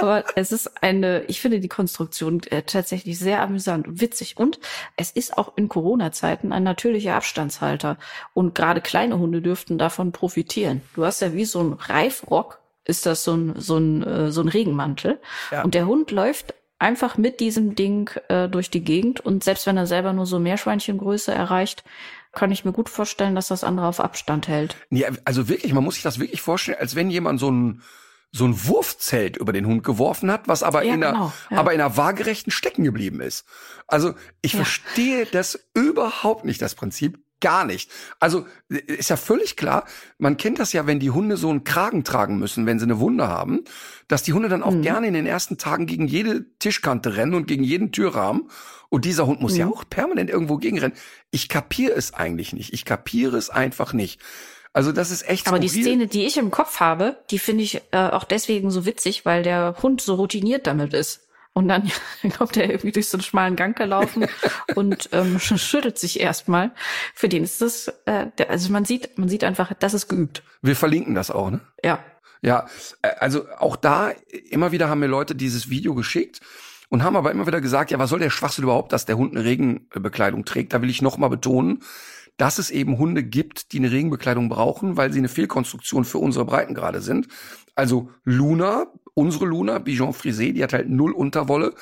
[0.00, 4.36] Aber es ist eine, ich finde die Konstruktion äh, tatsächlich sehr amüsant und witzig.
[4.36, 4.60] Und
[4.96, 7.98] es ist auch in Corona-Zeiten ein natürlicher Abstandshalter.
[8.34, 10.82] Und gerade kleine Hunde dürften davon profitieren.
[10.94, 14.40] Du hast ja wie so ein Reifrock, ist das so ein, so ein, äh, so
[14.40, 15.20] ein Regenmantel.
[15.50, 15.62] Ja.
[15.62, 19.20] Und der Hund läuft einfach mit diesem Ding äh, durch die Gegend.
[19.20, 21.84] Und selbst wenn er selber nur so Meerschweinchengröße erreicht,
[22.32, 24.76] kann ich mir gut vorstellen, dass das andere auf Abstand hält.
[24.90, 27.82] Ja, also wirklich, man muss sich das wirklich vorstellen, als wenn jemand so ein
[28.30, 31.58] so ein Wurfzelt über den Hund geworfen hat, was aber ja, in einer, genau, ja.
[31.58, 33.44] aber in einer waagerechten stecken geblieben ist.
[33.86, 34.58] Also ich ja.
[34.58, 37.18] verstehe das überhaupt nicht, das Prinzip.
[37.40, 37.88] Gar nicht.
[38.18, 39.84] Also ist ja völlig klar,
[40.18, 42.98] man kennt das ja, wenn die Hunde so einen Kragen tragen müssen, wenn sie eine
[42.98, 43.60] Wunde haben,
[44.08, 44.82] dass die Hunde dann auch mhm.
[44.82, 48.50] gerne in den ersten Tagen gegen jede Tischkante rennen und gegen jeden Türrahmen.
[48.88, 49.58] Und dieser Hund muss mhm.
[49.58, 50.96] ja auch permanent irgendwo gegenrennen.
[51.30, 52.72] Ich kapiere es eigentlich nicht.
[52.72, 54.20] Ich kapiere es einfach nicht.
[54.72, 55.48] Also das ist echt.
[55.48, 55.74] Aber skurril.
[55.74, 59.24] die Szene, die ich im Kopf habe, die finde ich äh, auch deswegen so witzig,
[59.24, 61.28] weil der Hund so routiniert damit ist.
[61.52, 61.90] Und dann
[62.38, 64.26] kommt er irgendwie durch so einen schmalen Gang gelaufen
[64.76, 66.70] und ähm, schüttelt sich erstmal.
[67.14, 70.42] Für den ist das, äh, der, also man sieht, man sieht einfach, das ist geübt.
[70.62, 71.60] Wir verlinken das auch, ne?
[71.82, 71.98] Ja.
[72.42, 72.68] Ja,
[73.02, 74.12] äh, also auch da
[74.50, 76.40] immer wieder haben mir Leute dieses Video geschickt
[76.88, 79.34] und haben aber immer wieder gesagt, ja, was soll der Schwachsinn überhaupt, dass der Hund
[79.34, 80.72] eine Regenbekleidung trägt?
[80.72, 81.82] Da will ich noch mal betonen,
[82.38, 86.46] dass es eben Hunde gibt, die eine Regenbekleidung brauchen, weil sie eine Fehlkonstruktion für unsere
[86.46, 87.28] Breitengrade sind.
[87.74, 91.74] Also Luna, unsere Luna, Bijon Frisé, die hat halt null Unterwolle.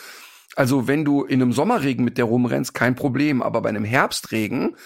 [0.57, 3.43] Also wenn du in einem Sommerregen mit der rumrennst, kein Problem.
[3.43, 4.77] Aber bei einem Herbstregen,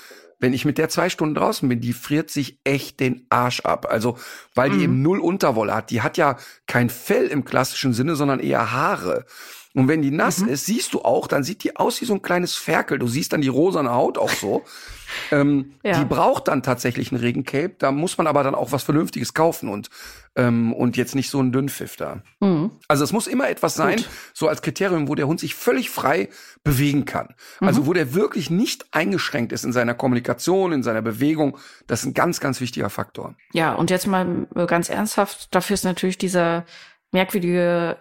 [0.40, 3.86] wenn ich mit der zwei Stunden draußen bin, die friert sich echt den Arsch ab.
[3.88, 4.18] Also,
[4.54, 4.82] weil die mhm.
[4.82, 5.90] eben null Unterwolle hat.
[5.90, 9.26] Die hat ja kein Fell im klassischen Sinne, sondern eher Haare.
[9.74, 10.48] Und wenn die nass mhm.
[10.48, 12.98] ist, siehst du auch, dann sieht die aus wie so ein kleines Ferkel.
[12.98, 14.64] Du siehst dann die rosane Haut auch so.
[15.30, 15.98] ähm, ja.
[15.98, 17.74] Die braucht dann tatsächlich ein Regencape.
[17.78, 19.88] Da muss man aber dann auch was Vernünftiges kaufen und
[20.36, 22.22] ähm, und jetzt nicht so ein Dünnpfiff da.
[22.40, 22.70] Mhm.
[22.88, 24.08] Also es muss immer etwas sein, Gut.
[24.32, 26.28] so als Kriterium, wo der Hund sich völlig frei
[26.62, 27.34] bewegen kann.
[27.60, 27.66] Mhm.
[27.66, 31.58] Also wo der wirklich nicht eingeschränkt ist in seiner Kommunikation, in seiner Bewegung.
[31.86, 33.34] Das ist ein ganz, ganz wichtiger Faktor.
[33.52, 36.64] Ja, und jetzt mal ganz ernsthaft, dafür ist natürlich dieser
[37.12, 37.96] merkwürdige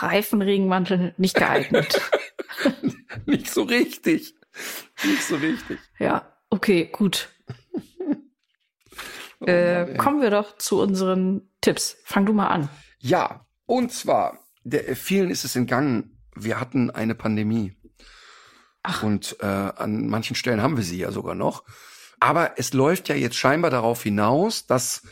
[0.00, 2.00] Reifenregenmantel nicht geeignet.
[3.26, 4.34] nicht so richtig.
[5.04, 5.78] Nicht so richtig.
[5.98, 7.28] Ja, okay, gut.
[9.40, 11.96] oh, äh, kommen wir doch zu unseren Tipps.
[12.04, 12.68] Fang du mal an.
[12.98, 17.76] Ja, und zwar, der, vielen ist es entgangen, wir hatten eine Pandemie.
[18.82, 19.02] Ach.
[19.02, 21.64] Und äh, an manchen Stellen haben wir sie ja sogar noch.
[22.20, 25.02] Aber es läuft ja jetzt scheinbar darauf hinaus, dass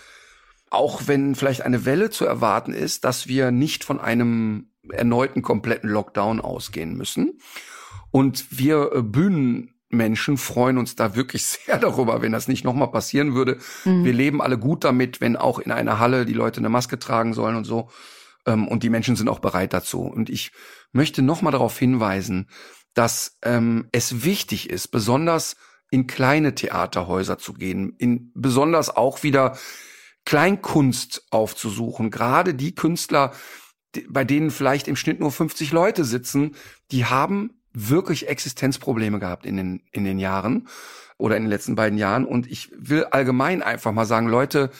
[0.72, 5.90] auch wenn vielleicht eine Welle zu erwarten ist, dass wir nicht von einem erneuten kompletten
[5.90, 7.38] Lockdown ausgehen müssen.
[8.10, 13.34] Und wir äh, Bühnenmenschen freuen uns da wirklich sehr darüber, wenn das nicht nochmal passieren
[13.34, 13.58] würde.
[13.84, 14.04] Mhm.
[14.04, 17.34] Wir leben alle gut damit, wenn auch in einer Halle die Leute eine Maske tragen
[17.34, 17.90] sollen und so.
[18.46, 20.00] Ähm, und die Menschen sind auch bereit dazu.
[20.02, 20.52] Und ich
[20.92, 22.48] möchte nochmal darauf hinweisen,
[22.94, 25.56] dass ähm, es wichtig ist, besonders
[25.90, 29.58] in kleine Theaterhäuser zu gehen, in besonders auch wieder
[30.24, 32.10] Kleinkunst aufzusuchen.
[32.10, 33.32] Gerade die Künstler,
[34.08, 36.54] bei denen vielleicht im Schnitt nur 50 Leute sitzen,
[36.90, 40.68] die haben wirklich Existenzprobleme gehabt in den, in den Jahren
[41.18, 42.24] oder in den letzten beiden Jahren.
[42.24, 44.70] Und ich will allgemein einfach mal sagen, Leute,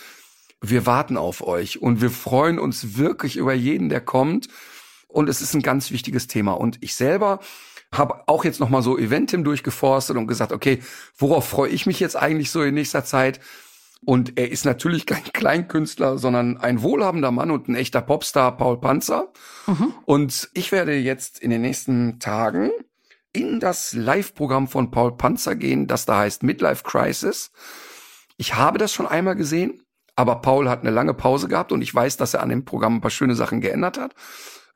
[0.61, 4.49] wir warten auf euch und wir freuen uns wirklich über jeden, der kommt.
[5.09, 6.53] Und es ist ein ganz wichtiges Thema.
[6.53, 7.41] Und ich selber
[7.93, 10.83] habe auch jetzt nochmal so Eventim durchgeforstet und gesagt, okay,
[11.19, 13.41] worauf freue ich mich jetzt eigentlich so in nächster Zeit?
[14.05, 18.81] Und er ist natürlich kein Kleinkünstler, sondern ein wohlhabender Mann und ein echter Popstar, Paul
[18.81, 19.33] Panzer.
[19.67, 19.95] Mhm.
[20.05, 22.71] Und ich werde jetzt in den nächsten Tagen
[23.33, 27.51] in das Live-Programm von Paul Panzer gehen, das da heißt Midlife Crisis.
[28.37, 29.83] Ich habe das schon einmal gesehen,
[30.17, 32.97] aber Paul hat eine lange Pause gehabt und ich weiß, dass er an dem Programm
[32.97, 34.15] ein paar schöne Sachen geändert hat.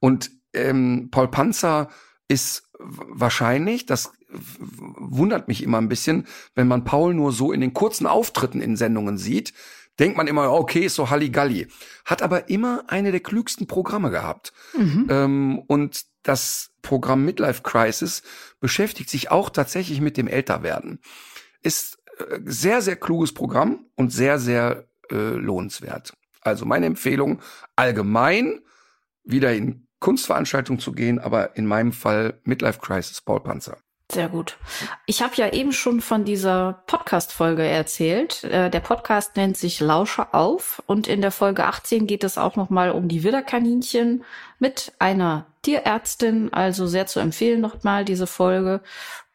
[0.01, 1.89] Und ähm, Paul Panzer
[2.29, 4.13] ist wahrscheinlich, das
[4.59, 8.77] wundert mich immer ein bisschen, wenn man Paul nur so in den kurzen Auftritten in
[8.77, 9.53] Sendungen sieht,
[9.99, 11.69] denkt man immer, okay, ist so Halligalli.
[12.05, 14.53] Hat aber immer eine der klügsten Programme gehabt.
[14.77, 15.07] Mhm.
[15.09, 18.23] Ähm, und das Programm Midlife Crisis
[18.61, 21.01] beschäftigt sich auch tatsächlich mit dem Älterwerden.
[21.63, 26.15] Ist äh, sehr, sehr kluges Programm und sehr, sehr äh, lohnenswert.
[26.41, 27.41] Also meine Empfehlung
[27.75, 28.61] allgemein
[29.25, 33.79] wieder in Kunstveranstaltung zu gehen, aber in meinem Fall Midlife Crisis Paul Panzer.
[34.11, 34.57] Sehr gut.
[35.07, 38.45] Ich habe ja eben schon von dieser Podcast-Folge erzählt.
[38.45, 42.55] Äh, der Podcast nennt sich Lausche auf und in der Folge 18 geht es auch
[42.55, 44.25] nochmal um die Widderkaninchen
[44.61, 48.81] mit einer Tierärztin, also sehr zu empfehlen nochmal diese Folge.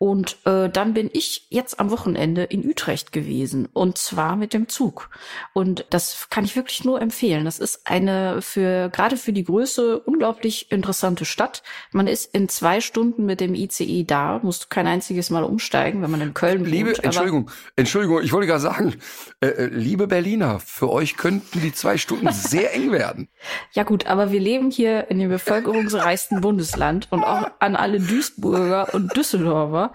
[0.01, 4.67] Und äh, dann bin ich jetzt am Wochenende in Utrecht gewesen und zwar mit dem
[4.67, 5.11] Zug.
[5.53, 7.45] Und das kann ich wirklich nur empfehlen.
[7.45, 11.61] Das ist eine für gerade für die Größe unglaublich interessante Stadt.
[11.91, 16.09] Man ist in zwei Stunden mit dem ICE da, muss kein einziges Mal umsteigen, wenn
[16.09, 17.03] man in Köln liebe, wohnt.
[17.03, 18.95] Entschuldigung, Entschuldigung, ich wollte gerade sagen,
[19.39, 23.29] äh, äh, liebe Berliner, für euch könnten die zwei Stunden sehr eng werden.
[23.73, 28.95] Ja gut, aber wir leben hier in dem bevölkerungsreichsten Bundesland und auch an alle Duisburger
[28.95, 29.90] und Düsseldorfer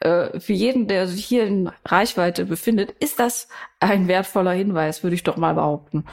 [0.00, 3.48] äh, für jeden, der sich hier in Reichweite befindet, ist das
[3.80, 6.04] ein wertvoller Hinweis, würde ich doch mal behaupten.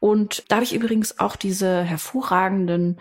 [0.00, 3.00] Und da habe ich übrigens auch diese hervorragenden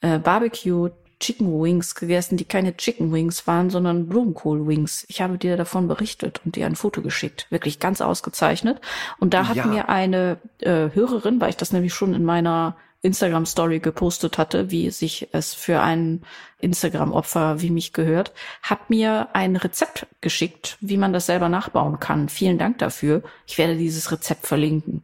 [0.00, 0.90] äh, Barbecue
[1.20, 5.04] Chicken Wings gegessen, die keine Chicken Wings waren, sondern Blumenkohl Wings.
[5.08, 7.46] Ich habe dir davon berichtet und dir ein Foto geschickt.
[7.50, 8.80] Wirklich ganz ausgezeichnet.
[9.18, 9.66] Und da hat ja.
[9.66, 14.70] mir eine äh, Hörerin, weil ich das nämlich schon in meiner Instagram Story gepostet hatte,
[14.70, 16.22] wie sich es für ein
[16.60, 22.00] Instagram Opfer wie mich gehört, hat mir ein Rezept geschickt, wie man das selber nachbauen
[22.00, 22.28] kann.
[22.28, 23.22] Vielen Dank dafür.
[23.46, 25.02] Ich werde dieses Rezept verlinken.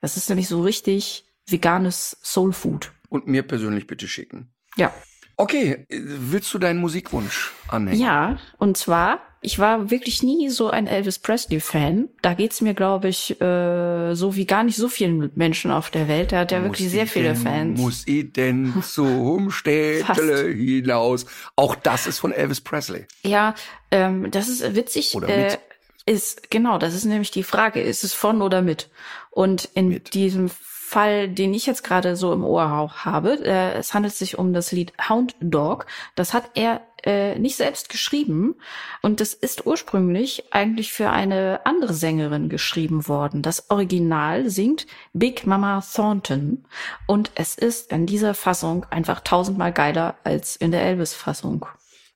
[0.00, 2.92] Das ist nämlich so richtig veganes Soul Food.
[3.08, 4.52] Und mir persönlich bitte schicken.
[4.76, 4.92] Ja.
[5.36, 8.00] Okay, willst du deinen Musikwunsch annehmen?
[8.00, 12.08] Ja, und zwar, ich war wirklich nie so ein Elvis Presley-Fan.
[12.20, 16.08] Da geht's mir, glaube ich, äh, so wie gar nicht so vielen Menschen auf der
[16.08, 16.32] Welt.
[16.32, 17.80] Da hat ja wirklich sehr viele denn, Fans.
[17.80, 21.26] Muss ich denn zum Städtle hinaus?
[21.54, 23.06] Auch das ist von Elvis Presley.
[23.22, 23.54] Ja,
[23.92, 25.14] ähm, das ist witzig.
[25.14, 25.36] Oder mit.
[25.36, 25.58] Äh,
[26.06, 27.80] ist, genau, das ist nämlich die Frage.
[27.80, 28.90] Ist es von oder mit?
[29.30, 30.14] Und in mit.
[30.14, 30.50] diesem
[30.86, 33.44] Fall, den ich jetzt gerade so im Ohr habe.
[33.44, 35.86] Äh, es handelt sich um das Lied Hound Dog.
[36.14, 38.54] Das hat er äh, nicht selbst geschrieben
[39.02, 43.42] und das ist ursprünglich eigentlich für eine andere Sängerin geschrieben worden.
[43.42, 46.64] Das Original singt Big Mama Thornton
[47.08, 51.66] und es ist in dieser Fassung einfach tausendmal geiler als in der Elvis-Fassung.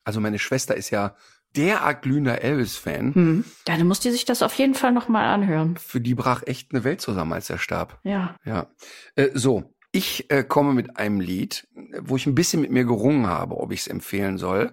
[0.05, 1.17] Also meine Schwester ist ja
[1.57, 3.15] derart glühender Elvis-Fan.
[3.15, 3.45] Hm.
[3.67, 5.77] Ja, dann musst du sich das auf jeden Fall nochmal anhören.
[5.77, 7.99] Für die brach echt eine Welt zusammen, als er starb.
[8.05, 8.37] Ja.
[8.45, 8.69] Ja.
[9.17, 11.67] Äh, so, ich äh, komme mit einem Lied,
[12.01, 14.73] wo ich ein bisschen mit mir gerungen habe, ob ich es empfehlen soll,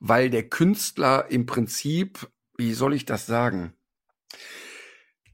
[0.00, 3.72] weil der Künstler im Prinzip, wie soll ich das sagen?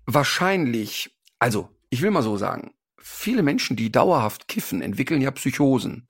[0.04, 6.06] Wahrscheinlich, also, ich will mal so sagen, viele Menschen, die dauerhaft kiffen, entwickeln ja Psychosen.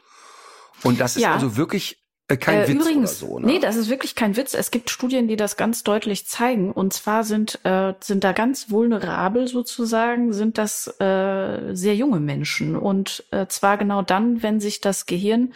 [0.82, 1.34] Und das ist ja.
[1.34, 3.46] also wirklich kein äh, Witz übrigens, so, ne?
[3.46, 4.54] Nee, das ist wirklich kein Witz.
[4.54, 6.72] Es gibt Studien, die das ganz deutlich zeigen.
[6.72, 12.76] Und zwar sind, äh, sind da ganz vulnerabel sozusagen, sind das äh, sehr junge Menschen.
[12.76, 15.52] Und äh, zwar genau dann, wenn sich das Gehirn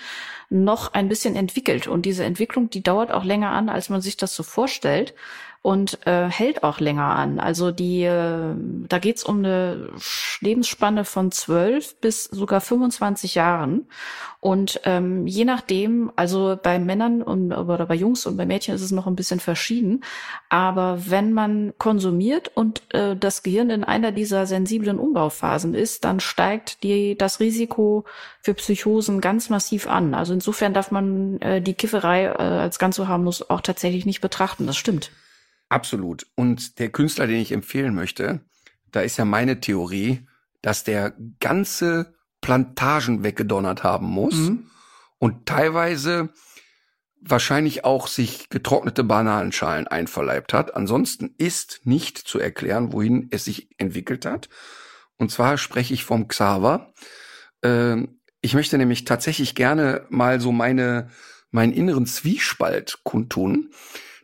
[0.50, 1.88] noch ein bisschen entwickelt.
[1.88, 5.14] Und diese Entwicklung, die dauert auch länger an, als man sich das so vorstellt
[5.66, 7.40] und äh, hält auch länger an.
[7.40, 8.54] Also die, äh,
[8.88, 9.88] da geht's um eine
[10.40, 13.88] Lebensspanne von zwölf bis sogar 25 Jahren.
[14.38, 18.80] Und ähm, je nachdem, also bei Männern und oder bei Jungs und bei Mädchen ist
[18.80, 20.04] es noch ein bisschen verschieden.
[20.50, 26.20] Aber wenn man konsumiert und äh, das Gehirn in einer dieser sensiblen Umbauphasen ist, dann
[26.20, 28.04] steigt die, das Risiko
[28.40, 30.14] für Psychosen ganz massiv an.
[30.14, 34.20] Also insofern darf man äh, die Kifferei äh, als ganz so harmlos auch tatsächlich nicht
[34.20, 34.68] betrachten.
[34.68, 35.10] Das stimmt.
[35.68, 36.26] Absolut.
[36.34, 38.40] Und der Künstler, den ich empfehlen möchte,
[38.92, 40.26] da ist ja meine Theorie,
[40.62, 44.70] dass der ganze Plantagen weggedonnert haben muss mhm.
[45.18, 46.30] und teilweise
[47.20, 50.76] wahrscheinlich auch sich getrocknete Bananenschalen einverleibt hat.
[50.76, 54.48] Ansonsten ist nicht zu erklären, wohin es sich entwickelt hat.
[55.16, 56.92] Und zwar spreche ich vom Xaver.
[57.62, 61.10] Ähm, ich möchte nämlich tatsächlich gerne mal so meine,
[61.50, 63.70] meinen inneren Zwiespalt kundtun.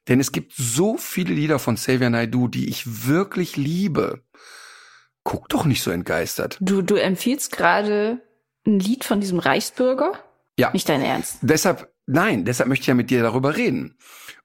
[0.09, 4.23] Denn es gibt so viele Lieder von Xavier Naidoo, die ich wirklich liebe.
[5.25, 6.59] Guck doch nicht so entgeistert.
[6.61, 8.21] Du, du empfiehlst gerade
[8.67, 10.13] ein Lied von diesem Reichsbürger?
[10.59, 10.71] Ja.
[10.73, 11.39] Nicht dein Ernst.
[11.43, 13.97] Deshalb, nein, deshalb möchte ich ja mit dir darüber reden.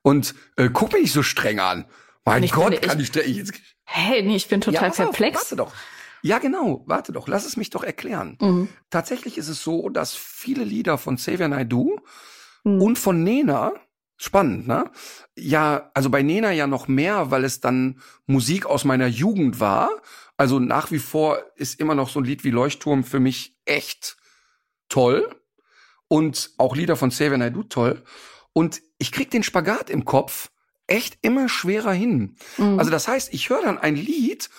[0.04, 1.86] Und äh, guck mich nicht so streng an.
[2.24, 3.54] Mein Ich Gott, bin- kann ich- ich, jetzt.
[3.84, 5.38] Hey, nee, ich bin total auf, perplex.
[5.38, 5.74] Warte doch.
[6.22, 8.38] Ja, genau, warte doch, lass es mich doch erklären.
[8.42, 8.68] Mhm.
[8.90, 12.00] Tatsächlich ist es so, dass viele Lieder von Xavier Naidoo
[12.64, 12.82] Mhm.
[12.82, 13.72] und von Nena,
[14.18, 14.90] spannend, ne?
[15.36, 19.90] Ja, also bei Nena ja noch mehr, weil es dann Musik aus meiner Jugend war.
[20.36, 24.18] Also nach wie vor ist immer noch so ein Lied wie Leuchtturm für mich echt
[24.90, 25.30] toll.
[26.08, 28.04] Und auch Lieder von Xavier Naidoo toll.
[28.54, 30.50] Und ich krieg den Spagat im Kopf
[30.88, 32.36] echt immer schwerer hin.
[32.58, 32.80] Mhm.
[32.80, 34.50] Also das heißt, ich höre dann ein Lied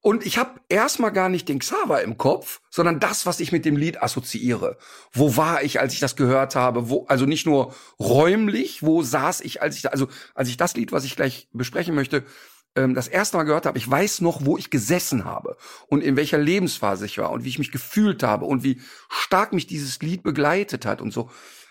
[0.00, 3.64] und ich habe erstmal gar nicht den Xaver im Kopf, sondern das, was ich mit
[3.64, 4.78] dem Lied assoziiere.
[5.12, 6.88] Wo war ich, als ich das gehört habe?
[6.88, 10.76] Wo, also nicht nur räumlich, wo saß ich, als ich da, also als ich das
[10.76, 12.24] Lied, was ich gleich besprechen möchte,
[12.76, 15.56] ähm, das erste Mal gehört habe, ich weiß noch, wo ich gesessen habe
[15.88, 19.52] und in welcher Lebensphase ich war und wie ich mich gefühlt habe und wie stark
[19.52, 21.28] mich dieses Lied begleitet hat und so.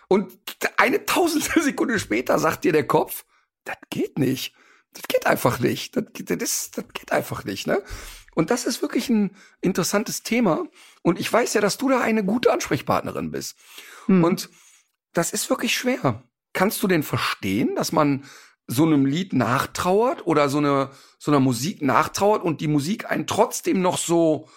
[0.09, 0.37] Und
[0.75, 3.23] eine tausendstel Sekunde später sagt dir der Kopf,
[3.63, 4.53] das geht nicht.
[4.97, 5.95] Das geht einfach nicht.
[5.95, 7.81] Das, geht- das, das geht einfach nicht, ne?
[8.35, 10.65] Und das ist wirklich ein interessantes Thema.
[11.01, 13.57] Und ich weiß ja, dass du da eine gute Ansprechpartnerin bist.
[14.07, 14.23] Mhm.
[14.23, 14.49] Und
[15.13, 16.23] das ist wirklich schwer.
[16.53, 18.25] Kannst du denn verstehen, dass man
[18.67, 23.25] so einem Lied nachtrauert oder so eine so einer Musik nachtrauert und die Musik einen
[23.25, 24.49] trotzdem noch so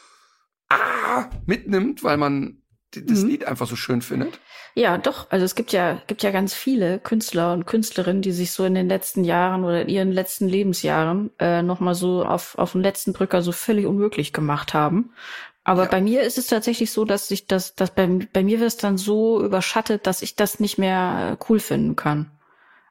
[0.69, 2.60] ah, mitnimmt, weil man
[2.95, 3.29] das Mhm.
[3.29, 4.39] Lied einfach so schön findet?
[4.75, 5.31] Ja, doch.
[5.31, 8.75] Also es gibt ja, gibt ja ganz viele Künstler und Künstlerinnen, die sich so in
[8.75, 13.13] den letzten Jahren oder in ihren letzten Lebensjahren äh, nochmal so auf, auf den letzten
[13.13, 15.13] Drücker so völlig unmöglich gemacht haben.
[15.65, 15.89] Aber Ja.
[15.89, 18.77] bei mir ist es tatsächlich so, dass ich das, dass bei, bei mir wird es
[18.77, 22.31] dann so überschattet, dass ich das nicht mehr äh, cool finden kann.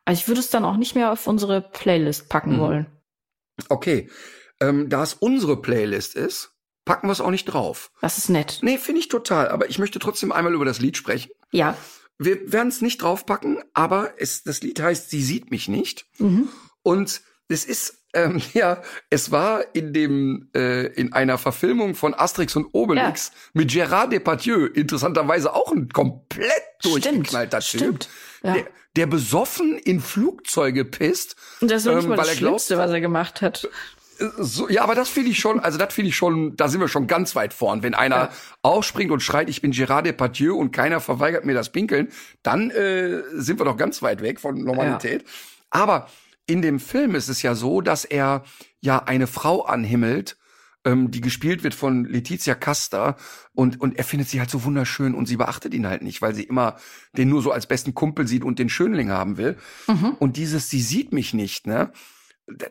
[0.06, 2.60] Also ich würde es dann auch nicht mehr auf unsere Playlist packen Mhm.
[2.60, 2.86] wollen.
[3.70, 4.10] Okay,
[4.62, 6.52] ähm, da es unsere Playlist ist,
[6.90, 7.92] packen wir es auch nicht drauf.
[8.02, 8.62] Das ist nett.
[8.64, 9.50] Nee, finde ich total.
[9.50, 11.30] Aber ich möchte trotzdem einmal über das Lied sprechen.
[11.52, 11.78] Ja.
[12.18, 16.08] Wir werden es nicht draufpacken, aber es, das Lied heißt Sie sieht mich nicht.
[16.18, 16.50] Mhm.
[16.82, 22.56] Und es ist, ähm, ja, es war in dem, äh, in einer Verfilmung von Asterix
[22.56, 26.50] und Obelix mit Gérard Depardieu, interessanterweise auch ein komplett
[26.82, 27.82] durchgeknallter Typ.
[27.82, 28.10] Stimmt.
[28.42, 28.54] Ja.
[28.54, 31.36] Der, der besoffen in Flugzeuge pisst.
[31.62, 33.70] Und das ist noch nicht ähm, mal das Schlimmste, was er gemacht hat.
[34.38, 36.88] So, ja, aber das finde ich schon, also das finde ich schon, da sind wir
[36.88, 37.84] schon ganz weit vorn.
[37.84, 38.30] Wenn einer Ja.
[38.62, 42.10] aufspringt und schreit, ich bin Gérard Depardieu und keiner verweigert mir das Pinkeln,
[42.44, 45.24] dann äh, sind wir doch ganz weit weg von Normalität.
[45.70, 46.08] Aber
[46.48, 48.44] in dem Film ist es ja so, dass er
[48.82, 50.36] ja eine Frau anhimmelt,
[50.86, 53.18] ähm, die gespielt wird von Letizia Casta
[53.54, 56.34] und, und er findet sie halt so wunderschön und sie beachtet ihn halt nicht, weil
[56.34, 56.78] sie immer
[57.18, 59.58] den nur so als besten Kumpel sieht und den Schönling haben will.
[59.88, 60.16] Mhm.
[60.20, 61.92] Und dieses, sie sieht mich nicht, ne?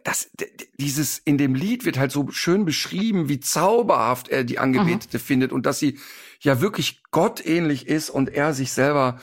[0.03, 0.31] Das,
[0.79, 5.53] dieses, in dem Lied wird halt so schön beschrieben, wie zauberhaft er die Angebetete findet
[5.53, 5.99] und dass sie
[6.41, 9.21] ja wirklich gottähnlich ist und er sich selber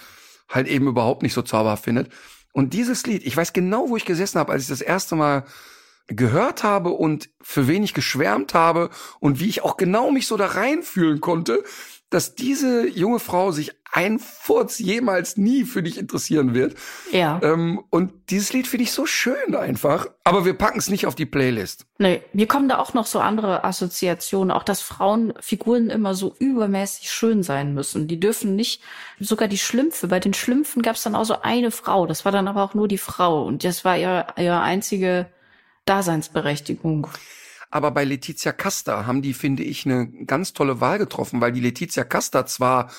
[0.49, 2.11] halt eben überhaupt nicht so zauberhaft findet.
[2.52, 5.45] Und dieses Lied, ich weiß genau, wo ich gesessen habe, als ich das erste Mal
[6.07, 10.38] gehört habe und für wen ich geschwärmt habe und wie ich auch genau mich so
[10.38, 11.64] da reinfühlen konnte,
[12.16, 16.76] dass diese junge Frau sich ein Furz jemals nie für dich interessieren wird.
[17.12, 17.42] Ja.
[17.44, 20.08] Ähm, und dieses Lied finde ich so schön einfach.
[20.24, 21.86] Aber wir packen es nicht auf die Playlist.
[21.98, 27.12] Nee, mir kommen da auch noch so andere Assoziationen, auch dass Frauenfiguren immer so übermäßig
[27.12, 28.08] schön sein müssen.
[28.08, 28.82] Die dürfen nicht,
[29.20, 32.32] sogar die Schlümpfe, bei den Schlümpfen gab es dann auch so eine Frau, das war
[32.32, 35.26] dann aber auch nur die Frau und das war ihre, ihre einzige
[35.84, 37.10] Daseinsberechtigung.
[37.76, 41.60] Aber bei Letizia Casta haben die, finde ich, eine ganz tolle Wahl getroffen, weil die
[41.60, 42.89] Letizia Casta zwar,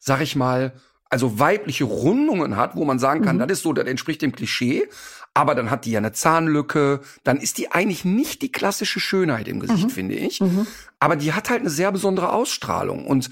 [0.00, 0.74] sag ich mal,
[1.08, 3.40] also weibliche Rundungen hat, wo man sagen kann, Mhm.
[3.40, 4.86] das ist so, das entspricht dem Klischee,
[5.32, 9.48] aber dann hat die ja eine Zahnlücke, dann ist die eigentlich nicht die klassische Schönheit
[9.48, 9.90] im Gesicht, Mhm.
[9.90, 10.42] finde ich.
[10.42, 10.66] Mhm.
[11.00, 13.30] Aber die hat halt eine sehr besondere Ausstrahlung und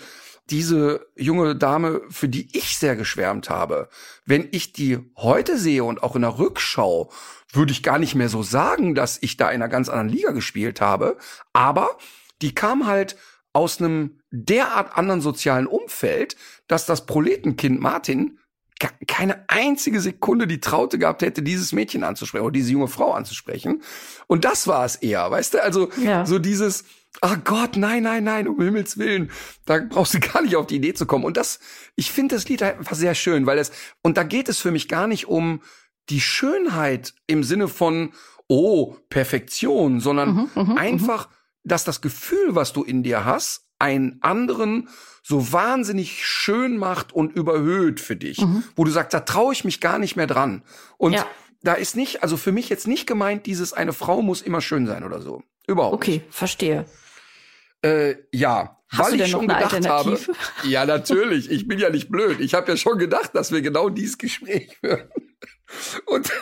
[0.50, 3.88] diese junge Dame, für die ich sehr geschwärmt habe,
[4.24, 7.10] wenn ich die heute sehe und auch in der Rückschau,
[7.52, 10.30] würde ich gar nicht mehr so sagen, dass ich da in einer ganz anderen Liga
[10.32, 11.16] gespielt habe.
[11.52, 11.96] Aber
[12.42, 13.16] die kam halt
[13.52, 16.36] aus einem derart anderen sozialen Umfeld,
[16.68, 18.38] dass das Proletenkind Martin
[18.78, 23.12] ke- keine einzige Sekunde die Traute gehabt hätte, dieses Mädchen anzusprechen oder diese junge Frau
[23.12, 23.82] anzusprechen.
[24.26, 25.62] Und das war es eher, weißt du?
[25.62, 26.26] Also Ja.
[26.26, 26.84] so dieses,
[27.20, 29.30] ah Gott, nein, nein, nein, um Himmels Willen,
[29.64, 31.24] da brauchst du gar nicht auf die Idee zu kommen.
[31.24, 31.60] Und das,
[31.94, 33.72] ich finde das Lied einfach sehr schön, weil es,
[34.02, 35.62] und da geht es für mich gar nicht um
[36.08, 38.12] die Schönheit im Sinne von,
[38.48, 41.28] oh, Perfektion, sondern Mhm, mhm, einfach
[41.66, 44.88] dass das Gefühl, was du in dir hast, einen anderen
[45.22, 48.62] so wahnsinnig schön macht und überhöht für dich, mhm.
[48.76, 50.62] wo du sagst, da traue ich mich gar nicht mehr dran.
[50.96, 51.26] Und ja.
[51.62, 54.86] da ist nicht, also für mich jetzt nicht gemeint, dieses eine Frau muss immer schön
[54.86, 55.42] sein oder so.
[55.66, 55.94] Überhaupt.
[55.94, 56.32] Okay, nicht.
[56.34, 56.86] verstehe.
[57.86, 60.18] Äh, ja, Hast weil ich schon gedacht habe.
[60.64, 61.50] Ja, natürlich.
[61.50, 62.40] Ich bin ja nicht blöd.
[62.40, 65.08] Ich habe ja schon gedacht, dass wir genau dieses Gespräch führen.
[66.06, 66.32] Und,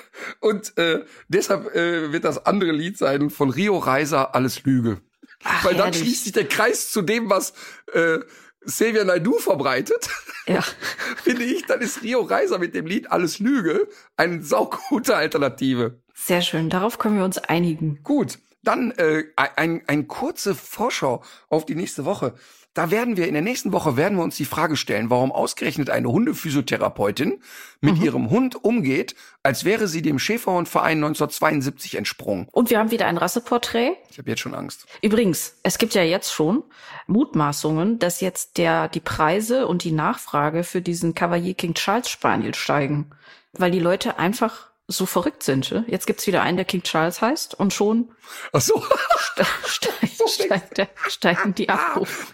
[0.41, 5.01] und äh, deshalb äh, wird das andere Lied sein von Rio Reiser, Alles Lüge.
[5.43, 6.03] Ach, Weil dann herrlich.
[6.03, 7.55] schließt sich der Kreis zu dem, was
[7.93, 8.19] äh,
[8.67, 10.09] Xavier Naidu verbreitet.
[10.47, 10.63] Ja.
[11.23, 16.01] Finde ich, dann ist Rio Reiser mit dem Lied Alles Lüge eine saugute Alternative.
[16.15, 18.03] Sehr schön, darauf können wir uns einigen.
[18.03, 22.35] Gut, dann äh, ein, ein kurze Vorschau auf die nächste Woche.
[22.75, 25.91] Da werden wir in der nächsten Woche werden wir uns die Frage stellen, warum ausgerechnet
[25.91, 27.41] eine Hundephysiotherapeutin
[27.81, 28.03] mit mhm.
[28.03, 29.15] ihrem Hund umgeht,
[29.45, 32.49] als wäre sie dem Schäferhundverein 1972 entsprungen.
[32.51, 33.93] Und wir haben wieder ein Rasseporträt.
[34.11, 34.87] Ich habe jetzt schon Angst.
[35.03, 36.65] Übrigens, es gibt ja jetzt schon
[37.07, 42.55] Mutmaßungen, dass jetzt der die Preise und die Nachfrage für diesen Cavalier King Charles Spaniel
[42.55, 43.11] steigen,
[43.53, 45.71] weil die Leute einfach so verrückt sind.
[45.87, 48.11] Jetzt gibt's wieder einen, der King Charles heißt und schon
[48.53, 48.83] Ach so.
[49.17, 52.27] ste steigt, so steigt der, steigen die Abrufe.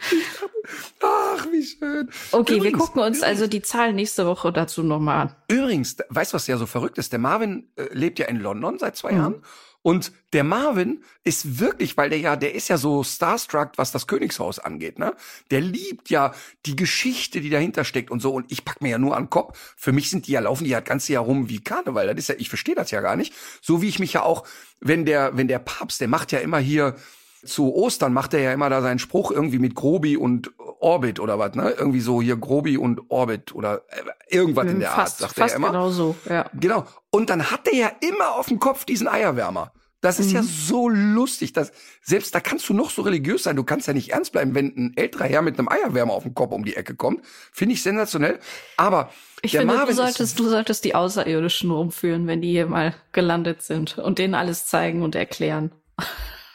[1.02, 2.10] Ach, wie schön.
[2.32, 5.36] Okay, übrigens, wir gucken uns also die Zahlen nächste Woche dazu nochmal an.
[5.48, 7.12] Übrigens, weißt du, was ja so verrückt ist?
[7.12, 9.18] Der Marvin äh, lebt ja in London seit zwei mhm.
[9.18, 9.42] Jahren
[9.82, 14.06] und der Marvin ist wirklich, weil der ja, der ist ja so starstruck, was das
[14.06, 15.14] Königshaus angeht, ne?
[15.50, 16.34] Der liebt ja
[16.66, 18.32] die Geschichte, die dahinter steckt und so.
[18.34, 19.74] Und ich pack mir ja nur an den Kopf.
[19.76, 22.08] Für mich sind die ja, laufen die ja das ganze Jahr rum wie Karneval.
[22.08, 23.32] Das ist ja, ich verstehe das ja gar nicht.
[23.62, 24.46] So wie ich mich ja auch,
[24.80, 26.96] wenn der, wenn der Papst, der macht ja immer hier,
[27.44, 31.38] zu Ostern macht er ja immer da seinen Spruch irgendwie mit Grobi und Orbit oder
[31.38, 31.70] was, ne?
[31.70, 35.54] Irgendwie so hier Grobi und Orbit oder äh, irgendwas in der fast, Art, sagt fast
[35.54, 35.68] er immer.
[35.68, 36.50] Genau so, ja.
[36.54, 36.84] Genau.
[37.10, 39.72] Und dann hat er ja immer auf dem Kopf diesen Eierwärmer.
[40.00, 40.36] Das ist mhm.
[40.36, 41.72] ja so lustig, dass
[42.02, 44.68] selbst da kannst du noch so religiös sein, du kannst ja nicht ernst bleiben, wenn
[44.68, 47.22] ein älterer Herr mit einem Eierwärmer auf dem Kopf um die Ecke kommt.
[47.52, 48.38] Finde ich sensationell.
[48.78, 49.10] Aber
[49.42, 53.62] ich finde, Marvin du solltest, du solltest die Außerirdischen rumführen, wenn die hier mal gelandet
[53.62, 55.72] sind und denen alles zeigen und erklären.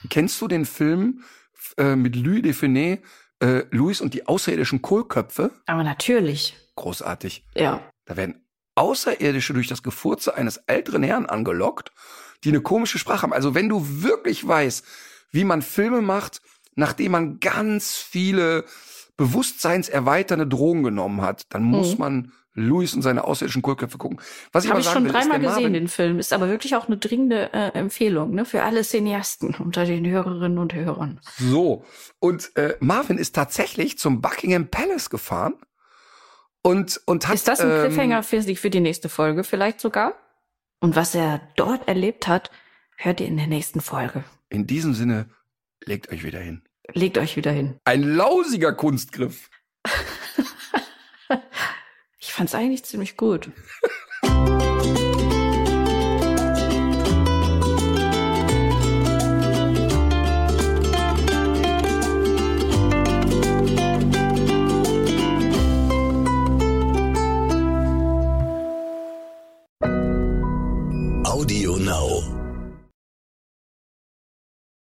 [0.10, 1.24] Kennst du den Film
[1.78, 3.00] äh, mit Louis Define,
[3.40, 5.52] äh, Louis und die außerirdischen Kohlköpfe?
[5.66, 6.56] Aber natürlich.
[6.76, 7.46] Großartig.
[7.56, 7.82] Ja.
[8.06, 8.46] Da werden
[8.76, 11.92] Außerirdische durch das Gefurze eines älteren Herrn angelockt,
[12.44, 13.34] die eine komische Sprache haben.
[13.34, 14.86] Also wenn du wirklich weißt,
[15.32, 16.42] wie man Filme macht,
[16.76, 18.66] nachdem man ganz viele
[19.18, 22.00] bewusstseinserweiternde Drogen genommen hat, dann muss mhm.
[22.00, 24.20] man Louis und seine außerirdischen Kohlköpfe gucken.
[24.52, 26.20] Was ich Habe ich schon dreimal gesehen, den Film.
[26.20, 30.58] Ist aber wirklich auch eine dringende äh, Empfehlung ne, für alle Cineasten unter den Hörerinnen
[30.58, 31.20] und Hörern.
[31.38, 31.84] So,
[32.20, 35.56] und äh, Marvin ist tatsächlich zum Buckingham Palace gefahren
[36.62, 37.36] und, und hat...
[37.36, 40.14] Ist das ein ähm, Cliffhanger für, für die nächste Folge vielleicht sogar?
[40.80, 42.52] Und was er dort erlebt hat,
[42.96, 44.24] hört ihr in der nächsten Folge.
[44.50, 45.30] In diesem Sinne,
[45.84, 46.62] legt euch wieder hin.
[46.94, 47.80] Legt euch wieder hin.
[47.84, 49.50] Ein lausiger Kunstgriff.
[52.36, 53.50] Fand es eigentlich ziemlich gut.